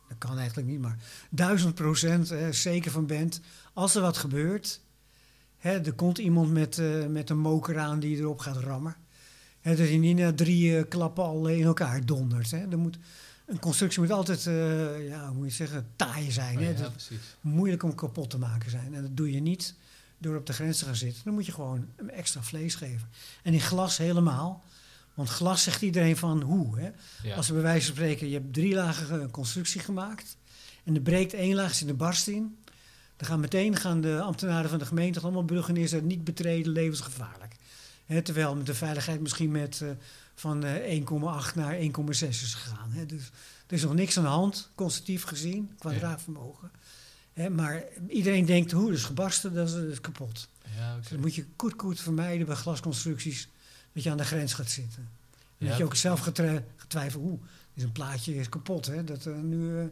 dat 0.09 0.19
kan 0.19 0.39
eigenlijk 0.39 0.69
niet, 0.69 0.81
maar 0.81 0.99
1000% 1.31 2.31
eh, 2.31 2.49
zeker 2.51 2.91
van 2.91 3.07
ben. 3.07 3.31
Als 3.73 3.95
er 3.95 4.03
wat 4.03 4.17
gebeurt, 4.17 4.81
hè, 5.59 5.85
er 5.85 5.93
komt 5.93 6.19
iemand 6.19 6.53
met, 6.53 6.79
eh, 6.79 7.07
met 7.07 7.31
een 7.31 7.39
moker 7.39 7.79
aan 7.79 8.01
die 8.01 8.17
erop 8.17 8.39
gaat 8.39 8.57
rammen. 8.57 8.97
Hè, 9.61 9.77
dat 9.77 9.89
je 9.89 9.99
niet 9.99 10.17
na 10.17 10.33
drie 10.33 10.79
eh, 10.79 10.89
klappen 10.89 11.25
al 11.25 11.49
in 11.49 11.65
elkaar 11.65 12.07
dondert. 12.07 12.51
Hè. 12.51 12.71
Er 12.71 12.79
moet, 12.79 12.99
een 13.47 13.59
constructie 13.59 14.01
moet 14.01 14.11
altijd, 14.11 14.47
eh, 14.47 15.09
ja, 15.09 15.27
hoe 15.27 15.37
moet 15.37 15.49
je 15.49 15.55
zeggen, 15.55 15.87
taai 15.97 16.31
zijn. 16.31 16.59
Oh, 16.59 16.65
hè. 16.65 16.71
ja, 16.71 16.89
precies. 16.89 17.37
moeilijk 17.41 17.83
om 17.83 17.95
kapot 17.95 18.31
te 18.31 18.39
maken 18.39 18.71
zijn. 18.71 18.95
En 18.95 19.03
dat 19.03 19.17
doe 19.17 19.33
je 19.33 19.41
niet 19.41 19.75
door 20.19 20.37
op 20.37 20.47
de 20.47 20.53
grens 20.53 20.79
te 20.79 20.85
gaan 20.85 20.97
zitten. 20.97 21.23
Dan 21.25 21.35
moet 21.35 21.47
je 21.47 21.53
gewoon 21.53 21.87
extra 22.07 22.43
vlees 22.43 22.75
geven. 22.75 23.09
En 23.43 23.53
in 23.53 23.61
glas 23.61 23.97
helemaal. 23.97 24.65
Want 25.19 25.31
glas 25.31 25.63
zegt 25.63 25.83
iedereen 25.83 26.17
van 26.17 26.43
hoe. 26.43 26.79
Hè? 26.79 26.91
Ja. 27.23 27.37
Als 27.37 27.47
we 27.47 27.53
bij 27.53 27.63
wijze 27.63 27.87
van 27.87 27.95
spreken, 27.95 28.29
je 28.29 28.35
hebt 28.35 28.53
drie 28.53 28.75
lagen 28.75 29.31
constructie 29.31 29.81
gemaakt. 29.81 30.37
En 30.85 30.95
er 30.95 31.01
breekt 31.01 31.33
één 31.33 31.55
laag, 31.55 31.75
zit 31.75 31.89
een 31.89 31.97
barst 31.97 32.29
in. 32.29 32.59
Dan 33.17 33.29
gaan 33.29 33.41
meteen 33.41 33.77
gaan 33.77 34.01
de 34.01 34.21
ambtenaren 34.21 34.71
van 34.71 34.79
de 34.79 34.87
gemeente 34.87 35.21
allemaal 35.21 35.43
bruggen 35.43 35.75
neerzetten. 35.75 36.09
Niet 36.09 36.25
betreden, 36.25 36.73
levensgevaarlijk. 36.73 37.55
Hè, 38.05 38.23
terwijl 38.23 38.57
met 38.57 38.67
de 38.67 38.75
veiligheid 38.75 39.21
misschien 39.21 39.51
met, 39.51 39.81
eh, 39.81 39.89
van 40.35 40.65
eh, 40.65 40.93
1,8 40.93 41.55
naar 41.55 41.75
1,6 41.75 42.43
is 42.43 42.55
gegaan. 42.55 42.91
Hè. 42.93 43.07
Dus 43.07 43.31
er 43.67 43.75
is 43.75 43.83
nog 43.83 43.95
niks 43.95 44.17
aan 44.17 44.25
de 44.25 44.31
hand, 44.31 44.71
constructief 44.75 45.23
gezien, 45.23 45.71
kwadraatvermogen. 45.79 46.71
Hè, 47.33 47.51
maar 47.51 47.85
iedereen 48.09 48.47
denkt, 48.47 48.73
hoe, 48.73 48.93
is 48.93 49.05
gebarsten, 49.05 49.55
dat 49.55 49.69
is, 49.69 49.75
dat 49.75 49.83
is 49.83 50.01
kapot. 50.01 50.49
Ja. 50.77 50.97
Dus 50.97 51.09
dat 51.09 51.19
moet 51.19 51.35
je 51.35 51.45
koet 51.57 51.77
koet 51.77 52.01
vermijden 52.01 52.47
bij 52.47 52.57
glasconstructies, 52.57 53.49
dat 53.99 54.07
je 54.07 54.11
aan 54.13 54.17
de 54.29 54.37
grens 54.37 54.55
gaat 54.55 54.71
zitten. 54.71 55.09
En 55.59 55.65
Ja, 55.65 55.69
dat 55.69 55.77
je 55.79 55.85
ook 55.85 55.95
zelf 55.95 56.21
getre- 56.21 56.65
getwijfeld, 56.77 57.25
oeh, 57.25 57.41
is 57.75 57.83
een 57.83 57.93
plaatje 57.93 58.35
is 58.35 58.49
kapot, 58.49 58.87
hè? 58.87 59.05
Dat, 59.05 59.27
eh, 59.27 59.35
nu, 59.35 59.81
eh, 59.81 59.87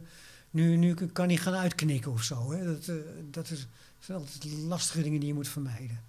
nu, 0.49 0.75
nu 0.75 0.93
kan 0.93 1.27
hij 1.27 1.37
gaan 1.37 1.53
uitknikken 1.53 2.11
of 2.11 2.23
zo. 2.23 2.51
Hè? 2.51 2.65
Dat, 2.65 2.87
eh, 2.87 2.95
dat 3.31 3.49
is, 3.49 3.67
zijn 3.99 4.17
altijd 4.17 4.45
lastige 4.45 5.01
dingen 5.01 5.19
die 5.19 5.27
je 5.27 5.33
moet 5.35 5.47
vermijden. 5.47 6.03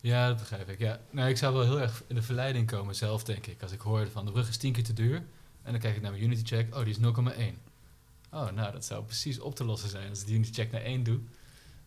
Ja, 0.00 0.28
dat 0.28 0.36
begrijp 0.38 0.68
ik. 0.68 0.78
Ja. 0.78 1.00
Nou, 1.10 1.28
ik 1.28 1.36
zou 1.36 1.54
wel 1.54 1.64
heel 1.64 1.80
erg 1.80 2.02
in 2.06 2.14
de 2.14 2.22
verleiding 2.22 2.66
komen 2.66 2.94
zelf, 2.94 3.24
denk 3.24 3.46
ik. 3.46 3.62
Als 3.62 3.72
ik 3.72 3.80
hoorde 3.80 4.10
van 4.10 4.24
de 4.24 4.32
brug 4.32 4.48
is 4.48 4.56
10 4.56 4.72
keer 4.72 4.84
te 4.84 4.92
duur. 4.92 5.16
En 5.62 5.72
dan 5.72 5.80
kijk 5.80 5.96
ik 5.96 6.02
naar 6.02 6.10
mijn 6.10 6.22
Unity 6.24 6.42
check. 6.44 6.74
Oh, 6.74 6.80
die 6.84 6.90
is 6.90 6.98
0,1. 6.98 7.58
Oh, 8.32 8.50
nou, 8.50 8.72
dat 8.72 8.84
zou 8.84 9.04
precies 9.04 9.38
op 9.38 9.54
te 9.54 9.64
lossen 9.64 9.88
zijn. 9.90 10.08
Als 10.08 10.20
ik 10.20 10.26
de 10.26 10.32
Unity 10.32 10.52
check 10.52 10.72
naar 10.72 10.82
1 10.82 11.02
doe, 11.02 11.18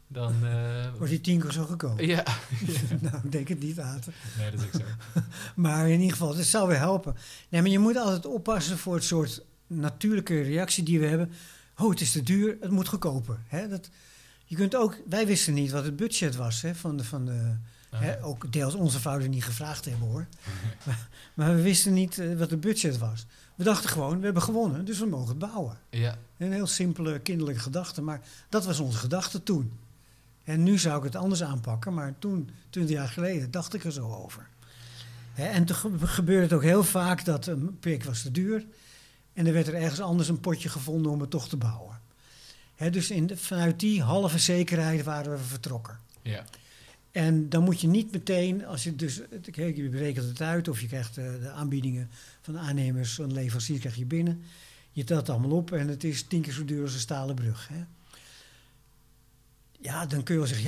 dan... 0.08 0.34
eh, 0.46 0.86
Wordt 0.98 1.10
die 1.12 1.22
tien 1.22 1.40
keer 1.42 1.52
zo 1.52 1.66
gekomen? 1.66 2.08
ja. 2.08 2.24
nou, 3.02 3.16
ik 3.24 3.32
denk 3.32 3.48
het 3.48 3.60
niet, 3.60 3.80
Aten. 3.80 4.14
Nee, 4.38 4.52
dat 4.52 4.60
is 4.60 4.66
ook 4.66 4.72
zo. 4.82 5.22
Maar 5.62 5.86
in 5.90 6.00
ieder 6.00 6.12
geval, 6.18 6.36
het 6.36 6.46
zou 6.46 6.68
weer 6.68 6.78
helpen. 6.78 7.16
Nee, 7.50 7.62
maar 7.62 7.72
je 7.72 7.80
moet 7.80 7.98
altijd 7.98 8.26
oppassen 8.26 8.78
voor 8.78 8.96
het 8.96 9.04
soort 9.04 9.42
natuurlijke 9.68 10.42
reactie 10.42 10.84
die 10.84 11.00
we 11.00 11.06
hebben. 11.06 11.32
Oh, 11.78 11.90
het 11.90 12.02
is 12.02 12.12
te 12.12 12.24
duur, 12.24 12.58
het 12.62 12.72
moet 12.72 12.88
goedkoper. 12.88 13.40
Hè? 13.48 13.68
Dat, 13.68 13.90
je 14.46 14.56
kunt 14.56 14.76
ook, 14.76 14.98
wij 15.10 15.26
wisten 15.28 15.54
niet 15.54 15.72
wat 15.72 15.84
het 15.84 15.96
budget 15.96 16.36
was 16.36 16.62
hè, 16.62 16.76
van 16.76 16.98
de... 16.98 17.04
Van 17.04 17.26
de 17.26 17.56
Ah, 17.94 18.00
Hè, 18.02 18.24
ook 18.24 18.52
deels 18.52 18.74
onze 18.74 19.00
fouten 19.00 19.30
niet 19.30 19.44
gevraagd 19.44 19.86
hebben 19.86 20.08
hoor. 20.08 20.28
maar, 20.86 21.08
maar 21.34 21.56
we 21.56 21.62
wisten 21.62 21.94
niet 21.94 22.20
eh, 22.20 22.38
wat 22.38 22.50
het 22.50 22.60
budget 22.60 22.98
was. 22.98 23.26
We 23.56 23.64
dachten 23.64 23.90
gewoon, 23.90 24.18
we 24.20 24.26
hebben 24.26 24.44
gewonnen, 24.44 24.86
dus 24.86 25.00
we 25.00 25.06
mogen 25.06 25.28
het 25.28 25.38
bouwen. 25.40 25.78
ja, 25.90 26.18
Een 26.38 26.52
heel 26.52 26.68
simpele 26.68 27.20
kinderlijke 27.20 27.62
gedachte, 27.62 28.02
maar 28.02 28.22
dat 28.50 28.66
was 28.66 28.80
onze 28.80 28.98
gedachte 28.98 29.44
toen. 29.44 29.72
En 30.44 30.64
nu 30.64 30.78
zou 30.78 30.98
ik 30.98 31.04
het 31.04 31.16
anders 31.16 31.44
aanpakken, 31.44 31.94
maar 31.94 32.14
toen, 32.20 32.50
20 32.70 32.96
jaar 32.96 33.08
geleden, 33.08 33.52
dacht 33.52 33.74
ik 33.74 33.84
er 33.84 33.92
zo 33.92 34.12
over. 34.14 34.48
En 35.36 35.66
toen 35.66 35.76
ge- 35.76 36.08
gebeurde 36.08 36.44
het 36.44 36.54
ook 36.54 36.64
heel 36.64 36.84
vaak 36.84 37.26
dat 37.26 37.48
een 37.48 37.80
project 37.80 38.06
was 38.06 38.22
te 38.22 38.32
duur 38.32 38.66
en 39.34 39.48
er 39.48 39.54
werd 39.54 39.68
er 39.68 39.74
ergens 39.76 40.00
anders 40.02 40.30
een 40.30 40.40
potje 40.40 40.70
gevonden 40.70 41.12
om 41.12 41.22
het 41.22 41.30
toch 41.30 41.50
te 41.50 41.58
bouwen. 41.58 42.02
Dus 42.92 43.12
in 43.12 43.28
de- 43.28 43.38
vanuit 43.38 43.80
die 43.80 44.02
halve 44.02 44.38
zekerheid 44.40 45.04
waren 45.04 45.32
we 45.32 45.38
vertrokken. 45.38 46.00
ja. 46.22 46.44
En 47.12 47.50
dan 47.50 47.64
moet 47.64 47.82
je 47.82 47.88
niet 47.88 48.12
meteen, 48.12 48.66
als 48.66 48.84
je 48.84 48.96
dus, 48.96 49.22
je 49.56 49.90
berekent 49.92 50.26
het 50.28 50.42
uit 50.42 50.68
of 50.68 50.82
je 50.82 50.88
krijgt 50.88 51.18
eh, 51.18 51.26
de 51.42 51.50
aanbiedingen 51.50 52.10
van 52.42 52.54
de 52.54 52.60
aannemers, 52.60 53.18
een 53.18 53.34
leverancier 53.34 53.80
krijg 53.80 53.96
je 53.96 54.06
binnen. 54.06 54.42
Je 54.92 55.04
telt 55.04 55.20
het 55.20 55.30
allemaal 55.30 55.58
op 55.58 55.72
en 55.72 55.88
het 55.88 56.04
is 56.04 56.24
tien 56.24 56.42
keer 56.42 56.54
zo 56.54 56.66
duur 56.66 56.82
als 56.84 56.94
een 56.94 57.00
stalen 57.00 57.36
brug. 57.36 57.68
Hè? 57.72 57.84
Ja, 59.84 60.06
dan 60.06 60.24
kun 60.24 60.34
je 60.34 60.40
wel 60.40 60.50
zeggen, 60.50 60.66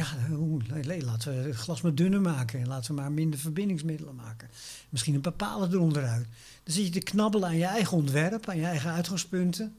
ja, 0.84 1.04
laten 1.06 1.42
we 1.42 1.48
het 1.48 1.56
glas 1.56 1.82
maar 1.82 1.96
dunner 1.96 2.22
maken 2.22 2.60
en 2.60 2.68
laten 2.68 2.96
we 2.96 3.02
maar 3.02 3.12
minder 3.12 3.40
verbindingsmiddelen 3.40 4.16
maken. 4.16 4.50
Misschien 4.90 5.16
een 5.16 5.22
paar 5.22 5.32
palen 5.32 5.72
eronder 5.72 6.04
uit. 6.04 6.28
Dan 6.64 6.74
zit 6.74 6.86
je 6.86 6.92
te 6.92 7.00
knabbelen 7.00 7.50
aan 7.50 7.58
je 7.58 7.66
eigen 7.66 7.98
ontwerp, 7.98 8.50
aan 8.50 8.58
je 8.58 8.66
eigen 8.66 8.92
uitgangspunten. 8.92 9.76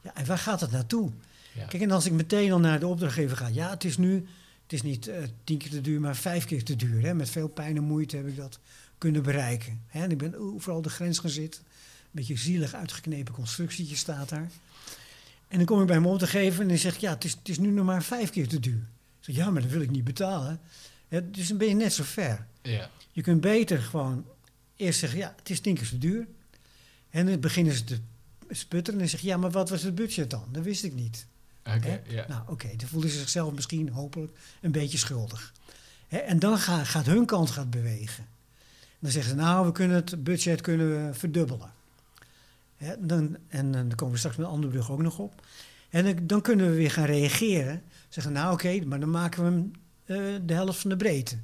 Ja, 0.00 0.14
en 0.14 0.26
waar 0.26 0.38
gaat 0.38 0.60
het 0.60 0.70
naartoe? 0.70 1.10
ja. 1.52 1.64
Kijk, 1.64 1.82
en 1.82 1.90
als 1.90 2.06
ik 2.06 2.12
meteen 2.12 2.52
al 2.52 2.60
naar 2.60 2.80
de 2.80 2.86
opdrachtgever 2.86 3.36
ga, 3.36 3.46
ja, 3.46 3.70
het 3.70 3.84
is 3.84 3.96
nu, 3.96 4.14
het 4.62 4.72
is 4.72 4.82
niet 4.82 5.08
eh, 5.08 5.22
tien 5.44 5.58
keer 5.58 5.70
te 5.70 5.80
duur, 5.80 6.00
maar 6.00 6.16
vijf 6.16 6.44
keer 6.44 6.64
te 6.64 6.76
duur. 6.76 7.02
Hè. 7.02 7.14
Met 7.14 7.30
veel 7.30 7.48
pijn 7.48 7.76
en 7.76 7.82
moeite 7.82 8.16
heb 8.16 8.26
ik 8.26 8.36
dat 8.36 8.58
kunnen 8.98 9.22
bereiken. 9.22 9.80
Hè. 9.86 10.02
En 10.02 10.10
ik 10.10 10.18
ben 10.18 10.34
overal 10.34 10.82
de 10.82 10.90
grens 10.90 11.18
gaan 11.18 11.30
zitten. 11.30 11.60
Een 11.60 12.08
beetje 12.10 12.36
zielig 12.36 12.74
uitgeknepen 12.74 13.34
constructietje 13.34 13.96
staat 13.96 14.28
daar. 14.28 14.50
En 15.50 15.56
dan 15.56 15.66
kom 15.66 15.80
ik 15.80 15.86
bij 15.86 16.00
mijn 16.00 16.12
opdrachtgever 16.12 16.62
en 16.62 16.68
dan 16.68 16.78
zeg 16.78 16.94
ik, 16.94 17.00
ja, 17.00 17.10
het 17.14 17.24
is, 17.24 17.30
het 17.32 17.48
is 17.48 17.58
nu 17.58 17.70
nog 17.70 17.84
maar 17.86 18.02
vijf 18.02 18.30
keer 18.30 18.48
te 18.48 18.60
duur. 18.60 18.86
Ik 19.18 19.24
zeg, 19.26 19.36
ja, 19.36 19.50
maar 19.50 19.62
dat 19.62 19.70
wil 19.70 19.80
ik 19.80 19.90
niet 19.90 20.04
betalen. 20.04 20.60
Dus 21.24 21.48
dan 21.48 21.56
ben 21.56 21.68
je 21.68 21.74
net 21.74 21.92
zo 21.92 22.02
ver. 22.04 22.46
ja. 22.62 22.90
Je 23.12 23.22
kunt 23.22 23.40
beter 23.40 23.78
gewoon 23.82 24.24
eerst 24.76 24.98
zeggen, 24.98 25.18
ja, 25.18 25.34
het 25.38 25.50
is 25.50 25.60
tien 25.60 25.74
keer 25.74 25.84
zo 25.84 25.98
duur. 25.98 26.26
En 27.10 27.26
dan 27.26 27.40
beginnen 27.40 27.74
ze 27.74 27.84
te 27.84 27.98
sputteren 28.50 29.00
en 29.00 29.08
zeggen, 29.08 29.28
ja, 29.28 29.36
maar 29.36 29.50
wat 29.50 29.68
was 29.70 29.82
het 29.82 29.94
budget 29.94 30.30
dan? 30.30 30.44
Dat 30.52 30.62
wist 30.64 30.84
ik 30.84 30.94
niet. 30.94 31.26
Oké. 31.76 32.02
Nou, 32.28 32.42
oké, 32.48 32.68
dan 32.76 32.88
voelen 32.88 33.10
ze 33.10 33.18
zichzelf 33.18 33.52
misschien 33.52 33.88
hopelijk 33.88 34.32
een 34.60 34.72
beetje 34.72 34.98
schuldig. 34.98 35.52
Hè, 36.08 36.18
en 36.18 36.38
dan 36.38 36.58
ga- 36.58 36.84
gaat 36.84 37.06
hun 37.06 37.26
kant 37.26 37.50
gaat 37.50 37.70
bewegen. 37.70 38.26
Dan 38.98 39.10
zeggen 39.10 39.30
ze, 39.30 39.36
nou, 39.36 39.66
we 39.66 39.72
kunnen 39.72 39.96
het 39.96 40.24
budget 40.24 40.60
kunnen 40.60 41.06
we 41.06 41.14
verdubbelen. 41.14 41.72
Hè, 42.80 43.06
dan, 43.06 43.36
en, 43.48 43.72
dan 43.72 43.94
komen 43.94 44.12
we 44.12 44.18
straks 44.18 44.36
met 44.36 44.46
andere 44.46 44.72
brug 44.72 44.90
ook 44.90 45.02
nog 45.02 45.18
op. 45.18 45.46
En 45.90 46.04
dan, 46.04 46.26
dan 46.26 46.40
kunnen 46.40 46.70
we 46.70 46.76
weer 46.76 46.90
gaan 46.90 47.04
reageren. 47.04 47.82
Zeggen, 48.08 48.32
nou 48.32 48.52
oké, 48.52 48.84
maar 48.84 49.00
dan 49.00 49.10
maken 49.10 49.44
we 49.44 49.50
hem 49.50 49.72
eh, 50.04 50.40
de 50.46 50.54
helft 50.54 50.78
van 50.78 50.90
de 50.90 50.96
breedte. 50.96 51.36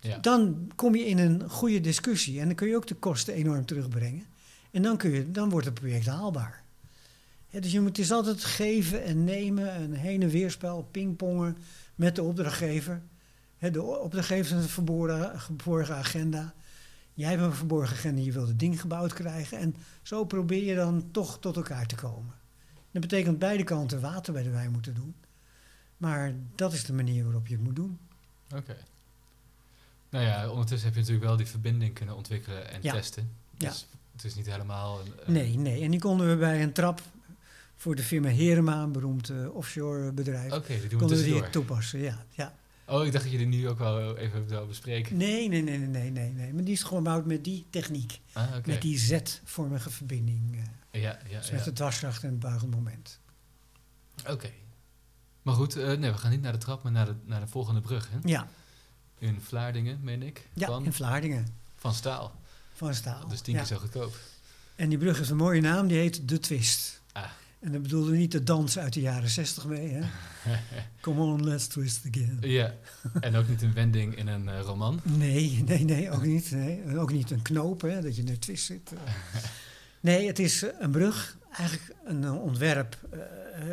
Ja. 0.00 0.18
Dan 0.18 0.70
kom 0.74 0.94
je 0.94 1.06
in 1.06 1.18
een 1.18 1.48
goede 1.50 1.80
discussie 1.80 2.40
en 2.40 2.46
dan 2.46 2.54
kun 2.54 2.68
je 2.68 2.76
ook 2.76 2.86
de 2.86 2.94
kosten 2.94 3.34
enorm 3.34 3.66
terugbrengen. 3.66 4.26
En 4.70 4.82
dan, 4.82 4.96
kun 4.96 5.10
je, 5.10 5.30
dan 5.30 5.50
wordt 5.50 5.66
het 5.66 5.74
project 5.74 6.06
haalbaar. 6.06 6.62
Dus 7.50 7.72
je 7.72 7.80
moet, 7.80 7.88
het 7.88 7.98
is 7.98 8.12
altijd 8.12 8.44
geven 8.44 9.04
en 9.04 9.24
nemen, 9.24 9.82
een 9.82 9.94
heen- 9.94 10.22
en 10.22 10.28
weerspel, 10.28 10.88
pingpongen 10.90 11.56
met 11.94 12.16
de 12.16 12.22
opdrachtgever. 12.22 13.02
De 13.58 13.82
opdrachtgever 13.82 14.56
heeft 14.56 14.76
een 14.76 15.38
verborgen 15.38 15.96
agenda. 15.96 16.54
Jij 17.18 17.30
hebt 17.30 17.42
een 17.42 17.52
verborgen 17.54 17.96
agenda, 17.96 18.20
je 18.22 18.32
wilt 18.32 18.48
het 18.48 18.58
ding 18.58 18.80
gebouwd 18.80 19.12
krijgen. 19.12 19.58
En 19.58 19.74
zo 20.02 20.24
probeer 20.24 20.64
je 20.64 20.74
dan 20.74 21.08
toch 21.10 21.38
tot 21.40 21.56
elkaar 21.56 21.86
te 21.86 21.94
komen. 21.94 22.34
Dat 22.90 23.02
betekent 23.02 23.38
beide 23.38 23.64
kanten 23.64 24.00
water 24.00 24.32
bij 24.32 24.42
de 24.42 24.50
wijn 24.50 24.70
moeten 24.70 24.94
doen. 24.94 25.14
Maar 25.96 26.32
dat 26.54 26.72
is 26.72 26.84
de 26.84 26.92
manier 26.92 27.24
waarop 27.24 27.46
je 27.46 27.54
het 27.54 27.62
moet 27.64 27.76
doen. 27.76 27.98
Oké. 28.54 28.76
Nou 30.10 30.24
ja, 30.24 30.48
ondertussen 30.50 30.86
heb 30.86 30.94
je 30.94 31.00
natuurlijk 31.00 31.26
wel 31.26 31.36
die 31.36 31.46
verbinding 31.46 31.94
kunnen 31.94 32.16
ontwikkelen 32.16 32.70
en 32.70 32.78
Ja. 32.82 32.92
testen. 32.92 33.30
Ja. 33.56 33.68
Dus 33.68 33.86
het 34.12 34.24
is 34.24 34.34
niet 34.34 34.46
helemaal... 34.46 35.00
Een, 35.00 35.12
een- 35.26 35.32
Nee, 35.32 35.58
nee. 35.58 35.82
En 35.82 35.90
die 35.90 36.00
konden 36.00 36.28
we 36.28 36.36
bij 36.36 36.62
een 36.62 36.72
trap 36.72 37.00
voor 37.76 37.94
de 37.94 38.02
firma 38.02 38.28
Herema, 38.28 38.82
een 38.82 38.92
beroemd 38.92 39.28
eh, 39.30 39.54
offshore 39.54 40.12
bedrijf, 40.12 40.52
Oké, 40.52 40.66
die 40.66 40.80
doen 40.80 40.88
we 40.90 40.96
konden 40.96 41.16
we 41.16 41.24
die 41.24 41.50
toepassen. 41.50 41.98
Ja, 41.98 42.24
ja. 42.30 42.54
Oh, 42.88 43.06
ik 43.06 43.12
dacht 43.12 43.24
dat 43.24 43.32
je 43.32 43.38
die 43.38 43.46
nu 43.46 43.68
ook 43.68 43.78
wel 43.78 44.16
even 44.16 44.48
zou 44.48 44.68
bespreken. 44.68 45.16
Nee, 45.16 45.48
nee, 45.48 45.62
nee, 45.62 45.78
nee, 45.78 45.88
nee, 45.88 46.10
nee, 46.10 46.32
nee. 46.32 46.52
Maar 46.52 46.64
die 46.64 46.72
is 46.72 46.82
gewoon 46.82 46.98
gebouwd 46.98 47.26
met 47.26 47.44
die 47.44 47.66
techniek. 47.70 48.20
Ah, 48.32 48.56
oké. 48.56 48.68
Met 48.70 48.82
die 48.82 48.98
Z-vormige 48.98 49.90
verbinding. 49.90 50.56
eh, 50.90 51.02
Ja, 51.02 51.18
ja, 51.28 51.38
dus 51.38 51.50
met 51.50 51.58
ja. 51.58 51.64
de 51.64 51.72
dwarskracht 51.72 52.22
en 52.22 52.30
het 52.30 52.38
buigend 52.38 52.70
moment. 52.74 53.20
Oké. 54.28 54.50
Maar 55.42 55.54
goed, 55.54 55.76
eh, 55.76 55.86
nee, 55.98 56.10
we 56.10 56.18
gaan 56.18 56.30
niet 56.30 56.40
naar 56.42 56.52
de 56.52 56.58
trap, 56.58 56.82
maar 56.82 56.92
naar 56.92 57.06
de, 57.06 57.14
naar 57.24 57.40
de 57.40 57.46
volgende 57.46 57.80
brug. 57.80 58.08
Hè? 58.10 58.18
Ja, 58.22 58.48
In 59.18 59.40
Vlaardingen, 59.40 59.98
meen 60.02 60.22
ik. 60.22 60.48
ja 60.52 60.66
van, 60.66 60.84
in 60.84 60.92
Vlaardingen. 60.92 61.46
van 61.76 61.94
staal. 61.94 62.40
Van 62.72 62.94
staal. 62.94 63.28
Dus 63.28 63.40
tien 63.40 63.54
ja. 63.54 63.58
keer 63.60 63.68
zo 63.68 63.78
goedkoop. 63.78 64.16
En 64.76 64.88
die 64.88 64.98
brug 64.98 65.16
heeft 65.16 65.30
een 65.30 65.36
mooie 65.36 65.60
naam, 65.60 65.86
die 65.86 65.98
heet 65.98 66.28
De 66.28 66.38
Twist. 66.38 67.02
Ah. 67.12 67.24
En 67.60 67.72
dan 67.72 67.82
bedoelde 67.82 68.12
niet 68.16 68.32
de 68.32 68.42
dans 68.42 68.78
uit 68.78 68.92
de 68.92 69.00
jaren 69.00 69.28
60 69.30 69.66
mee. 69.66 69.88
Hè? 69.92 70.00
Come 71.00 71.20
on, 71.20 71.44
let's 71.44 71.66
twist 71.66 72.00
again. 72.08 72.38
Ja, 72.40 72.74
en 73.20 73.34
ook 73.36 73.48
niet 73.48 73.62
een 73.62 73.72
wending 73.74 74.16
in 74.16 74.26
een 74.26 74.48
eh, 74.48 74.60
roman. 74.60 75.00
Nee, 75.02 75.62
nee, 75.66 75.84
nee, 75.84 76.10
ook 76.10 76.24
niet. 76.24 76.50
Nee. 76.50 76.96
Ook 76.98 77.12
niet 77.12 77.30
een 77.30 77.42
knoop, 77.42 77.80
hè, 77.80 78.00
dat 78.02 78.16
je 78.16 78.22
in 78.22 78.28
een 78.28 78.38
twist 78.38 78.64
zit. 78.64 78.92
Nee, 80.00 80.26
het 80.26 80.38
is 80.38 80.62
eh, 80.62 80.70
een 80.78 80.90
brug, 80.90 81.38
eigenlijk 81.56 81.96
een 82.04 82.24
eh, 82.24 82.42
ontwerp, 82.42 82.98
eh, 83.10 83.18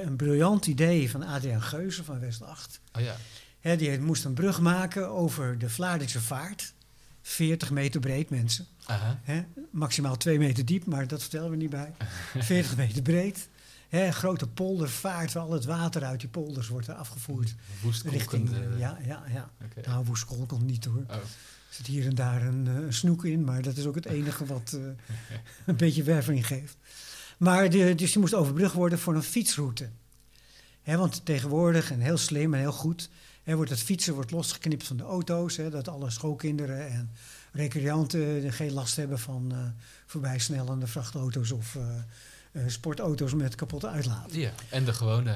een 0.06 0.16
briljant 0.16 0.66
idee 0.68 1.10
van 1.10 1.24
Adriaan 1.24 1.62
Geuze 1.62 2.04
van 2.04 2.20
West 2.20 2.42
8. 2.42 2.80
Oh 2.94 3.02
ja, 3.02 3.16
Hè, 3.60 3.76
die 3.76 4.00
moest 4.00 4.26
een 4.26 4.34
brug 4.34 4.62
maken 4.62 5.10
over 5.10 5.58
de 5.58 5.70
Vlaardingse 5.70 6.22
vaart. 6.22 6.74
40 7.22 7.72
meter 7.72 8.00
breed, 8.00 8.30
mensen. 8.30 8.66
aha. 8.86 9.20
Hè? 9.24 9.44
Maximaal 9.72 10.18
2 10.18 10.38
meter 10.38 10.66
diep, 10.66 10.86
maar 10.86 11.08
dat 11.08 11.22
vertellen 11.22 11.50
we 11.50 11.56
niet 11.56 11.70
bij. 11.70 11.94
40 12.40 12.76
meter 12.78 13.02
breed. 13.02 13.48
Hè, 13.96 14.12
grote 14.12 14.48
poldervaart 14.48 15.34
waar 15.34 15.44
al 15.44 15.52
het 15.52 15.66
water 15.66 16.04
uit 16.04 16.20
die 16.20 16.30
polders 16.30 16.68
wordt 16.68 16.90
afgevoerd. 16.90 17.56
Richting, 18.04 18.52
eh, 18.54 18.80
ja, 18.80 18.98
ja, 19.06 19.24
ja. 19.34 19.50
Oké. 19.64 19.88
Nou, 19.88 20.06
komt 20.26 20.66
niet 20.66 20.86
hoor. 20.86 21.04
Oh, 21.08 21.16
Er 21.16 21.22
zit 21.70 21.88
hier 21.88 22.06
en 22.06 22.16
daar 22.16 22.42
een, 22.46 22.68
eh, 22.68 22.76
een 22.76 22.94
snoek 22.94 23.26
in, 23.26 23.44
maar 23.44 23.62
dat 23.62 23.78
is 23.78 23.86
ook 23.86 23.96
het 23.96 24.06
enige 24.06 24.46
wat 24.46 24.74
eh, 24.74 24.82
een 25.66 25.76
beetje 25.76 26.04
werving 26.04 26.48
geeft. 26.48 26.78
Maar 27.38 27.70
de, 27.70 27.96
dus 27.96 28.12
die 28.12 28.22
moest 28.22 28.34
overbrugd 28.34 28.74
worden 28.74 29.00
voor 29.00 29.16
een 29.16 29.24
fietsroute. 29.24 29.90
Want 30.84 31.26
tegenwoordig, 31.26 31.92
en 31.92 32.00
heel 32.00 32.18
slim 32.18 32.54
en 32.54 32.60
heel 32.60 32.72
goed, 32.72 33.10
wordt 33.44 33.70
het 33.70 33.80
fietsen 33.80 34.14
wordt 34.14 34.32
losgeknipt 34.32 34.88
van 34.88 34.98
de 34.98 35.04
auto's. 35.04 35.56
Dat 35.56 35.88
alle 35.88 36.10
schoolkinderen 36.10 36.90
en 36.90 37.12
recreanten 37.52 38.54
geen 38.54 38.72
last 38.72 38.96
hebben 38.96 39.20
van 39.20 39.74
voorbijsnellende 40.06 40.88
vrachtauto's 40.88 41.52
of 41.52 41.78
sportauto's 42.68 43.34
met 43.34 43.56
kapotte 43.56 43.88
uitlaat. 43.90 44.34
ja, 44.34 44.52
en 44.70 44.86
de 44.86 44.94
gewone 44.94 45.36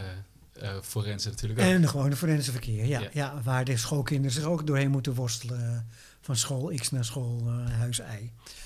eh 0.54 0.70
forensen 0.82 1.32
natuurlijk 1.32 1.60
ook. 1.60 1.66
En 1.66 1.82
de 1.82 1.88
gewone 1.88 2.16
forense 2.16 2.52
verkeer, 2.52 2.86
ja, 2.86 3.00
Ja. 3.00 3.10
ja. 3.14 3.42
Waar 3.44 3.66
de 3.66 3.78
schoolkinderen 3.78 4.32
zich 4.32 4.44
ook 4.44 4.68
doorheen 4.68 4.92
moeten 4.92 5.14
worstelen. 5.14 5.60
eh, 5.70 5.78
Van 6.22 6.36
school 6.36 6.72
X 6.76 6.92
naar 6.92 7.06
school 7.06 7.44
eh, 7.48 7.74
huis 7.78 8.00
Y. 8.00 8.04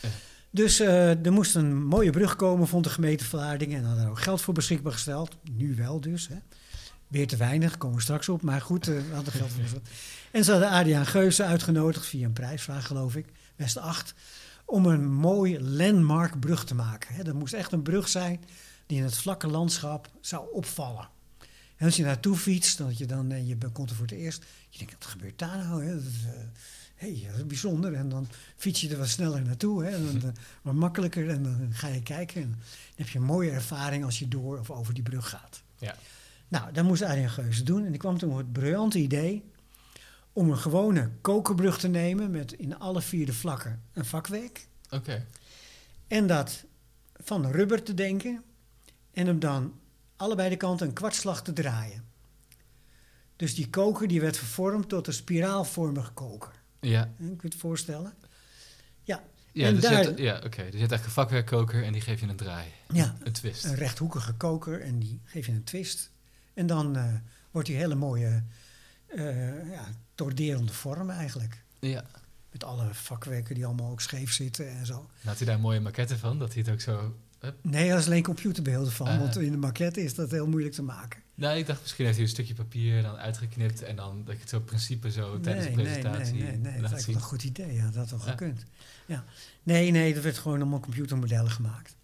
Ja. 0.02 0.10
Dus 0.50 0.80
eh, 0.80 1.26
er 1.26 1.32
moest 1.34 1.56
een 1.56 1.84
mooie 1.86 2.10
brug 2.12 2.36
komen, 2.36 2.68
vond 2.68 2.84
de 2.84 2.90
gemeente 2.90 3.24
Vlaardingen. 3.26 3.78
En 3.80 3.86
hadden 3.86 4.04
er 4.04 4.10
ook 4.10 4.22
geld 4.22 4.42
voor 4.42 4.54
beschikbaar 4.54 4.92
gesteld. 4.92 5.36
Nu 5.52 5.76
wel 5.76 6.02
dus. 6.02 6.28
Hè. 6.28 6.36
Weer 7.08 7.28
te 7.28 7.36
weinig, 7.38 7.78
komen 7.78 7.96
we 7.98 8.02
straks 8.04 8.30
op. 8.30 8.42
Maar 8.42 8.62
goed, 8.62 8.88
eh, 8.88 8.96
we 9.10 9.14
hadden 9.16 9.34
geld 9.34 9.50
voor. 9.52 9.80
En 10.32 10.44
ze 10.44 10.52
hadden 10.52 10.70
Adriaan 10.70 11.06
Geuze 11.06 11.44
uitgenodigd, 11.44 12.06
via 12.06 12.26
een 12.26 12.34
prijsvraag 12.34 12.88
geloof 12.88 13.16
ik, 13.16 13.26
West 13.56 13.78
8, 13.78 14.14
om 14.66 14.86
een 14.86 15.12
mooi 15.12 15.60
landmark 15.60 16.40
brug 16.40 16.66
te 16.66 16.76
maken. 16.76 17.26
Dat 17.26 17.34
moest 17.34 17.54
echt 17.54 17.72
een 17.72 17.82
brug 17.82 18.08
zijn 18.08 18.44
die 18.86 18.98
in 18.98 19.04
het 19.04 19.18
vlakke 19.18 19.48
landschap 19.48 20.10
zou 20.22 20.52
opvallen. 20.52 21.10
En 21.76 21.86
als 21.86 21.96
je 21.96 22.04
naartoe 22.04 22.36
fietst, 22.36 22.78
dat 22.78 22.98
je 22.98 23.06
dan, 23.06 23.32
eh, 23.32 23.48
je 23.48 23.58
komt 23.72 23.90
er 23.90 23.96
voor 23.96 24.06
het 24.06 24.16
eerst, 24.16 24.46
je 24.70 24.78
denkt, 24.78 24.94
wat 24.94 25.06
gebeurt 25.06 25.40
daar 25.40 25.58
nou? 25.58 25.86
Hè? 25.86 25.94
Dat 25.96 26.04
is, 26.04 26.26
eh, 26.26 26.32
hey, 26.96 27.24
dat 27.30 27.38
is 27.38 27.46
bijzonder. 27.46 27.94
En 27.94 28.10
dan 28.10 28.28
fiets 28.56 28.82
je 28.82 28.90
er 28.90 28.98
wat 28.98 29.08
sneller 29.08 29.42
naartoe, 29.42 29.84
hè? 29.84 29.90
En 29.90 30.06
dan, 30.06 30.30
eh, 30.30 30.38
wat 30.62 30.74
makkelijker. 30.74 31.30
En 31.30 31.44
dan 31.44 31.70
ga 31.72 31.88
je 31.88 32.04
kijken. 32.04 32.42
En 32.42 32.50
dan 32.50 32.60
heb 32.96 33.08
je 33.08 33.20
een 33.20 33.26
mooie 33.26 33.52
ervaring 33.52 34.04
als 34.04 34.20
je 34.20 34.28
door 34.28 34.60
of 34.60 34.72
over 34.72 34.94
die 34.94 35.04
brug 35.04 35.30
gaat. 35.30 35.62
Ja. 35.78 35.96
Nou, 36.48 36.74
dat 36.74 36.86
moest 36.86 37.02
Arjen 37.02 37.30
Geuze 37.30 37.64
doen. 37.64 37.86
En 37.86 37.90
die 37.90 38.00
kwam 38.00 38.18
toen 38.18 38.30
met 38.30 38.38
het 38.38 38.54
briljante 38.54 39.00
idee 39.00 39.44
om 40.34 40.50
een 40.50 40.58
gewone 40.58 41.12
kokerbrug 41.22 41.80
te 41.80 41.88
nemen 41.88 42.32
met 42.32 42.52
in 42.54 42.80
alle 42.80 43.02
vier 43.02 43.26
de 43.26 43.34
vlakken 43.34 43.82
een 43.94 44.06
vakwerk. 44.06 44.68
Oké, 44.90 45.26
En 46.08 46.28
dat 46.28 46.64
van 47.14 47.52
rubber 47.52 47.84
te 47.84 47.94
denken 47.94 48.44
en 49.14 49.26
hem 49.28 49.40
dan 49.40 49.74
allebei 50.16 50.50
de 50.50 50.58
kanten 50.58 50.88
een 50.88 50.94
kwartslag 50.94 51.44
te 51.44 51.54
draaien. 51.54 52.04
Dus 53.36 53.56
die 53.56 53.70
koker 53.70 54.08
die 54.08 54.22
werd 54.22 54.38
vervormd 54.38 54.90
tot 54.90 55.08
een 55.08 55.14
spiraalvormige 55.14 56.12
koker. 56.12 56.52
ja. 56.80 57.04
Kun 57.18 57.28
je 57.42 57.48
het 57.48 57.56
voorstellen? 57.56 58.14
Ja, 59.04 59.24
Ja, 59.52 59.68
En 59.68 59.74
dus 59.76 59.84
je 59.84 59.90
daar- 59.90 60.04
hebt, 60.04 60.20
ja, 60.20 60.36
oké. 60.36 60.48
Dus 60.48 60.56
je 60.56 60.62
hebt 60.62 60.74
eigenlijk 60.74 61.04
een 61.06 61.10
vakwerkkoker 61.12 61.84
en 61.84 61.92
die 61.94 62.02
geef 62.02 62.20
je 62.20 62.28
een 62.28 62.36
draai. 62.36 62.68
ja 62.94 63.16
Een 63.24 63.32
twist. 63.32 63.64
een 63.64 63.76
rechthoekige 63.76 64.34
koker 64.34 64.82
en 64.82 65.00
die 65.00 65.22
geef 65.24 65.46
je 65.46 65.52
een 65.52 65.64
twist. 65.64 66.12
En 66.54 66.68
dan 66.68 66.96
eh, 66.96 67.14
wordt 67.52 67.68
die 67.68 67.78
hele 67.78 67.96
mooie, 67.96 68.44
eh 69.08 69.72
ja, 69.72 69.88
torderende 70.16 70.74
vorm 70.74 71.10
eigenlijk. 71.10 71.64
Ja. 71.80 72.04
Met 72.52 72.64
alle 72.64 72.88
vakwerken 72.94 73.56
die 73.56 73.66
allemaal 73.66 73.92
ook 73.92 74.02
scheef 74.02 74.34
zitten 74.34 74.70
en 74.70 74.86
zo. 74.86 75.10
Had 75.24 75.38
hij 75.38 75.48
daar 75.48 75.60
mooie 75.60 75.80
maquette 75.80 76.18
van? 76.18 76.40
Dat 76.40 76.54
hij 76.54 76.62
het 76.62 76.72
ook 76.72 76.82
zo... 76.82 77.16
Hup. 77.40 77.56
Nee, 77.62 77.90
dat 77.90 78.00
is 78.00 78.06
alleen 78.06 78.24
computerbeelden 78.24 78.92
van, 78.92 79.08
Ah. 79.08 79.20
want 79.20 79.38
in 79.38 79.52
de 79.52 79.58
maquette 79.58 80.04
is 80.04 80.16
dat 80.16 80.32
heel 80.32 80.48
moeilijk 80.48 80.74
te 80.74 80.82
maken. 80.82 81.22
Nou, 81.36 81.58
ik 81.58 81.66
dacht 81.68 81.82
misschien 81.82 82.06
heeft 82.06 82.18
hij 82.18 82.26
een 82.26 82.32
stukje 82.32 82.54
papier 82.54 83.02
dan 83.02 83.16
uitgeknipt 83.16 83.82
en 83.84 83.96
dan 83.96 84.22
dat 84.26 84.34
je 84.36 84.40
het 84.42 84.50
zo 84.50 84.60
principe 84.60 85.12
zo 85.12 85.40
tijdens 85.40 85.66
de 85.66 85.72
presentatie 85.72 86.34
Nee, 86.34 86.42
nee, 86.44 86.58
nee, 86.58 86.82
dat 86.82 86.92
is 86.92 87.06
laat 87.08 87.16
een 87.16 87.22
goed 87.22 87.44
idee. 87.44 87.74
Ja, 87.74 87.86
dat 87.86 87.96
had 87.96 88.10
wel 88.10 88.20
Ja. 88.20 88.26
gekund. 88.32 88.64
Ja. 89.06 89.24
Nee, 89.64 89.92
nee, 89.92 90.16
er 90.16 90.22
werd 90.22 90.38
gewoon 90.38 90.62
allemaal 90.62 90.80
computermodellen 90.80 91.52
gemaakt. 91.52 91.96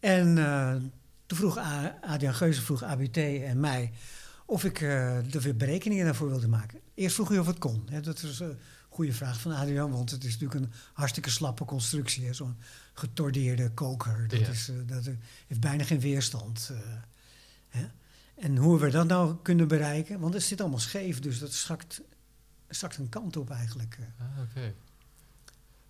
En 0.00 0.38
eh, 0.38 0.74
toen 1.26 1.38
vroeg 1.38 1.58
A- 1.58 1.98
Adriaan 2.02 2.34
Geuze 2.34 2.62
vroeg 2.62 2.82
ABT 2.82 3.16
en 3.16 3.60
mij 3.60 3.92
of 4.46 4.64
ik 4.64 4.80
eh, 4.80 5.34
er 5.34 5.40
weer 5.40 5.56
berekeningen 5.56 6.04
daarvoor 6.04 6.28
wilde 6.28 6.48
maken. 6.48 6.78
Eerst 6.98 7.14
vroeg 7.14 7.28
hij 7.28 7.38
of 7.38 7.46
het 7.46 7.58
kon. 7.58 7.82
Hè. 7.90 8.00
Dat 8.00 8.22
is 8.22 8.38
een 8.40 8.58
goede 8.88 9.12
vraag 9.12 9.40
van 9.40 9.52
Adriaan, 9.52 9.90
want 9.90 10.10
het 10.10 10.24
is 10.24 10.38
natuurlijk 10.38 10.60
een 10.64 10.72
hartstikke 10.92 11.30
slappe 11.30 11.64
constructie. 11.64 12.32
Zo'n 12.32 12.56
getordeerde 12.92 13.70
koker. 13.70 14.28
Dat, 14.28 14.38
Ja. 14.40 14.48
is, 14.48 14.68
eh, 14.68 14.74
dat 14.86 15.06
eh, 15.06 15.14
heeft 15.46 15.60
bijna 15.60 15.84
geen 15.84 16.00
weerstand. 16.00 16.68
eh, 16.72 16.78
hè. 17.68 17.86
En 18.34 18.56
hoe 18.56 18.78
we 18.78 18.90
dat 18.90 19.06
nou 19.06 19.36
kunnen 19.42 19.68
bereiken, 19.68 20.20
want 20.20 20.34
het 20.34 20.42
zit 20.42 20.60
allemaal 20.60 20.78
scheef, 20.78 21.20
dus 21.20 21.38
dat 21.38 21.52
zakt, 21.52 22.00
zakt 22.68 22.96
een 22.96 23.08
kant 23.08 23.36
op 23.36 23.50
eigenlijk. 23.50 23.98
eh. 24.00 24.26
Ah, 24.26 24.42
oké. 24.42 24.74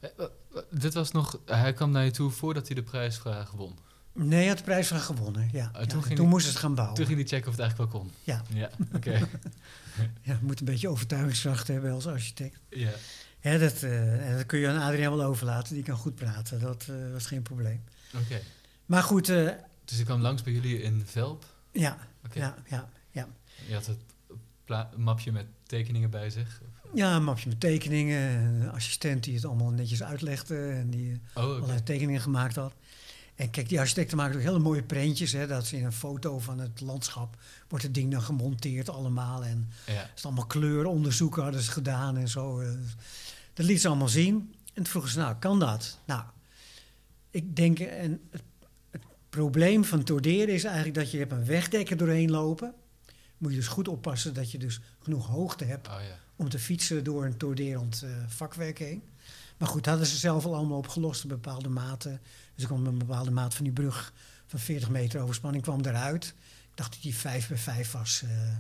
Eh, 0.01 0.27
Dit 0.71 0.95
was 0.95 1.13
nog... 1.13 1.41
Hij 1.45 1.73
kwam 1.73 1.91
naar 1.91 2.05
je 2.05 2.11
toe 2.11 2.31
voordat 2.31 2.67
hij 2.67 2.75
de 2.77 2.83
prijsvraag 2.83 3.51
won. 3.51 3.79
Nee, 4.19 4.39
hij 4.39 4.49
had 4.49 4.59
de 4.59 4.65
prijsvraag 4.65 5.05
gewonnen, 5.05 5.49
ja. 5.53 5.71
Ah, 5.73 5.83
toen 5.83 6.03
Ja, 6.09 6.15
toen 6.15 6.29
moest 6.29 6.47
het 6.47 6.57
gaan 6.57 6.75
bouwen. 6.75 6.97
Toen 6.97 7.07
ging 7.07 7.19
hij 7.19 7.29
checken 7.29 7.47
of 7.51 7.57
het 7.57 7.61
eigenlijk 7.61 7.93
wel 7.93 8.01
kon. 8.03 8.11
Ja. 8.23 8.43
Ja, 8.55 8.71
oké. 8.95 9.11
Ja, 10.23 10.33
je 10.33 10.39
moet 10.47 10.59
een 10.61 10.67
beetje 10.67 10.89
overtuigingskracht 10.89 11.69
hebben 11.69 11.93
als 11.93 12.07
architect. 12.07 12.59
ja. 12.71 12.91
Hè, 13.39 13.59
dat, 13.59 13.83
eh, 13.83 14.37
dat 14.37 14.47
kun 14.47 14.59
je 14.59 14.69
aan 14.69 14.81
Adriaan 14.83 15.17
wel 15.17 15.27
overlaten, 15.27 15.75
die 15.75 15.83
kan 15.83 15.97
goed 15.97 16.15
praten. 16.15 16.61
Dat 16.61 16.87
eh, 16.89 17.13
was 17.13 17.27
geen 17.27 17.43
probleem. 17.43 17.83
Oké. 18.15 18.41
Maar 18.87 19.03
goed, 19.03 19.29
eh, 19.29 19.49
Dus 19.85 19.97
hij 19.97 20.05
kwam 20.05 20.21
langs 20.21 20.43
bij 20.43 20.53
jullie 20.53 20.83
in 20.83 21.03
Velp. 21.07 21.45
ja, 21.73 21.99
ja, 22.33 22.55
ja, 22.69 22.89
ja. 23.11 23.29
Je 23.69 23.75
had 23.75 23.87
het 23.87 24.97
mapje 24.97 25.33
met 25.33 25.47
tekeningen 25.67 26.11
bij 26.11 26.31
zich. 26.31 26.61
Ja, 26.95 27.17
een 27.17 27.25
mapje 27.25 27.49
met 27.49 27.61
tekeningen. 27.61 28.31
Een 28.41 28.71
assistent 28.71 29.25
die 29.25 29.35
het 29.35 29.45
allemaal 29.45 29.71
netjes 29.71 30.03
uitlegde 30.03 30.69
en 30.71 30.91
die 30.91 31.21
Oh, 31.35 31.43
allerlei 31.45 31.83
tekeningen 31.83 32.21
gemaakt 32.21 32.55
had. 32.55 32.73
En 33.39 33.51
kijk, 33.51 33.69
die 33.69 33.81
architecten 33.81 34.17
maken 34.17 34.37
ook 34.37 34.43
hele 34.43 34.59
mooie 34.59 34.83
prentjes. 34.83 35.33
Hè, 35.33 35.47
dat 35.47 35.67
ze 35.67 35.77
in 35.77 35.85
een 35.85 35.93
foto 35.93 36.39
van 36.39 36.59
het 36.59 36.81
landschap 36.81 37.37
wordt 37.69 37.85
het 37.85 37.95
ding 37.95 38.11
dan 38.13 38.23
gemonteerd 38.23 38.89
allemaal. 38.89 39.45
En 39.45 39.69
Ja. 39.87 39.93
Het 39.93 40.11
is 40.17 40.25
allemaal 40.25 40.47
kleuronderzoeken 40.47 41.43
hadden 41.43 41.61
ze 41.63 41.71
gedaan 41.71 42.17
en 42.17 42.29
zo. 42.29 42.61
eh. 42.61 42.69
Dat 43.55 43.67
liet 43.67 43.81
ze 43.81 43.89
allemaal 43.89 44.09
zien. 44.09 44.35
En 44.67 44.73
toen 44.75 44.87
vroegen 44.87 45.11
ze, 45.11 45.19
nou, 45.19 45.37
kan 45.37 45.59
dat? 45.59 45.99
Nou, 46.05 46.23
ik 47.31 47.57
denk, 47.57 47.79
en 47.79 48.21
het, 48.31 48.43
het 48.91 49.03
probleem 49.29 49.85
van 49.85 50.03
torderen 50.05 50.55
is 50.55 50.65
eigenlijk 50.65 50.95
dat 50.95 51.11
je 51.11 51.19
hebt 51.19 51.33
een 51.33 51.45
wegdekker 51.45 51.97
doorheen 51.97 52.31
lopen. 52.31 52.75
Moet 53.39 53.51
je 53.51 53.57
dus 53.57 53.69
goed 53.69 53.89
oppassen 53.89 54.35
dat 54.35 54.51
je 54.51 54.59
dus 54.59 54.81
genoeg 55.03 55.27
hoogte 55.27 55.65
hebt 55.65 55.89
Oh 55.89 55.95
ja. 56.09 56.19
om 56.37 56.49
te 56.49 56.59
fietsen 56.59 57.05
door 57.05 57.25
een 57.25 57.37
torderend 57.37 58.03
eh, 58.03 58.11
vakwerk 58.29 58.79
heen. 58.79 59.03
Maar 59.59 59.69
goed, 59.69 59.87
hadden 59.87 60.07
ze 60.07 60.17
zelf 60.17 60.45
al 60.45 60.55
allemaal 60.55 60.79
opgelost 60.79 61.23
in 61.23 61.29
bepaalde 61.29 61.69
maten. 61.69 62.21
Dus 62.59 62.67
ik 62.67 62.73
kwam 62.73 62.87
een 62.87 62.99
bepaalde 62.99 63.31
maat 63.31 63.55
van 63.55 63.65
die 63.65 63.73
brug 63.73 64.13
van 64.47 64.59
40 64.59 64.91
meter 64.91 65.21
overspanning 65.21 65.63
kwam 65.63 65.81
eruit. 65.81 66.35
Ik 66.71 66.77
dacht 66.77 66.93
dat 66.93 67.03
die 67.03 67.15
5 67.15 67.49
bij 67.49 67.57
5 67.57 67.93
was, 67.93 68.23
eh, 68.23 68.57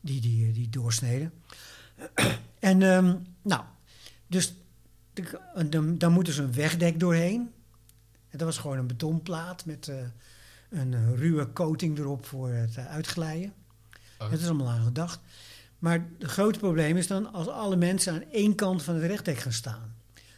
die, 0.00 0.20
die, 0.20 0.52
die 0.52 0.68
doorsneden. 0.68 1.32
en 2.58 2.82
ehm, 2.82 3.16
nou, 3.42 3.64
dus 4.26 4.54
de, 5.12 5.40
de, 5.68 5.96
daar 5.96 6.10
moeten 6.10 6.32
ze 6.32 6.42
een 6.42 6.52
wegdek 6.52 7.00
doorheen. 7.00 7.52
En 8.28 8.38
dat 8.38 8.46
was 8.46 8.58
gewoon 8.58 8.78
een 8.78 8.86
betonplaat 8.86 9.64
met 9.64 9.88
eh, 9.88 9.96
een 10.70 11.16
ruwe 11.16 11.52
coating 11.52 11.98
erop 11.98 12.26
voor 12.26 12.48
het 12.48 12.76
eh, 12.76 12.86
uitglijden. 12.86 13.52
Oh. 14.18 14.30
Het 14.30 14.40
is 14.40 14.46
allemaal 14.46 14.68
aan 14.68 14.84
gedacht. 14.84 15.20
Maar 15.78 16.06
het 16.18 16.30
grote 16.30 16.58
probleem 16.58 16.96
is 16.96 17.06
dan 17.06 17.32
als 17.32 17.48
alle 17.48 17.76
mensen 17.76 18.12
aan 18.12 18.30
één 18.32 18.54
kant 18.54 18.82
van 18.82 18.94
het 18.94 19.04
rechtdek 19.04 19.38
gaan 19.38 19.52
staan. 19.52 19.94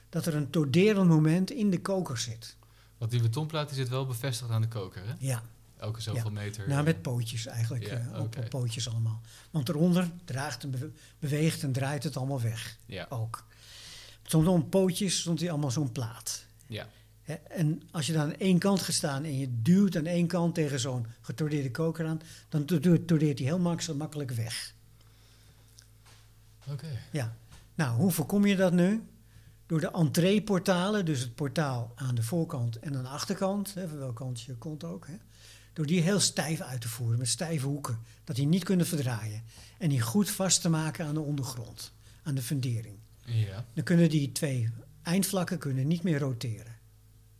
Dat 0.08 0.26
er 0.26 0.34
een 0.34 0.50
torderend 0.50 1.08
moment 1.08 1.50
in 1.50 1.70
de 1.70 1.80
koker 1.80 2.18
zit. 2.18 2.56
Want 2.98 3.10
die 3.10 3.22
betonplaat 3.22 3.68
die 3.68 3.76
zit 3.76 3.88
wel 3.88 4.06
bevestigd 4.06 4.50
aan 4.50 4.60
de 4.60 4.68
koker, 4.68 5.02
hè? 5.06 5.14
Ja, 5.18 5.42
Elke 5.76 6.00
zoveel 6.00 6.30
meter. 6.30 6.66
nou 6.68 6.78
eh, 6.78 6.84
met 6.84 7.02
pootjes 7.02 7.46
eigenlijk. 7.46 7.86
Ja, 7.86 8.08
eh, 8.12 8.20
op, 8.20 8.46
pootjes 8.48 8.88
allemaal. 8.88 9.20
Want 9.50 9.68
eronder 9.68 10.10
draagt 10.24 10.62
en 10.62 10.70
bewe- 10.70 10.92
beweegt 11.18 11.62
en 11.62 11.72
draait 11.72 12.02
het 12.04 12.16
allemaal 12.16 12.40
weg. 12.40 12.78
Ja, 12.86 13.06
Ook. 13.08 13.46
Stond 14.22 14.46
op 14.46 14.70
pootjes 14.70 15.20
stond 15.20 15.40
hij 15.40 15.50
allemaal 15.50 15.70
zo'n 15.70 15.92
plaat. 15.92 16.44
ja. 16.66 16.86
En 17.48 17.82
als 17.90 18.06
je 18.06 18.12
dan 18.12 18.22
aan 18.22 18.34
één 18.36 18.58
kant 18.58 18.82
gaat 18.82 18.94
staan 18.94 19.24
en 19.24 19.38
je 19.38 19.62
duwt 19.62 19.96
aan 19.96 20.06
één 20.06 20.26
kant 20.26 20.54
tegen 20.54 20.80
zo'n 20.80 21.06
getordeerde 21.20 21.70
koker 21.70 22.06
aan, 22.06 22.20
dan 22.48 22.64
to- 22.64 22.78
to- 22.80 23.04
tordeert 23.04 23.38
hij 23.38 23.46
heel 23.46 23.58
mak- 23.58 23.94
makkelijk 23.94 24.30
weg. 24.30 24.74
Oké. 26.66 26.86
Ja. 27.12 27.36
Nou, 27.74 27.96
hoe 27.96 28.10
voorkom 28.10 28.46
je 28.46 28.56
dat 28.56 28.72
nu? 28.72 29.02
Door 29.68 29.80
de 29.80 29.90
entreeportalen, 29.90 31.04
dus 31.04 31.20
het 31.20 31.34
portaal 31.34 31.92
aan 31.94 32.14
de 32.14 32.22
voorkant 32.22 32.78
en 32.78 32.96
aan 32.96 33.02
de 33.02 33.08
achterkant, 33.08 33.74
hè, 33.74 33.88
van 33.88 33.98
welke 33.98 34.14
kant 34.14 34.40
je 34.40 34.54
komt 34.54 34.84
ook, 34.84 35.06
hè, 35.06 35.14
door 35.72 35.86
die 35.86 36.00
heel 36.00 36.20
stijf 36.20 36.60
uit 36.60 36.80
te 36.80 36.88
voeren, 36.88 37.18
met 37.18 37.28
stijve 37.28 37.66
hoeken, 37.66 37.98
dat 38.24 38.36
die 38.36 38.46
niet 38.46 38.64
kunnen 38.64 38.86
verdraaien. 38.86 39.42
En 39.78 39.88
die 39.88 40.00
goed 40.00 40.30
vast 40.30 40.60
te 40.60 40.68
maken 40.68 41.06
aan 41.06 41.14
de 41.14 41.20
ondergrond, 41.20 41.92
aan 42.22 42.34
de 42.34 42.42
fundering. 42.42 42.98
Ja. 43.24 43.64
Dan 43.74 43.84
kunnen 43.84 44.08
die 44.08 44.32
twee 44.32 44.70
eindvlakken 45.02 45.58
kunnen 45.58 45.86
niet 45.86 46.02
meer 46.02 46.18
roteren. 46.18 46.76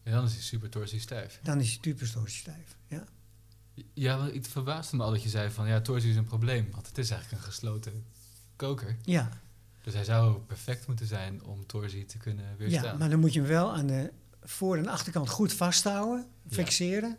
En 0.02 0.12
dan 0.12 0.24
is 0.24 0.32
hij 0.32 0.42
super 0.42 0.68
torsie 0.68 1.00
stijf. 1.00 1.40
Dan 1.42 1.60
is 1.60 1.70
die 1.70 1.80
typisch 1.80 2.14
stijf. 2.24 2.76
Ja. 2.86 3.04
Ja, 3.92 4.18
want 4.18 4.34
het 4.34 4.48
verbaasde 4.48 4.96
me 4.96 5.02
al 5.02 5.10
dat 5.10 5.22
je 5.22 5.28
zei 5.28 5.50
van 5.50 5.68
ja, 5.68 5.80
torsie 5.80 6.10
is 6.10 6.16
een 6.16 6.24
probleem. 6.24 6.68
Want 6.70 6.86
het 6.86 6.98
is 6.98 7.10
eigenlijk 7.10 7.42
een 7.42 7.48
gesloten 7.48 8.04
koker. 8.56 8.96
Ja, 9.02 9.40
Dus 9.88 9.96
hij 9.96 10.06
zou 10.06 10.38
perfect 10.38 10.86
moeten 10.86 11.06
zijn 11.06 11.44
om 11.44 11.66
torsie 11.66 12.04
te 12.04 12.18
kunnen 12.18 12.44
ja, 12.44 12.56
weerstaan. 12.56 12.98
maar 12.98 13.10
dan 13.10 13.20
moet 13.20 13.32
je 13.32 13.40
hem 13.40 13.48
wel 13.48 13.72
aan 13.74 13.86
de 13.86 14.12
voor- 14.42 14.76
en 14.76 14.88
achterkant 14.88 15.28
goed 15.28 15.52
vasthouden, 15.52 16.26
Ja. 16.48 16.54
fixeren. 16.56 17.16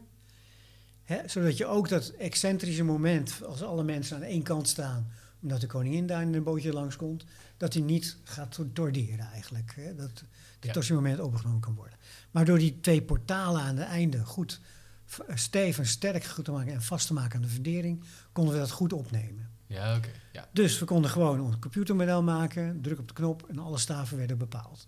Hè, 1.03 1.27
zodat 1.27 1.57
je 1.57 1.65
ook 1.65 1.89
dat 1.89 2.09
excentrische 2.09 2.83
moment, 2.83 3.43
als 3.45 3.63
alle 3.63 3.83
mensen 3.83 4.15
aan 4.15 4.21
één 4.21 4.43
kant 4.43 4.67
staan, 4.67 5.11
omdat 5.41 5.61
de 5.61 5.67
koningin 5.67 6.07
daar 6.07 6.21
in 6.21 6.33
een 6.33 6.43
bootje 6.43 6.73
langskomt, 6.73 7.25
dat 7.57 7.73
hij 7.73 7.81
niet 7.83 8.17
gaat 8.23 8.51
to- 8.51 8.69
torderen 8.73 9.31
eigenlijk. 9.31 9.73
Hè, 9.75 9.95
dat 9.95 10.09
het 10.09 10.25
Ja. 10.61 10.71
torsiomoment 10.73 11.19
opgenomen 11.19 11.59
kan 11.61 11.75
worden. 11.75 11.97
Maar 12.31 12.45
door 12.45 12.57
die 12.57 12.79
twee 12.79 13.01
portalen 13.01 13.61
aan 13.61 13.77
het 13.77 13.87
einde 13.87 14.25
goed 14.25 14.59
stevig 15.33 15.77
en 15.77 15.85
sterk 15.85 16.23
goed 16.23 16.45
te 16.45 16.51
maken 16.51 16.73
en 16.73 16.81
vast 16.81 17.07
te 17.07 17.13
maken 17.13 17.35
aan 17.35 17.41
de 17.41 17.47
fundering, 17.51 18.03
konden 18.31 18.53
we 18.53 18.59
dat 18.59 18.71
goed 18.71 18.93
opnemen. 18.93 19.48
Ja, 19.69 19.95
oké. 19.95 20.09
Ja. 20.33 20.47
Dus 20.53 20.79
we 20.79 20.85
konden 20.85 21.09
gewoon 21.11 21.39
ons 21.41 21.59
computermodel 21.59 22.23
maken, 22.23 22.81
druk 22.81 22.99
op 22.99 23.07
de 23.07 23.13
knop 23.13 23.49
en 23.49 23.59
alle 23.59 23.77
staven 23.77 24.17
werden 24.17 24.37
bepaald. 24.37 24.87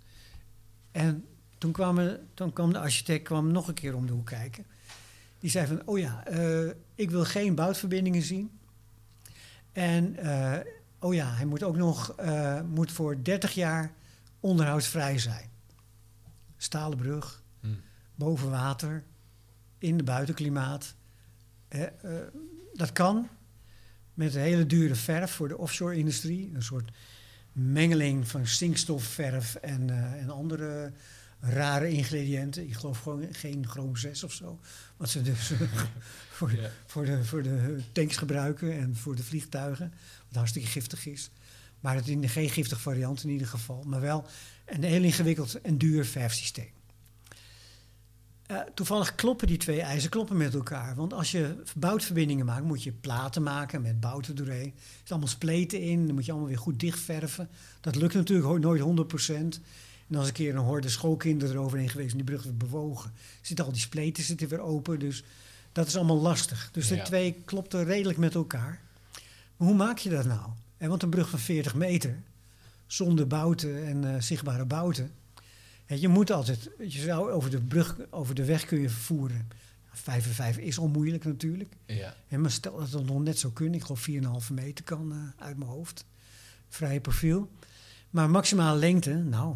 En 0.92 1.26
toen 1.58 1.72
kwam, 1.72 1.98
er- 1.98 2.20
toen 2.34 2.54
kwam 2.54 2.74
de 2.74 2.80
architect 2.80 3.24
kwam 3.24 3.52
nog 3.52 3.68
een 3.68 3.74
keer 3.74 3.96
om 3.96 4.06
de 4.06 4.14
hoek 4.14 4.26
kijken. 4.26 4.66
Die 5.40 5.50
zei 5.50 5.68
van, 5.68 5.82
oh 5.86 6.00
ja, 6.00 6.26
eh, 6.26 6.70
ik 6.96 7.10
wil 7.10 7.24
geen 7.26 7.56
boutverbindingen 7.56 8.22
zien. 8.22 8.60
En 9.72 10.16
eh, 10.16 10.60
oh 11.00 11.14
ja, 11.14 11.34
hij 11.34 11.46
moet 11.46 11.64
ook 11.64 11.76
nog 11.78 12.12
eh, 12.16 12.62
moet 12.62 12.92
voor 12.92 13.24
30 13.24 13.52
jaar 13.54 13.94
onderhoudsvrij 14.40 15.20
zijn. 15.20 15.50
Stalen 16.58 16.98
brug, 16.98 17.44
Hm. 17.60 17.68
boven 18.16 18.50
water, 18.50 19.04
in 19.78 19.98
de 19.98 20.04
buitenklimaat. 20.04 20.96
Dat 22.74 22.92
kan 22.92 23.28
met 24.24 24.36
een 24.36 24.42
hele 24.42 24.66
dure 24.66 24.96
verf 24.96 25.32
voor 25.32 25.48
de 25.48 25.58
offshore-industrie. 25.58 26.52
Een 26.54 26.64
soort 26.64 26.92
mengeling 27.52 28.28
van 28.28 28.48
zinkstofverf 28.48 29.56
en, 29.56 29.90
eh, 29.90 30.22
en 30.22 30.30
andere 30.30 30.92
rare 31.40 31.90
ingrediënten. 31.90 32.64
Ik 32.64 32.74
geloof 32.74 33.00
gewoon 33.00 33.28
geen 33.32 33.68
chroom 33.68 33.96
6 33.96 34.24
of 34.24 34.34
zo. 34.34 34.60
Wat 34.98 35.10
ze 35.10 35.22
dus 35.22 35.52
voor, 36.38 36.52
voor, 36.86 37.06
de, 37.06 37.24
voor 37.24 37.44
de 37.44 37.80
tanks 37.92 38.18
gebruiken 38.18 38.78
en 38.78 38.96
voor 38.96 39.16
de 39.16 39.24
vliegtuigen. 39.24 39.94
Wat 40.28 40.36
hartstikke 40.36 40.68
giftig 40.68 41.06
is. 41.06 41.30
Maar 41.80 41.96
het 41.96 42.08
is 42.08 42.32
geen 42.32 42.50
giftig 42.50 42.82
variant 42.82 43.24
in 43.24 43.30
ieder 43.30 43.48
geval. 43.48 43.84
Maar 43.84 44.02
wel 44.02 44.26
een 44.66 44.84
heel 44.84 45.04
ingewikkeld 45.04 45.62
en 45.62 45.78
duur 45.78 46.06
verfsysteem. 46.06 46.72
Eh, 48.52 48.60
toevallig 48.74 49.16
kloppen 49.16 49.48
die 49.48 49.58
twee 49.58 49.82
eisen 49.82 50.10
kloppen 50.10 50.38
met 50.38 50.54
elkaar. 50.54 50.96
Want 50.96 51.14
als 51.14 51.32
je 51.32 51.56
boutverbindingen 51.76 52.46
maakt, 52.46 52.64
moet 52.64 52.84
je 52.84 52.92
platen 52.92 53.44
maken 53.44 53.82
met 53.82 54.00
bouten 54.00 54.36
doorheen. 54.36 54.74
Er 54.76 54.82
zitten 54.96 55.10
allemaal 55.10 55.28
spleten 55.28 55.82
in, 55.82 56.06
dan 56.06 56.16
moet 56.16 56.26
je 56.26 56.32
allemaal 56.32 56.50
weer 56.50 56.58
goed 56.58 56.80
dichtverven. 56.80 57.50
Dat 57.82 57.96
lukt 57.96 58.14
natuurlijk 58.14 58.60
nooit 58.60 58.82
100%. 58.82 59.60
En 60.10 60.16
als 60.18 60.28
een 60.28 60.34
keer 60.34 60.56
een 60.56 60.62
horde 60.62 60.90
schoolkinderen 60.90 61.56
eroverheen 61.56 61.90
geweest 61.90 62.12
en 62.12 62.18
die 62.18 62.26
brug 62.26 62.44
werd 62.44 62.58
bewogen, 62.58 63.12
zitten 63.42 63.66
al 63.66 63.72
die 63.72 63.82
spleten 63.82 64.24
zitten 64.24 64.48
weer 64.48 64.60
open. 64.62 65.00
Dus 65.00 65.24
dat 65.72 65.88
is 65.88 65.96
allemaal 65.96 66.22
lastig. 66.22 66.70
Dus 66.72 66.88
de 66.88 66.96
Ja. 66.96 67.04
twee 67.04 67.36
klopten 67.46 67.84
redelijk 67.84 68.18
met 68.18 68.36
elkaar. 68.36 68.82
Maar 69.58 69.68
hoe 69.68 69.78
maak 69.78 69.98
je 69.98 70.10
dat 70.10 70.26
nou? 70.26 70.50
En 70.78 70.90
want 70.90 71.04
een 71.04 71.10
brug 71.10 71.30
van 71.30 71.40
40 71.40 71.76
meter, 71.76 72.18
zonder 72.88 73.28
bouten 73.28 73.86
en 73.86 74.16
eh, 74.16 74.22
zichtbare 74.22 74.66
bouten. 74.66 75.12
Je 76.00 76.08
moet 76.08 76.32
altijd, 76.32 76.70
je 76.78 77.00
zou 77.00 77.32
over 77.32 77.50
de 77.50 77.62
brug, 77.62 77.98
over 78.10 78.36
de 78.36 78.46
weg 78.46 78.66
kun 78.66 78.80
je 78.80 78.90
vervoeren. 78.90 79.48
Vijf 79.92 80.26
en 80.26 80.34
vijf 80.34 80.58
is 80.58 80.78
al 80.78 80.88
moeilijk 80.88 81.26
natuurlijk. 81.26 81.74
Ja. 81.86 82.16
Hè, 82.28 82.38
maar 82.38 82.52
stel 82.52 82.78
dat 82.78 82.92
het 82.92 83.06
nog 83.06 83.22
net 83.22 83.40
zo 83.40 83.50
kunnen, 83.50 83.80
ik 83.80 83.86
geloof 83.86 84.08
4,5 84.50 84.54
meter 84.54 84.84
kan 84.84 85.12
eh, 85.12 85.46
uit 85.46 85.58
mijn 85.58 85.70
hoofd. 85.70 86.06
Vrije 86.68 87.02
profiel. 87.02 87.52
Maar 88.10 88.30
maximale 88.30 88.80
lengte, 88.80 89.14
nou, 89.14 89.56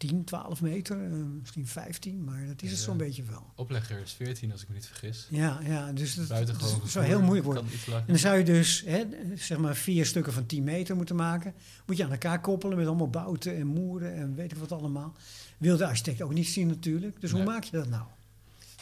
10, 0.00 0.24
12 0.24 0.60
meter, 0.62 1.04
eh, 1.04 1.10
misschien 1.40 1.66
15, 1.66 2.24
maar 2.24 2.46
dat 2.46 2.62
is 2.62 2.70
het 2.70 2.80
zo'n 2.80 2.96
beetje 2.96 3.22
wel. 3.22 3.52
Oplegger 3.54 3.98
is 3.98 4.12
14 4.12 4.52
als 4.52 4.62
ik 4.62 4.68
me 4.68 4.74
niet 4.74 4.86
vergis. 4.86 5.26
Ja, 5.30 5.60
ja 5.62 5.92
dus 5.92 6.14
dat, 6.14 6.28
dat 6.46 6.80
zou 6.84 7.04
heel 7.04 7.20
moeilijk 7.20 7.44
worden. 7.44 7.64
En 7.86 8.04
dan 8.06 8.18
zou 8.18 8.38
je 8.38 8.44
dus 8.44 8.82
hè, 8.86 9.04
zeg 9.34 9.58
maar 9.58 9.76
vier 9.76 10.06
stukken 10.06 10.32
van 10.32 10.46
10 10.46 10.64
meter 10.64 10.96
moeten 10.96 11.16
maken. 11.16 11.54
Moet 11.86 11.96
je 11.96 12.04
aan 12.04 12.10
elkaar 12.10 12.40
koppelen 12.40 12.76
met 12.76 12.86
allemaal 12.86 13.10
bouten 13.10 13.56
en 13.56 13.66
moeren 13.66 14.14
en 14.14 14.34
weet 14.34 14.52
ik 14.52 14.58
wat 14.58 14.72
allemaal. 14.72 15.16
Wil 15.58 15.76
de 15.76 15.86
architect 15.86 16.22
ook 16.22 16.34
niet 16.34 16.48
zien 16.48 16.66
natuurlijk. 16.66 17.20
Dus 17.20 17.30
hoe 17.30 17.44
maak 17.44 17.64
je 17.64 17.76
dat 17.76 17.88
nou? 17.88 18.04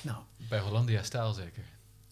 Nou, 0.03 0.19
Bij 0.49 0.61
Hollandia 0.61 1.03
Staal 1.03 1.33
zeker. 1.33 1.62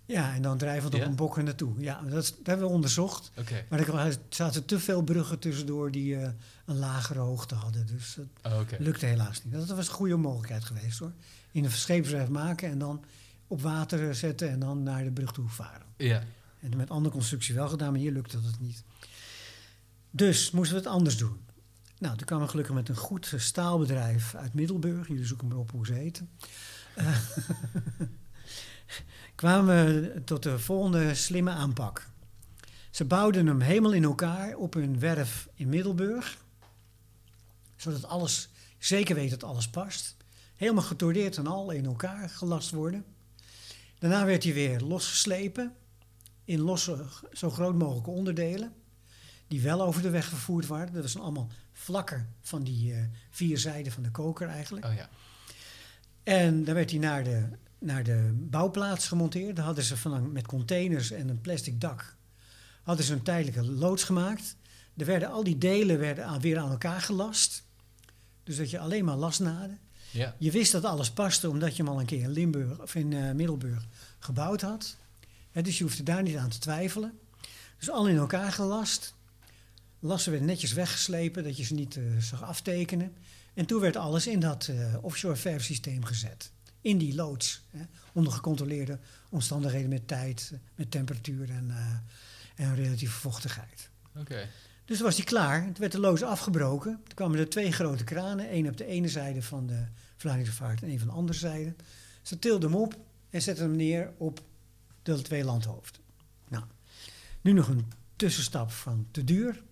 Ja, 0.07 0.35
en 0.35 0.43
dan 0.43 0.59
drijven 0.59 0.91
we 0.91 0.97
op 0.97 1.03
Ja? 1.03 1.09
een 1.09 1.17
bok 1.17 1.43
naartoe. 1.43 1.81
Ja, 1.81 2.01
dat, 2.01 2.35
hebben 2.43 2.67
we 2.67 2.73
onderzocht. 2.73 3.31
Oké. 3.37 3.65
Maar 3.69 3.89
er 3.89 4.19
zaten 4.29 4.65
te 4.65 4.79
veel 4.81 5.03
bruggen 5.03 5.39
tussendoor 5.39 5.91
die 5.91 6.17
eh, 6.17 6.29
een 6.65 6.79
lagere 6.79 7.19
hoogte 7.19 7.55
hadden. 7.55 7.87
Dus 7.87 8.15
dat 8.43 8.53
Oh, 8.53 8.61
lukte 8.79 9.07
helaas 9.07 9.45
niet. 9.45 9.53
Dat 9.53 9.69
was 9.69 9.89
een 9.89 9.95
goede 9.95 10.17
mogelijkheid 10.17 10.65
geweest 10.65 10.99
hoor. 10.99 11.13
In 11.53 11.65
een 11.65 11.71
scheepswerf 11.71 12.29
maken 12.29 12.69
en 12.71 12.79
dan 12.79 13.05
op 13.47 13.63
water 13.63 14.15
zetten 14.15 14.51
en 14.51 14.59
dan 14.59 14.83
naar 14.83 15.05
de 15.05 15.11
brug 15.11 15.33
toe 15.33 15.49
varen. 15.49 15.87
Ja. 15.97 16.23
En 16.61 16.77
met 16.77 16.91
andere 16.91 17.15
constructie 17.15 17.55
wel 17.55 17.69
gedaan, 17.69 17.91
maar 17.91 18.01
hier 18.01 18.13
lukte 18.13 18.41
dat 18.41 18.59
niet. 18.61 18.83
Dus 20.11 20.51
moesten 20.51 20.77
we 20.77 20.83
het 20.83 20.91
anders 20.93 21.17
doen. 21.17 21.37
Nou, 21.99 22.17
toen 22.17 22.27
kwamen 22.27 22.45
we 22.45 22.51
gelukkig 22.51 22.75
met 22.75 22.89
een 22.89 22.97
goed 22.97 23.33
eh, 23.33 23.41
staalbedrijf 23.41 24.35
uit 24.35 24.55
Middelburg. 24.55 25.09
Jullie 25.09 25.25
zoeken 25.27 25.49
maar 25.49 25.57
op 25.57 25.71
hoe 25.71 25.87
ze 25.87 25.93
heten. 25.93 26.29
Eh, 26.95 27.17
kwamen 29.37 29.87
we 29.87 30.25
tot 30.25 30.43
de 30.43 30.59
volgende 30.59 31.15
slimme 31.15 31.51
aanpak. 31.51 32.07
Ze 32.91 33.05
bouwden 33.05 33.47
hem 33.47 33.61
helemaal 33.61 33.93
in 33.93 34.05
elkaar 34.05 34.55
op 34.55 34.75
hun 34.75 34.99
werf 34.99 35.49
in 35.55 35.69
Middelburg. 35.69 36.45
Zodat 37.77 38.05
alles, 38.05 38.49
zeker 38.79 39.15
weet 39.15 39.31
dat 39.31 39.45
alles 39.45 39.69
past. 39.69 40.17
Helemaal 40.57 40.83
getordeerd 40.83 41.37
en 41.37 41.47
al 41.47 41.71
in 41.71 41.85
elkaar 41.85 42.29
gelast 42.29 42.71
worden. 42.71 43.05
Daarna 43.99 44.25
werd 44.25 44.45
hij 44.45 44.55
weer 44.55 44.81
losgeslepen 44.81 45.75
in 46.45 46.61
losse, 46.61 47.05
zo 47.33 47.51
groot 47.51 47.75
mogelijke 47.75 48.11
onderdelen. 48.11 48.73
Die 49.49 49.61
wel 49.61 49.83
over 49.83 50.03
de 50.03 50.11
weg 50.11 50.29
vervoerd 50.29 50.67
waren. 50.67 50.93
Dat 50.93 51.03
was 51.03 51.19
allemaal 51.19 51.49
vlakken 51.73 52.35
van 52.41 52.63
die 52.63 52.93
eh, 52.93 53.01
vier 53.31 53.59
zijden 53.59 53.93
van 53.93 54.03
de 54.03 54.11
koker 54.11 54.49
eigenlijk. 54.49 54.85
Oh 54.85 54.95
ja. 54.95 55.09
En 56.23 56.65
dan 56.65 56.75
werd 56.75 56.91
hij 56.91 56.99
naar 56.99 57.25
de, 57.25 57.49
naar 57.79 58.05
de 58.05 58.31
bouwplaats 58.35 59.09
gemonteerd. 59.09 59.57
Daar 59.57 59.65
hadden 59.65 59.85
ze 59.85 59.97
van, 59.97 60.33
met 60.33 60.47
containers 60.47 61.11
en 61.11 61.29
een 61.29 61.41
plastic 61.41 61.81
dak... 61.81 62.17
hadden 62.83 63.05
ze 63.05 63.13
een 63.13 63.23
tijdelijke 63.23 63.71
loods 63.71 64.05
gemaakt. 64.05 64.57
Er 64.97 65.07
werden, 65.07 65.31
al 65.31 65.45
die 65.45 65.59
delen 65.59 65.99
werden 65.99 66.27
aan, 66.27 66.41
weer 66.41 66.59
aan 66.59 66.71
elkaar 66.71 67.01
gelast. 67.01 67.63
Dus 68.43 68.57
dat 68.57 68.71
je 68.71 68.79
alleen 68.79 69.05
maar 69.05 69.17
lastnaden. 69.17 69.79
Ja. 70.11 70.35
Je 70.39 70.51
wist 70.51 70.73
dat 70.73 70.85
alles 70.85 71.11
paste 71.11 71.51
omdat 71.51 71.77
je 71.77 71.83
hem 71.83 71.93
al 71.93 72.01
een 72.01 72.07
keer 72.07 72.23
in 72.23 72.31
Limburg 72.31 72.81
of 72.81 72.95
in 72.95 73.13
eh, 73.13 73.33
Middelburg 73.33 73.87
gebouwd 74.19 74.61
had. 74.61 74.97
Dus 75.53 75.79
je 75.79 75.85
hoefde 75.85 76.03
daar 76.03 76.23
niet 76.23 76.37
aan 76.37 76.49
te 76.49 76.59
twijfelen. 76.59 77.19
Dus 77.79 77.91
al 77.91 78.09
in 78.09 78.17
elkaar 78.17 78.53
gelast. 78.53 79.15
Lassen 79.99 80.31
werden 80.31 80.49
netjes 80.49 80.73
weggeslepen, 80.73 81.45
dat 81.45 81.57
je 81.57 81.65
ze 81.65 81.75
niet 81.75 81.97
eh, 81.97 82.03
zag 82.19 82.43
aftekenen. 82.43 83.13
En 83.55 83.67
toen 83.67 83.81
werd 83.81 83.97
alles 83.97 84.27
in 84.27 84.41
dat 84.41 84.67
eh, 84.67 84.95
offshore 85.01 85.37
verfsysteem 85.37 86.05
gezet. 86.05 86.51
In 86.87 86.99
die 86.99 87.15
loods. 87.15 87.63
Hè, 87.71 87.83
onder 88.13 88.33
gecontroleerde 88.33 88.99
omstandigheden 89.29 89.89
met 89.89 90.09
tijd, 90.09 90.53
met 90.75 90.91
temperatuur 90.91 91.51
en, 91.51 91.71
eh, 91.71 92.67
en 92.67 92.75
relatieve 92.75 93.21
vochtigheid. 93.21 93.91
Oké. 94.17 94.49
Dus 94.85 95.01
was 95.01 95.17
hij 95.17 95.25
klaar. 95.25 95.65
Toen 95.65 95.75
werd 95.79 95.93
de 95.93 96.01
loods 96.01 96.23
afgebroken. 96.23 97.01
Toen 97.05 97.15
kwamen 97.15 97.39
er 97.39 97.49
twee 97.49 97.73
grote 97.73 98.05
kranen. 98.05 98.49
één 98.49 98.69
op 98.69 98.77
de 98.77 98.87
ene 98.87 99.09
zijde 99.09 99.43
van 99.43 99.67
de 99.67 99.87
Vlaardingse 100.17 100.65
en 100.65 100.89
één 100.89 100.99
van 100.99 101.09
de 101.09 101.15
andere 101.15 101.39
zijde. 101.39 101.75
Ze 102.23 102.39
tilden 102.39 102.71
hem 102.71 102.81
op 102.81 102.99
en 103.31 103.43
zetten 103.43 103.65
hem 103.65 103.77
neer 103.77 104.13
op 104.17 104.43
de 105.03 105.23
twee 105.23 105.45
landhoofden. 105.45 106.03
Nou, 106.49 106.65
nu 107.41 107.53
nog 107.53 107.69
een 107.69 107.93
tussenstap 108.17 108.71
van 108.71 109.07
te 109.11 109.25
duur. 109.25 109.63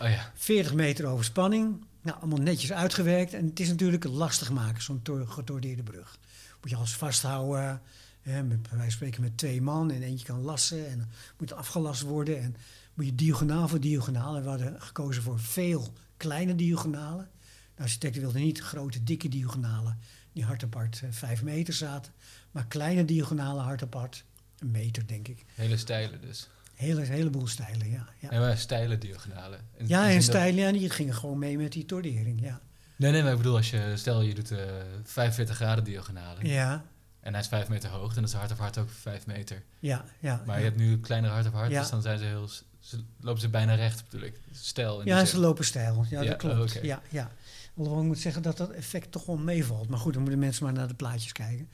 Oh 0.00 0.08
ja. 0.08 0.32
40 0.34 0.74
meter 0.74 1.06
overspanning. 1.06 1.84
Nou, 2.00 2.18
allemaal 2.18 2.38
netjes 2.38 2.72
uitgewerkt. 2.72 3.32
En 3.34 3.46
het 3.46 3.60
is 3.60 3.68
natuurlijk 3.68 4.04
lastig 4.04 4.50
maken, 4.50 4.82
zo'n 4.82 5.02
tor- 5.02 5.26
getordeerde 5.26 5.82
brug. 5.82 6.18
Moet 6.64 6.72
je 6.72 6.78
alles 6.78 6.96
vasthouden. 6.96 7.82
Hè, 8.20 8.42
met, 8.42 8.58
van 8.68 8.90
spreken 8.90 9.22
met 9.22 9.38
twee 9.38 9.62
man. 9.62 9.90
En 9.90 10.02
eentje 10.02 10.26
kan 10.26 10.40
lassen. 10.40 10.88
En 10.88 11.10
moet 11.38 11.52
afgelast 11.52 12.02
worden. 12.02 12.40
En 12.40 12.56
moet 12.94 13.06
je 13.06 13.14
diagonaal 13.14 13.68
voor 13.68 13.80
diagonaal. 13.80 14.36
En 14.36 14.42
we 14.42 14.48
hadden 14.48 14.82
gekozen 14.82 15.22
voor 15.22 15.40
veel 15.40 15.92
kleine 16.16 16.54
diagonalen. 16.54 17.30
De 17.74 17.82
architecten 17.82 18.20
wilden 18.20 18.40
niet 18.40 18.60
grote, 18.60 19.02
dikke 19.02 19.28
diagonalen. 19.28 19.98
Die 20.32 20.44
hard 20.44 20.62
apart 20.62 21.00
eh, 21.02 21.08
vijf 21.10 21.42
meter 21.42 21.74
zaten. 21.74 22.12
Maar 22.50 22.66
kleine 22.66 23.04
diagonalen 23.04 23.64
hard 23.64 23.82
apart. 23.82 24.24
Een 24.58 24.70
meter, 24.70 25.06
denk 25.06 25.28
ik. 25.28 25.44
Hele 25.54 25.76
stijlen 25.76 26.20
dus. 26.20 26.48
Hele, 26.74 27.00
heleboel 27.00 27.46
stijlen, 27.46 27.90
ja. 27.90 28.08
Ja, 28.18 28.30
En 28.30 28.40
maar 28.40 28.58
stijle 28.58 28.98
diagonalen. 28.98 29.60
Ja 29.86 30.10
en 30.10 30.22
stijlen, 30.22 30.64
ja, 30.64 30.72
die 30.72 30.90
gingen 30.90 31.14
gewoon 31.14 31.38
mee 31.38 31.58
met 31.58 31.72
die 31.72 31.84
tordering, 31.84 32.40
ja. 32.40 32.60
Nee, 33.04 33.12
nee, 33.12 33.22
maar 33.22 33.32
ik 33.32 33.36
bedoel, 33.38 33.56
als 33.56 33.70
je, 33.70 33.92
stel 33.94 34.20
je 34.20 34.34
doet 34.34 34.50
eh 34.50 34.58
45 35.02 35.56
graden 35.56 35.84
diagonalen. 35.84 36.46
Ja, 36.46 36.84
En 37.20 37.32
hij 37.32 37.40
is 37.42 37.48
5 37.48 37.68
meter 37.68 37.90
hoog, 37.90 38.14
dan 38.14 38.24
is 38.24 38.30
de 38.30 38.36
hart 38.36 38.52
of 38.52 38.58
hart 38.58 38.78
ook 38.78 38.90
5 38.90 39.26
meter. 39.26 39.62
ja, 39.78 40.04
ja. 40.18 40.42
Maar 40.46 40.54
ja. 40.54 40.64
je 40.64 40.68
hebt 40.68 40.80
nu 40.80 41.00
kleinere 41.00 41.32
hart 41.32 41.46
of 41.46 41.52
hart, 41.52 41.70
Ja. 41.70 41.80
dus 41.80 41.90
dan 41.90 42.02
zijn 42.02 42.18
ze 42.18 42.24
heel... 42.24 42.48
Ze, 42.78 43.00
lopen 43.20 43.40
ze 43.40 43.48
bijna 43.48 43.74
recht, 43.74 44.04
bedoel 44.10 44.26
ik. 44.26 44.40
Stijl 44.52 45.00
in 45.00 45.06
Ja, 45.06 45.24
ze 45.24 45.38
lopen 45.38 45.64
stijl. 45.64 46.06
Ja, 46.10 46.22
Ja, 46.22 46.28
dat 46.28 46.36
klopt. 46.36 46.76
oh, 46.76 46.82
ja, 46.82 47.02
ja. 47.08 47.30
Alhoewel 47.76 48.00
ik 48.02 48.06
moet 48.06 48.18
zeggen 48.18 48.42
dat 48.42 48.56
dat 48.56 48.70
effect 48.70 49.12
toch 49.12 49.26
wel 49.26 49.36
meevalt. 49.36 49.88
Maar 49.88 49.98
goed, 49.98 50.12
dan 50.12 50.22
moeten 50.22 50.40
mensen 50.40 50.64
maar 50.64 50.72
naar 50.72 50.88
de 50.88 50.94
plaatjes 50.94 51.32
kijken. 51.32 51.68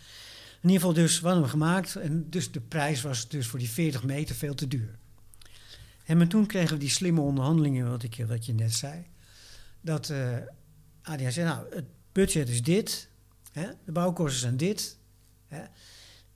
In 0.61 0.69
ieder 0.69 0.77
geval 0.77 0.93
dus, 0.93 1.21
wat 1.21 1.33
hebben 1.33 1.51
we 1.51 1.57
gemaakt. 1.59 1.97
En 1.97 2.31
dus 2.31 2.53
de 2.53 2.61
prijs 2.61 3.03
was 3.03 3.29
dus 3.29 3.47
voor 3.47 3.59
die 3.59 3.71
40 3.71 4.03
meter 4.03 4.35
veel 4.35 4.55
te 4.55 4.69
duur. 4.69 4.99
En 6.05 6.17
maar 6.17 6.27
toen 6.27 6.47
kregen 6.47 6.73
we 6.73 6.79
die 6.79 6.91
slimme 6.91 7.21
onderhandelingen, 7.21 7.91
wat, 7.91 8.03
ik, 8.03 8.25
wat 8.27 8.47
je 8.47 8.55
net 8.55 8.73
zei. 8.75 9.07
Dat 9.81 10.11
eh 10.11 10.37
ADA 11.03 11.31
zei, 11.31 11.47
nou, 11.47 11.75
het 11.75 11.85
budget 12.13 12.49
is 12.49 12.63
dit. 12.63 13.09
Hè, 13.53 13.67
de 13.85 13.93
bouwkosten 13.93 14.41
zijn 14.41 14.57
dit. 14.57 14.97
Hè. 15.49 15.63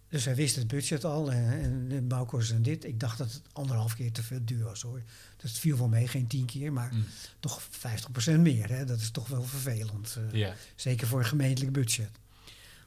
Dus 0.08 0.24
hij 0.24 0.34
wist 0.34 0.56
het 0.56 0.66
budget 0.66 1.04
al 1.04 1.32
en, 1.32 1.60
en 1.62 1.88
de 1.88 2.00
bouwkosten 2.02 2.48
zijn 2.48 2.62
dit. 2.62 2.84
Ik 2.84 3.00
dacht 3.00 3.18
dat 3.18 3.32
het 3.32 3.42
anderhalf 3.52 3.94
keer 3.94 4.12
te 4.12 4.22
veel 4.22 4.40
duur 4.44 4.64
was 4.64 4.82
hoor. 4.82 5.02
Dus 5.36 5.50
het 5.50 5.60
viel 5.60 5.76
voor 5.76 5.88
mij 5.88 6.06
geen 6.06 6.26
tien 6.26 6.44
keer, 6.46 6.72
maar 6.72 6.90
Mm, 6.94 7.04
toch 7.40 7.62
50% 7.62 8.40
meer. 8.40 8.68
Hè? 8.68 8.84
Dat 8.84 9.00
is 9.00 9.10
toch 9.10 9.28
wel 9.28 9.42
vervelend. 9.42 10.16
eh, 10.32 10.38
Zeker 10.76 11.06
voor 11.06 11.18
een 11.18 11.24
gemeentelijk 11.24 11.72
budget. 11.72 12.10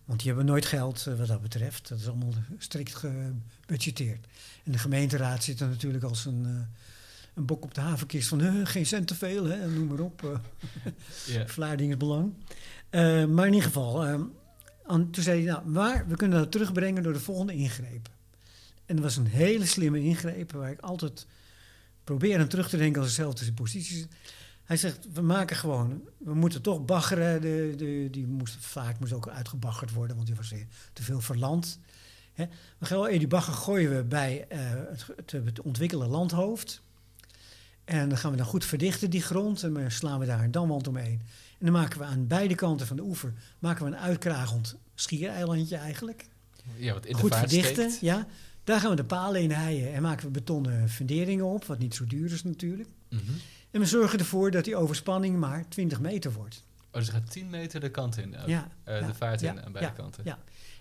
Want 0.05 0.19
die 0.19 0.27
hebben 0.27 0.45
nooit 0.45 0.65
geld 0.65 1.07
eh, 1.07 1.13
wat 1.17 1.27
dat 1.27 1.41
betreft. 1.41 1.87
Dat 1.89 1.99
is 1.99 2.07
allemaal 2.07 2.33
strikt 2.57 2.95
gebudgeteerd. 2.95 4.27
En 4.63 4.71
de 4.71 4.77
gemeenteraad 4.77 5.43
zit 5.43 5.59
er 5.59 5.67
natuurlijk 5.67 6.03
als 6.03 6.25
een, 6.25 6.45
eh, 6.45 6.51
een 7.37 7.45
bok 7.45 7.63
op 7.63 7.73
de 7.73 7.81
havenkist 7.81 8.27
van 8.27 8.41
"Huh, 8.41 8.65
geen 8.65 8.85
cent 8.85 9.07
te 9.07 9.15
veel, 9.15 9.45
hè? 9.45 9.67
noem 9.69 9.87
maar 9.87 9.99
op. 9.99 10.23
eh 10.23 10.39
ja. 11.35 11.47
Vlaardingsbelang. 11.47 12.33
Eh, 12.89 13.25
maar 13.25 13.45
in 13.47 13.53
ieder 13.53 13.67
geval, 13.67 14.05
eh, 14.05 14.19
aan- 14.85 15.09
toen 15.11 15.23
zei 15.23 15.43
hij, 15.43 15.51
nou, 15.53 15.67
maar 15.67 16.07
we 16.07 16.15
kunnen 16.15 16.39
dat 16.39 16.51
terugbrengen 16.51 17.03
door 17.03 17.13
de 17.13 17.19
volgende 17.19 17.53
ingreep. 17.53 18.09
En 18.85 18.95
dat 18.95 19.03
was 19.03 19.17
een 19.17 19.27
hele 19.27 19.65
slimme 19.65 19.99
ingreep, 20.03 20.51
waar 20.51 20.71
ik 20.71 20.79
altijd 20.79 21.25
probeer 22.03 22.39
aan 22.39 22.47
terug 22.47 22.69
te 22.69 22.77
denken 22.77 23.01
als 23.01 23.09
dezelfde 23.09 23.53
positie 23.53 23.97
zit. 23.97 24.07
Hij 24.63 24.77
zegt, 24.77 25.07
we 25.13 25.21
maken 25.21 25.55
gewoon, 25.55 26.01
we 26.17 26.33
moeten 26.33 26.61
toch 26.61 26.85
baggeren. 26.85 27.41
De, 27.41 27.73
de, 27.77 28.07
die 28.11 28.27
moest, 28.27 28.55
vaak 28.59 28.99
moest 28.99 29.13
ook 29.13 29.27
uitgebaggerd 29.29 29.93
worden, 29.93 30.15
want 30.15 30.27
die 30.27 30.35
was 30.35 30.49
weer 30.49 30.65
te 30.93 31.03
veel 31.03 31.21
verland. 31.21 31.79
Hè. 32.33 32.45
We 32.77 32.85
gaan 32.85 32.99
wel, 32.99 33.09
die 33.17 33.27
bagger 33.27 33.53
gooien 33.53 33.95
we 33.95 34.03
bij 34.03 34.45
eh, 34.49 34.59
het, 34.89 35.05
het, 35.15 35.31
het 35.31 35.61
ontwikkelde 35.61 36.07
landhoofd. 36.07 36.81
En 37.87 38.09
dan 38.09 38.17
gaan 38.17 38.31
we 38.31 38.37
dan 38.37 38.45
goed 38.45 38.65
verdichten, 38.65 39.09
die 39.09 39.21
grond. 39.21 39.63
En 39.63 39.73
dan 39.73 39.91
slaan 39.91 40.19
we 40.19 40.25
daar 40.25 40.43
een 40.43 40.51
damwand 40.51 40.87
omheen. 40.87 41.21
En 41.59 41.65
dan 41.65 41.71
maken 41.71 41.99
we 41.99 42.05
aan 42.05 42.27
beide 42.27 42.55
kanten 42.55 42.87
van 42.87 42.95
de 42.95 43.01
oever 43.03 43.33
maken 43.59 43.85
we 43.85 43.91
een 43.91 43.97
uitkragend 43.97 44.75
schiereilandje 44.95 45.75
eigenlijk. 45.75 46.27
ja, 46.75 46.93
wat 46.93 47.05
in 47.05 47.13
de 47.13 47.19
goed 47.19 47.35
verdichten, 47.35 47.73
steekt. 47.91 47.99
ja. 47.99 48.27
Daar 48.63 48.79
gaan 48.79 48.89
we 48.89 48.95
de 48.95 49.03
palen 49.05 49.41
in 49.41 49.51
heien 49.51 49.93
en 49.93 50.01
maken 50.01 50.25
we 50.25 50.31
betonnen 50.31 50.89
funderingen 50.89 51.45
op, 51.45 51.65
wat 51.65 51.79
niet 51.79 51.95
zo 51.95 52.05
duur 52.05 52.31
is 52.31 52.43
natuurlijk. 52.43 52.89
Mhm. 53.09 53.21
En 53.71 53.79
we 53.79 53.85
zorgen 53.85 54.19
ervoor 54.19 54.51
dat 54.51 54.63
die 54.65 54.75
overspanning 54.75 55.37
maar 55.39 55.65
20 55.69 55.99
meter 55.99 56.31
wordt. 56.33 56.63
Oh, 56.91 56.93
dus 56.99 57.09
gaat 57.09 57.31
10 57.31 57.49
meter 57.49 57.79
de 57.79 57.89
kant 57.91 58.17
in. 58.17 58.37
ook. 58.37 58.47
Ja, 58.47 58.67
Eh, 58.83 58.99
ja, 58.99 59.07
de 59.07 59.13
vaart 59.13 59.41
in 59.41 59.53
ja, 59.53 59.61
aan 59.63 59.71
beide 59.71 59.89
ja, 59.91 59.95
kanten. 59.95 60.23
ja. 60.25 60.39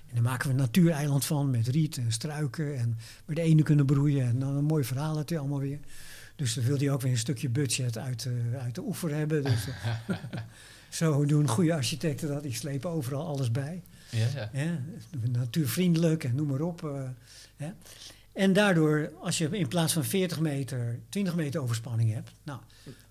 En 0.08 0.14
dan 0.14 0.22
maken 0.22 0.46
we 0.46 0.52
een 0.54 0.60
natuureiland 0.60 1.24
van 1.24 1.50
met 1.50 1.66
riet 1.68 1.96
en 1.96 2.12
struiken 2.12 2.78
en 2.78 2.96
waar 3.24 3.34
de 3.34 3.40
ene 3.40 3.62
kunnen 3.62 3.86
broeien. 3.86 4.26
En 4.26 4.38
dan 4.38 4.56
een 4.56 4.64
mooi 4.64 4.84
verhaal 4.84 5.22
hij 5.26 5.38
allemaal 5.38 5.58
weer. 5.58 5.80
Dus 6.36 6.54
dan 6.54 6.64
wil 6.64 6.78
hij 6.78 6.90
ook 6.90 7.00
weer 7.00 7.10
een 7.12 7.18
stukje 7.18 7.48
budget 7.48 7.98
uit, 7.98 8.26
eh, 8.26 8.62
uit 8.62 8.74
de 8.74 8.82
oever 8.82 9.14
hebben. 9.14 9.42
Dus, 9.44 9.66
eh, 9.68 10.16
zo 10.88 11.24
doen 11.24 11.48
goede 11.48 11.74
architecten 11.74 12.28
dat. 12.28 12.42
Die 12.42 12.54
slepen 12.54 12.90
overal 12.90 13.26
alles 13.26 13.50
bij. 13.50 13.82
Ja, 14.10 14.26
ja. 14.34 14.48
Hè? 14.52 14.78
Natuurvriendelijk 15.30 16.24
en 16.24 16.34
noem 16.34 16.46
maar 16.48 16.60
op. 16.60 16.84
eh? 17.56 17.68
En 18.32 18.52
daardoor, 18.52 19.12
als 19.20 19.38
je 19.38 19.48
in 19.58 19.68
plaats 19.68 19.92
van 19.92 20.04
40 20.04 20.40
meter 20.40 20.98
20 21.08 21.34
meter 21.34 21.60
overspanning 21.60 22.12
hebt. 22.12 22.30
Nou, 22.42 22.60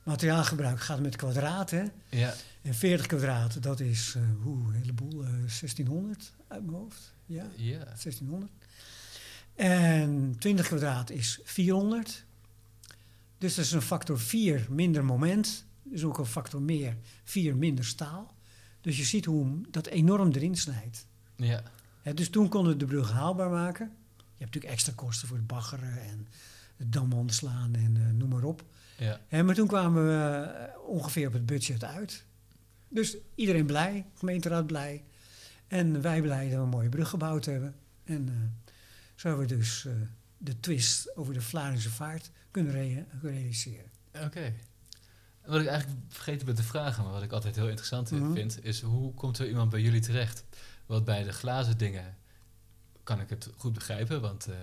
materiaalgebruik 0.04 0.80
gaat 0.80 1.00
met 1.00 1.16
kwadraten. 1.16 1.92
ja. 2.10 2.34
En 2.62 2.74
40 2.74 3.06
kwadraten, 3.06 3.62
dat 3.62 3.80
is 3.80 4.16
hoe, 4.42 4.68
een 4.68 4.74
heleboel, 4.74 5.24
eh, 5.24 5.30
1600 5.30 6.32
uit 6.48 6.66
mijn 6.66 6.78
hoofd. 6.78 7.14
Ja, 7.26 7.46
ja. 7.56 7.78
1600. 7.84 8.52
En 9.56 10.36
20 10.40 10.66
kwadraat 10.68 11.10
is 11.10 11.40
400. 11.44 12.25
Dus 13.46 13.56
dat 13.56 13.66
is 13.66 13.72
een 13.72 13.82
factor 13.82 14.20
4 14.20 14.66
minder 14.70 15.06
moment. 15.06 15.66
Dus 15.84 16.04
ook 16.04 16.18
een 16.18 16.26
factor 16.26 16.62
meer 16.62 16.98
4 17.24 17.56
minder 17.56 17.86
staal. 17.86 18.36
Dus 18.82 18.98
je 18.98 19.04
ziet 19.04 19.26
hoe 19.26 19.62
dat 19.70 19.88
enorm 19.88 20.32
erin 20.32 20.56
snijdt. 20.56 21.08
ja. 21.36 21.64
Dus 22.14 22.30
toen 22.30 22.50
konden 22.50 22.72
we 22.72 22.78
de 22.78 22.86
brug 22.86 23.12
haalbaar 23.12 23.50
maken. 23.50 23.86
Je 24.16 24.24
hebt 24.24 24.40
natuurlijk 24.40 24.74
extra 24.74 24.94
kosten 24.96 25.28
voor 25.28 25.38
het 25.38 25.48
baggeren 25.48 26.02
en 26.02 26.28
het 26.78 26.92
damwand 26.94 27.34
slaan 27.34 27.76
en 27.76 27.98
eh, 27.98 28.14
noem 28.14 28.30
maar 28.30 28.44
op. 28.44 28.64
ja. 28.98 29.20
Hè, 29.28 29.44
maar 29.44 29.56
toen 29.56 29.68
kwamen 29.68 30.06
we 30.06 30.42
eh, 30.44 30.80
ongeveer 30.88 31.28
op 31.28 31.34
het 31.34 31.46
budget 31.46 31.84
uit. 31.84 32.26
Dus 32.88 33.18
iedereen 33.36 33.66
blij, 33.66 34.06
gemeenteraad 34.14 34.68
blij. 34.68 35.04
En 35.68 36.02
wij 36.02 36.22
blij 36.22 36.44
dat 36.44 36.58
we 36.58 36.64
een 36.64 36.70
mooie 36.70 36.90
brug 36.90 37.10
gebouwd 37.10 37.46
hebben. 37.46 37.76
En 38.04 38.30
eh, 38.30 38.72
zo 39.16 39.28
hebben 39.28 39.48
we 39.48 39.56
dus 39.56 39.88
de 40.38 40.60
twist 40.60 41.16
over 41.18 41.34
de 41.34 41.42
Vlaardingse 41.42 41.90
vaart 41.90 42.30
kunnen 42.52 42.72
rea- 42.74 43.06
realiseren. 43.22 43.92
Oké. 44.24 44.54
Wat 45.46 45.62
ik 45.62 45.68
eigenlijk 45.68 46.00
vergeten 46.10 46.46
ben 46.46 46.56
te 46.56 46.64
vragen, 46.64 47.04
maar 47.04 47.12
wat 47.14 47.24
ik 47.24 47.32
altijd 47.32 47.56
heel 47.56 47.68
interessant 47.68 48.12
Mhm. 48.12 48.34
vind, 48.34 48.64
is 48.64 48.82
hoe 48.82 49.14
komt 49.14 49.38
er 49.40 49.48
iemand 49.48 49.70
bij 49.70 49.82
jullie 49.82 50.02
terecht? 50.02 50.44
Want 50.86 51.06
bij 51.06 51.24
de 51.24 51.32
glazen 51.32 51.78
dingen 51.78 52.18
kan 53.04 53.20
ik 53.22 53.30
het 53.30 53.50
goed 53.58 53.74
begrijpen, 53.74 54.22
want 54.22 54.46
eh, 54.48 54.56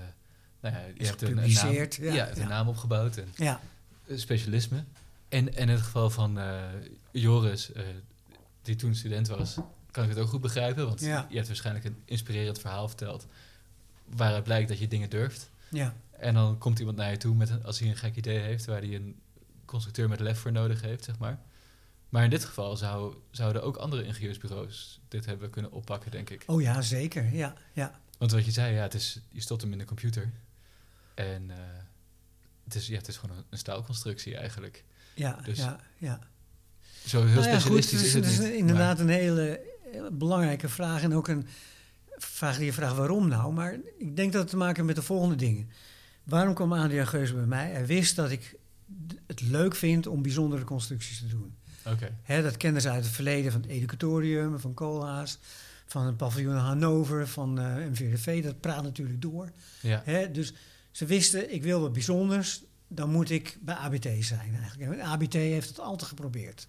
nou 0.61 0.75
ja, 0.75 0.81
je 0.99 1.07
hebt 1.07 1.23
een, 1.23 1.29
een 1.29 1.53
naam, 1.53 1.73
ja, 2.01 2.31
een 2.31 2.37
ja. 2.37 2.49
naam 2.49 2.69
opgebouwd 2.69 3.17
en 3.17 3.29
Ja, 3.37 3.61
specialisme. 4.15 4.85
En, 5.29 5.49
en 5.55 5.63
in 5.63 5.69
het 5.69 5.81
geval 5.81 6.11
van 6.11 6.39
eh, 6.39 6.63
Joris, 7.13 7.73
eh, 7.73 7.85
die 8.63 8.77
toen 8.77 8.95
student 8.95 9.29
was, 9.29 9.57
kan 9.91 10.03
ik 10.05 10.11
het 10.11 10.19
ook 10.19 10.29
goed 10.29 10.41
begrijpen, 10.41 10.87
want 10.87 11.01
je 11.01 11.07
hebt 11.29 11.47
waarschijnlijk 11.47 11.85
een 11.85 12.03
inspirerend 12.05 12.59
verhaal 12.61 12.89
verteld 12.89 13.27
waaruit 14.05 14.45
blijkt 14.45 14.69
dat 14.69 14.79
je 14.79 14.89
dingen 14.89 15.11
durft. 15.11 15.51
Ja, 15.73 15.95
En 16.11 16.35
dan 16.35 16.59
komt 16.59 16.79
iemand 16.79 16.97
naar 16.97 17.11
je 17.11 17.17
toe 17.17 17.35
met 17.35 17.65
als 17.65 17.79
hij 17.79 17.89
een 17.89 17.97
gek 17.97 18.17
idee 18.17 18.39
heeft, 18.39 18.65
waar 18.65 18.81
hij 18.81 18.95
een 18.95 19.21
constructeur 19.65 20.09
met 20.09 20.21
lef 20.21 20.39
voor 20.39 20.53
nodig 20.53 20.81
heeft, 20.81 21.05
zeg 21.05 21.19
maar. 21.19 21.39
Maar 22.09 22.25
in 22.25 22.31
dit 22.31 22.45
geval 22.45 22.77
zou, 22.77 23.15
zouden 23.31 23.63
ook 23.63 23.77
andere 23.77 24.05
ingenieursbureaus 24.05 25.01
dit 25.09 25.27
hebben 25.27 25.51
kunnen 25.51 25.73
oppakken, 25.73 26.11
denk 26.11 26.31
ik. 26.31 26.45
oh 26.47 26.63
ja, 26.63 26.83
zeker. 26.83 27.35
Ja, 27.35 27.55
ja. 27.73 28.01
Want 28.19 28.31
wat 28.31 28.45
je 28.45 28.51
zei, 28.51 28.75
ja, 28.75 28.83
het 28.83 28.95
is, 28.95 29.21
je 29.29 29.41
stopt 29.41 29.63
hem 29.63 29.73
in 29.73 29.79
de 29.79 29.85
computer. 29.85 30.33
En 31.15 31.51
eh, 31.51 31.57
het, 32.65 32.75
is, 32.75 32.87
ja, 32.87 32.97
het 32.97 33.09
is 33.09 33.17
gewoon 33.17 33.37
een, 33.37 33.45
een 33.51 33.59
staalconstructie 33.59 34.37
eigenlijk. 34.37 34.85
Ja, 35.15 35.39
Dus 35.45 35.59
ja, 35.59 35.81
ja. 35.97 36.19
Zo 37.07 37.25
heel 37.25 37.35
Nou 37.35 37.47
ja, 37.47 37.53
goed, 37.53 37.61
specialistisch 37.61 37.93
het 37.99 38.01
is 38.01 38.07
is, 38.07 38.15
het 38.15 38.25
het 38.25 38.33
is 38.33 38.39
niet. 38.39 38.59
inderdaad 38.59 38.99
een 39.01 39.09
hele, 39.09 39.61
hele 39.93 40.11
belangrijke 40.11 40.69
vraag. 40.69 41.03
En 41.03 41.15
ook 41.15 41.29
een 41.29 41.47
vraag 42.25 42.61
je 42.61 42.73
vraagt 42.73 42.97
waarom 42.97 43.29
nou. 43.29 43.53
Maar 43.53 43.77
ik 43.99 44.17
denk 44.17 44.33
dat 44.33 44.41
het 44.41 44.51
te 44.51 44.57
maken 44.57 44.75
heeft 44.75 44.87
met 44.87 44.97
de 44.97 45.03
volgende 45.03 45.35
dingen. 45.37 45.71
Waarom 46.25 46.55
kwam 46.55 46.73
Adriaan 46.73 47.07
Geuze 47.07 47.35
bij 47.35 47.47
mij? 47.47 47.71
Hij 47.71 47.87
wist 47.87 48.17
dat 48.17 48.31
ik 48.31 48.57
het 49.27 49.41
leuk 49.41 49.75
vind 49.75 50.07
om 50.07 50.23
bijzondere 50.23 50.65
constructies 50.65 51.19
te 51.19 51.27
doen. 51.27 51.55
Hè, 52.23 52.43
dat 52.43 52.57
kenden 52.57 52.83
ze 52.83 52.91
uit 52.91 53.05
het 53.05 53.15
verleden 53.15 53.53
van 53.53 53.61
het 53.61 53.71
Educatorium, 53.71 54.59
van 54.59 54.75
Koolhaas, 54.75 55.39
van 55.87 56.07
het 56.07 56.17
paviljoen 56.17 56.57
Hannover, 56.57 57.29
van 57.29 57.59
eh 57.59 57.75
MVRV. 57.91 58.43
Dat 58.43 58.61
praat 58.61 58.83
natuurlijk 58.83 59.23
door. 59.23 59.51
ja. 59.81 60.27
Dus 60.33 60.55
ze 60.91 61.05
wisten, 61.07 61.55
ik 61.55 61.63
wil 61.63 61.81
wat 61.81 61.93
bijzonders, 61.93 62.63
dan 62.89 63.11
moet 63.11 63.31
ik 63.31 63.59
bij 63.61 63.75
ABT 63.75 64.07
zijn 64.21 64.55
eigenlijk. 64.61 64.93
En 64.93 65.01
ABT 65.01 65.33
heeft 65.33 65.69
het 65.69 65.81
altijd 65.81 66.09
geprobeerd. 66.09 66.69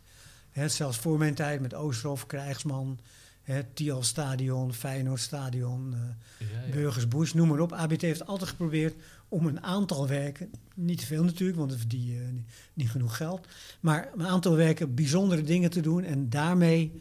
Hè, 0.51 0.69
zelfs 0.69 0.97
voor 0.97 1.17
mijn 1.17 1.35
tijd 1.35 1.61
met 1.61 1.73
Oosterhof, 1.73 2.25
Krijgsman, 2.25 2.99
Het 3.43 3.75
Tial 3.75 4.03
Stadion, 4.03 4.73
Feyenoord 4.73 5.19
Stadion, 5.19 5.93
eh, 5.93 6.47
Ja, 6.47 6.65
ja. 6.65 6.71
Burgers 6.71 7.07
Bush, 7.07 7.33
noem 7.33 7.47
maar 7.47 7.59
op. 7.59 7.73
ABT 7.73 8.01
heeft 8.01 8.25
altijd 8.25 8.49
geprobeerd 8.49 8.95
om 9.27 9.45
een 9.47 9.63
aantal 9.63 10.07
werken, 10.07 10.49
niet 10.75 10.99
te 10.99 11.05
veel 11.05 11.23
natuurlijk, 11.23 11.57
want 11.57 11.71
het 11.71 11.83
eh, 11.83 11.89
niet, 11.89 12.45
niet 12.73 12.89
genoeg 12.89 13.17
geld, 13.17 13.47
maar 13.79 14.09
een 14.15 14.27
aantal 14.27 14.55
werken 14.55 14.95
bijzondere 14.95 15.41
dingen 15.41 15.69
te 15.69 15.81
doen 15.81 16.03
en 16.03 16.29
daarmee. 16.29 16.91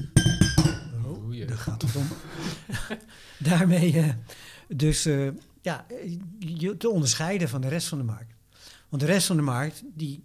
Oh, 1.04 1.46
daar 1.46 1.58
gaat 1.58 1.82
het 1.82 1.96
om. 1.96 2.06
daarmee 3.48 3.98
eh, 3.98 4.14
dus 4.68 5.02
ja, 5.62 5.86
je 6.38 6.76
te 6.76 6.88
onderscheiden 6.88 7.48
van 7.48 7.60
de 7.60 7.68
rest 7.68 7.88
van 7.88 7.98
de 7.98 8.04
markt. 8.04 8.34
Want 8.88 9.02
de 9.02 9.08
rest 9.08 9.26
van 9.26 9.36
de 9.36 9.42
markt, 9.42 9.82
die 9.94 10.24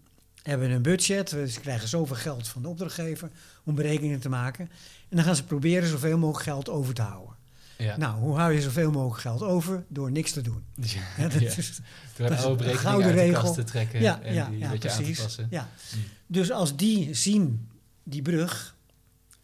hebben 0.49 0.71
een 0.71 0.81
budget, 0.81 1.33
eh, 1.33 1.43
ze 1.43 1.59
krijgen 1.59 1.87
zoveel 1.87 2.15
geld 2.15 2.47
van 2.47 2.61
de 2.61 2.67
opdrachtgever 2.67 3.29
om 3.63 3.75
berekeningen 3.75 4.19
te 4.19 4.29
maken. 4.29 4.69
En 5.09 5.15
dan 5.15 5.25
gaan 5.25 5.35
ze 5.35 5.43
proberen 5.43 5.89
zoveel 5.89 6.17
mogelijk 6.17 6.43
geld 6.49 6.69
over 6.69 6.93
te 6.93 7.01
houden. 7.01 7.35
Ja. 7.77 7.97
Nou, 7.97 8.19
hoe 8.19 8.37
hou 8.37 8.53
je 8.53 8.61
zoveel 8.61 8.91
mogelijk 8.91 9.21
geld 9.21 9.41
over? 9.41 9.83
Door 9.87 10.11
niks 10.11 10.31
te 10.31 10.41
doen. 10.41 10.63
Ja, 10.75 11.01
Ja, 11.17 11.27
dat 11.29 11.41
ja. 11.41 11.47
is- 11.57 11.79
Door 12.17 12.27
een 12.27 12.33
is 12.33 12.43
oude 12.43 12.69
een 12.71 12.77
gouden 12.77 13.11
regel. 13.11 13.41
kast 13.41 13.53
te 13.53 13.63
trekken 13.63 14.01
ja, 14.01 14.21
en 14.21 14.33
ja, 14.33 14.49
die 14.49 14.57
ja, 14.57 14.65
een 14.65 14.71
beetje 14.71 14.89
aan 14.89 14.95
te 14.97 15.01
precies. 15.03 15.21
passen. 15.23 15.47
Ja. 15.49 15.69
Mm. 15.95 16.01
Dus 16.27 16.51
als 16.51 16.75
die 16.75 17.13
zien, 17.13 17.67
die 18.03 18.21
brug, 18.21 18.75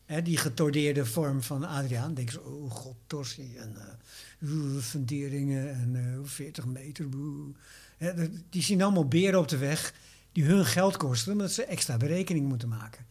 hè, 0.06 0.22
die 0.22 0.38
getordeerde 0.38 1.06
vorm 1.06 1.44
van 1.44 1.64
Adriaan, 1.68 2.14
denken 2.14 2.34
ze, 2.34 2.42
oh 2.44 2.72
god, 2.72 2.96
torsie 3.08 3.58
en 3.60 3.76
eh, 3.78 4.50
oeh, 4.50 4.82
funderingen 4.82 5.70
en 5.74 5.96
eh, 5.96 6.30
40 6.30 6.66
meter. 6.66 7.10
boe. 7.10 7.52
Hè, 7.98 8.14
die 8.50 8.64
zien 8.64 8.82
allemaal 8.82 9.08
beren 9.08 9.40
op 9.40 9.48
de 9.48 9.58
weg 9.58 9.94
die 10.34 10.44
hun 10.44 10.66
geld 10.66 10.98
kosten, 10.98 11.32
omdat 11.32 11.52
ze 11.52 11.66
extra 11.66 11.98
berekening 11.98 12.48
moeten 12.48 12.70
maken. 12.70 13.06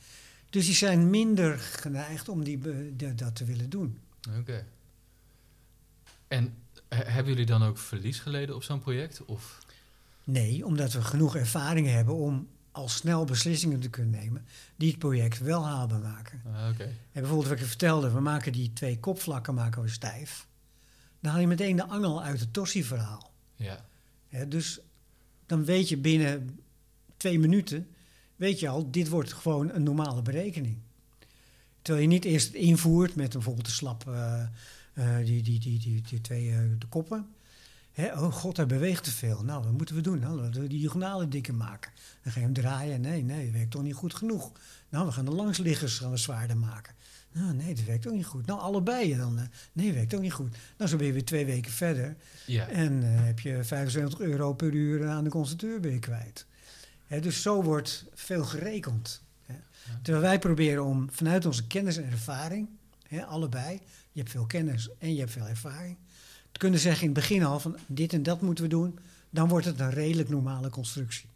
Dus 0.50 0.66
die 0.66 0.74
zijn 0.74 1.10
minder 1.10 1.58
geneigd 1.58 2.28
om 2.28 2.44
die, 2.44 2.58
de- 2.96 3.14
dat 3.14 3.34
te 3.36 3.44
willen 3.44 3.70
doen. 3.70 3.98
Oké. 4.38 4.66
En 6.28 6.54
he- 6.88 7.04
hebben 7.04 7.32
jullie 7.32 7.46
dan 7.48 7.62
ook 7.62 7.78
verlies 7.78 8.18
geleden 8.20 8.54
op 8.54 8.62
zo'n 8.62 8.80
project? 8.80 9.24
Of? 9.24 9.58
Nee, 10.24 10.66
omdat 10.66 10.92
we 10.92 11.02
genoeg 11.02 11.36
ervaring 11.36 11.86
hebben 11.86 12.14
om 12.14 12.48
al 12.70 12.88
snel 12.88 13.24
beslissingen 13.24 13.80
te 13.80 13.88
kunnen 13.90 14.20
nemen 14.20 14.46
die 14.76 14.88
het 14.90 14.98
project 14.98 15.38
wel 15.38 15.64
haalbaar 15.66 16.00
maken. 16.00 16.42
Ah, 16.54 16.68
Oké. 16.72 16.82
En 16.84 16.94
bijvoorbeeld 17.12 17.48
wat 17.48 17.58
ik 17.60 17.66
vertelde, 17.66 18.10
we 18.10 18.20
maken 18.20 18.52
die 18.52 18.72
twee 18.72 18.98
kopvlakken 18.98 19.54
maken 19.54 19.82
we 19.82 19.88
stijf. 19.88 20.46
Dan 21.20 21.32
haal 21.32 21.40
je 21.40 21.46
meteen 21.46 21.76
de 21.76 21.86
angel 21.86 22.22
uit 22.22 22.40
het 22.40 22.52
Tossie-verhaal. 22.52 23.32
Ja. 23.56 23.84
Hè, 24.28 24.48
dus 24.48 24.80
dan 25.46 25.64
weet 25.64 25.88
je 25.88 25.96
binnen 25.96 26.58
twee 27.22 27.38
minuten, 27.38 27.86
weet 28.36 28.60
je 28.60 28.68
al, 28.68 28.90
dit 28.90 29.08
wordt 29.08 29.32
gewoon 29.32 29.70
een 29.70 29.82
normale 29.82 30.22
berekening. 30.22 30.76
Terwijl 31.82 32.04
je 32.04 32.12
niet 32.12 32.24
eerst 32.24 32.46
het 32.46 32.56
invoert 32.56 33.14
met 33.14 33.32
bijvoorbeeld 33.32 33.66
de 33.66 33.72
slap, 33.72 34.08
eh, 34.08 34.42
eh, 34.94 35.26
die, 35.26 35.42
die, 35.42 35.60
die, 35.60 35.78
die, 35.78 36.02
die 36.02 36.20
twee 36.20 36.50
eh, 36.50 36.58
de 36.78 36.86
koppen. 36.86 37.26
Hè, 37.92 38.12
oh 38.12 38.32
god, 38.32 38.56
hij 38.56 38.66
beweegt 38.66 39.04
te 39.04 39.10
veel. 39.10 39.44
Nou, 39.44 39.62
wat 39.64 39.72
moeten 39.72 39.94
we 39.94 40.00
doen? 40.00 40.18
Nou, 40.18 40.40
laten 40.40 40.60
we 40.60 40.68
die 40.68 40.78
diagonalen 40.78 41.30
dikker 41.30 41.54
maken. 41.54 41.92
Dan 42.22 42.32
ga 42.32 42.38
je 42.38 42.44
hem 42.44 42.54
draaien. 42.54 43.00
Nee, 43.00 43.22
nee, 43.22 43.44
dat 43.44 43.54
werkt 43.54 43.70
toch 43.70 43.82
niet 43.82 43.94
goed 43.94 44.14
genoeg. 44.14 44.52
Nou, 44.88 45.06
we 45.06 45.12
gaan 45.12 45.24
de 45.24 45.30
langsliggers 45.30 45.98
gaan 45.98 46.10
we 46.10 46.16
zwaarder 46.16 46.56
maken. 46.56 46.94
Nou, 47.32 47.54
nee, 47.54 47.74
dat 47.74 47.84
werkt 47.84 48.06
ook 48.06 48.14
niet 48.14 48.26
goed. 48.26 48.46
Nou, 48.46 48.60
allebei 48.60 49.16
dan. 49.16 49.48
nee, 49.72 49.86
dat 49.86 49.94
werkt 49.94 50.14
ook 50.14 50.20
niet 50.20 50.32
goed. 50.32 50.56
Nou, 50.78 50.90
zo 50.90 50.96
ben 50.96 51.06
je 51.06 51.12
weer 51.12 51.24
twee 51.24 51.46
weken 51.46 51.72
verder. 51.72 52.16
Ja. 52.46 52.68
En 52.68 53.02
heb 53.02 53.40
je 53.40 53.64
75 53.64 54.20
euro 54.20 54.52
per 54.52 54.72
uur 54.72 55.08
aan 55.08 55.24
de 55.24 55.30
constructeur 55.30 55.80
ben 55.80 55.92
je 55.92 55.98
kwijt. 55.98 56.46
Dus 57.20 57.42
zo 57.42 57.62
wordt 57.62 58.04
veel 58.14 58.44
gerekend. 58.44 59.22
Terwijl 60.02 60.24
wij 60.24 60.38
proberen 60.38 60.84
om 60.84 61.10
vanuit 61.10 61.46
onze 61.46 61.66
kennis 61.66 61.96
en 61.96 62.10
ervaring, 62.10 62.68
allebei, 63.26 63.80
je 64.12 64.20
hebt 64.20 64.30
veel 64.30 64.46
kennis 64.46 64.88
en 64.98 65.12
je 65.12 65.18
hebt 65.18 65.30
veel 65.30 65.46
ervaring, 65.46 65.96
te 66.52 66.58
kunnen 66.58 66.80
zeggen 66.80 67.02
in 67.02 67.10
het 67.10 67.18
begin 67.18 67.44
al 67.44 67.60
van 67.60 67.76
dit 67.86 68.12
en 68.12 68.22
dat 68.22 68.40
moeten 68.40 68.64
we 68.64 68.70
doen, 68.70 68.98
dan 69.30 69.48
wordt 69.48 69.66
het 69.66 69.80
een 69.80 69.90
redelijk 69.90 70.28
normale 70.28 70.70
constructie. 70.70 71.28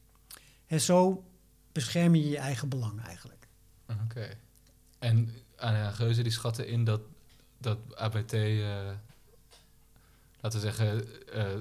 En 0.67 0.81
zo 0.81 1.25
bescherm 1.73 2.15
je 2.15 2.29
je 2.29 2.39
eigen 2.39 2.69
belang 2.69 3.05
eigenlijk. 3.05 3.47
Oké. 4.05 4.29
En 4.99 5.35
Anja 5.57 5.91
Geuze 5.91 6.23
die 6.23 6.33
schatten 6.33 6.69
in 6.69 6.85
dat, 6.85 7.01
dat 7.59 7.79
ABT, 7.95 8.33
eh, 8.33 8.91
laten 10.41 10.61
we 10.61 10.67
zeggen, 10.67 11.05
eh, 11.33 11.53
eh, 11.55 11.61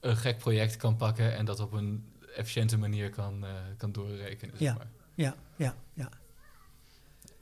een 0.00 0.16
gek 0.16 0.38
project 0.38 0.76
kan 0.76 0.96
pakken 0.96 1.36
en 1.36 1.44
dat 1.44 1.60
op 1.60 1.72
een 1.72 2.11
efficiënte 2.36 2.76
manier 2.78 3.10
kan, 3.10 3.44
eh, 3.44 3.50
kan 3.76 3.92
doorrekenen. 3.92 4.56
Zeg 4.56 4.68
Ja. 4.68 4.74
maar. 4.74 4.86
Ja, 5.14 5.34
ja, 5.56 5.76
ja. 5.94 6.08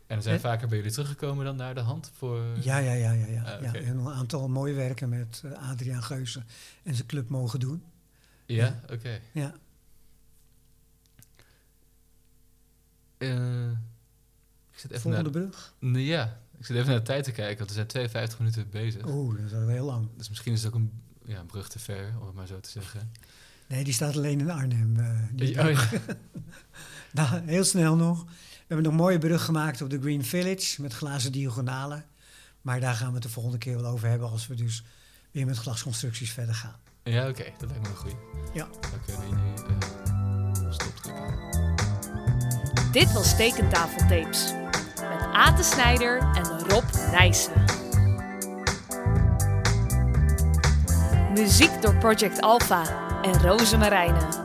En 0.07 0.17
er 0.17 0.23
zijn 0.23 0.41
vaker 0.41 0.69
bij 0.69 0.77
jullie 0.77 0.93
teruggekomen 0.93 1.45
dan 1.45 1.57
naar 1.57 1.75
de 1.75 1.81
hand 1.81 2.11
voor. 2.15 2.45
Ja, 2.61 2.79
ja, 2.79 2.93
ja, 2.93 3.13
ja. 3.13 3.27
ja. 3.27 3.43
Ah, 3.43 3.63
ja. 3.63 3.75
En 3.75 3.97
een 3.99 4.09
aantal 4.09 4.49
mooie 4.49 4.75
werken 4.75 5.09
met 5.09 5.43
eh, 5.45 5.71
Adriaan 5.71 6.03
Geuze 6.03 6.43
en 6.83 6.95
zijn 6.95 7.07
club 7.07 7.29
mogen 7.29 7.61
doen. 7.61 7.83
Ja? 8.47 8.81
Oké. 8.91 9.21
Ja. 9.33 9.55
Eh, 13.19 13.71
ik 14.71 14.79
zit 14.79 14.91
even 14.91 15.01
Volgende 15.03 15.31
naar, 15.31 15.49
brug. 15.49 15.75
Nee, 15.79 16.05
ja, 16.05 16.41
ik 16.59 16.67
zit 16.67 16.77
even 16.77 16.89
naar 16.89 16.99
de 16.99 17.05
tijd 17.05 17.25
te 17.25 17.33
kijken, 17.33 17.57
want 17.59 17.69
we 17.69 17.75
zijn 17.75 17.87
52 17.87 18.39
minuten 18.39 18.71
bezig. 18.71 19.07
Oeh, 19.07 19.37
dat 19.37 19.47
is 19.47 19.53
al 19.53 19.67
heel 19.69 19.85
lang. 19.85 20.09
Dus 20.17 20.29
misschien 20.29 20.53
is 20.53 20.63
het 20.63 20.73
ook 20.75 20.79
een 20.79 21.03
ja, 21.25 21.39
een 21.39 21.47
brug 21.47 21.69
te 21.69 21.79
ver, 21.79 22.13
om 22.21 22.27
het 22.27 22.35
maar 22.35 22.47
zo 22.47 22.61
te 22.61 22.71
zeggen. 22.71 23.13
Nee, 23.71 23.85
die 23.85 23.93
staat 23.93 24.17
alleen 24.17 24.41
in 24.41 24.51
Arnhem. 24.51 24.97
eh, 24.97 25.07
die 25.33 25.61
Oh, 25.61 25.71
ja. 25.71 25.79
Nou, 27.13 27.41
heel 27.47 27.65
snel 27.65 27.97
nog. 27.97 28.25
We 28.25 28.31
hebben 28.67 28.83
nog 28.85 28.93
een 28.93 28.99
mooie 28.99 29.19
brug 29.19 29.45
gemaakt 29.45 29.83
op 29.83 29.91
de 29.91 30.01
Green 30.01 30.25
Village 30.25 30.83
met 30.83 30.93
glazen 30.93 31.33
diagonalen. 31.33 32.05
Maar 32.61 32.81
daar 32.81 32.95
gaan 32.95 33.09
we 33.09 33.15
het 33.15 33.23
de 33.23 33.29
volgende 33.29 33.59
keer 33.59 33.83
wel 33.83 33.91
over 33.93 34.09
hebben 34.09 34.31
als 34.31 34.47
we 34.47 34.55
dus 34.55 34.85
weer 35.31 35.47
met 35.47 35.57
glasconstructies 35.59 36.31
verder 36.33 36.55
gaan. 36.55 36.77
Ja, 37.03 37.29
oké, 37.29 37.45
dat 37.59 37.69
lijkt 37.71 37.83
me 37.83 37.89
een 37.89 37.97
goeie. 37.97 38.17
Ja. 38.55 38.69
Dan 38.81 39.01
kunnen 39.07 39.29
we 39.31 39.35
nu 39.35 39.55
eh 40.65 40.73
stop 40.73 40.97
drukken. 40.97 41.39
Dit 42.93 43.13
was 43.13 43.37
Tekentafeltapes. 43.37 44.53
Met 44.97 45.29
Ate 45.33 45.63
Snijder 45.63 46.19
en 46.19 46.59
Rob 46.69 46.85
Nijssen. 47.11 47.65
Muziek 51.35 51.83
door 51.83 51.97
Project 51.97 52.41
Alpha 52.41 53.09
en 53.23 53.41
Roze 53.41 53.79
Marijnen. 53.79 54.40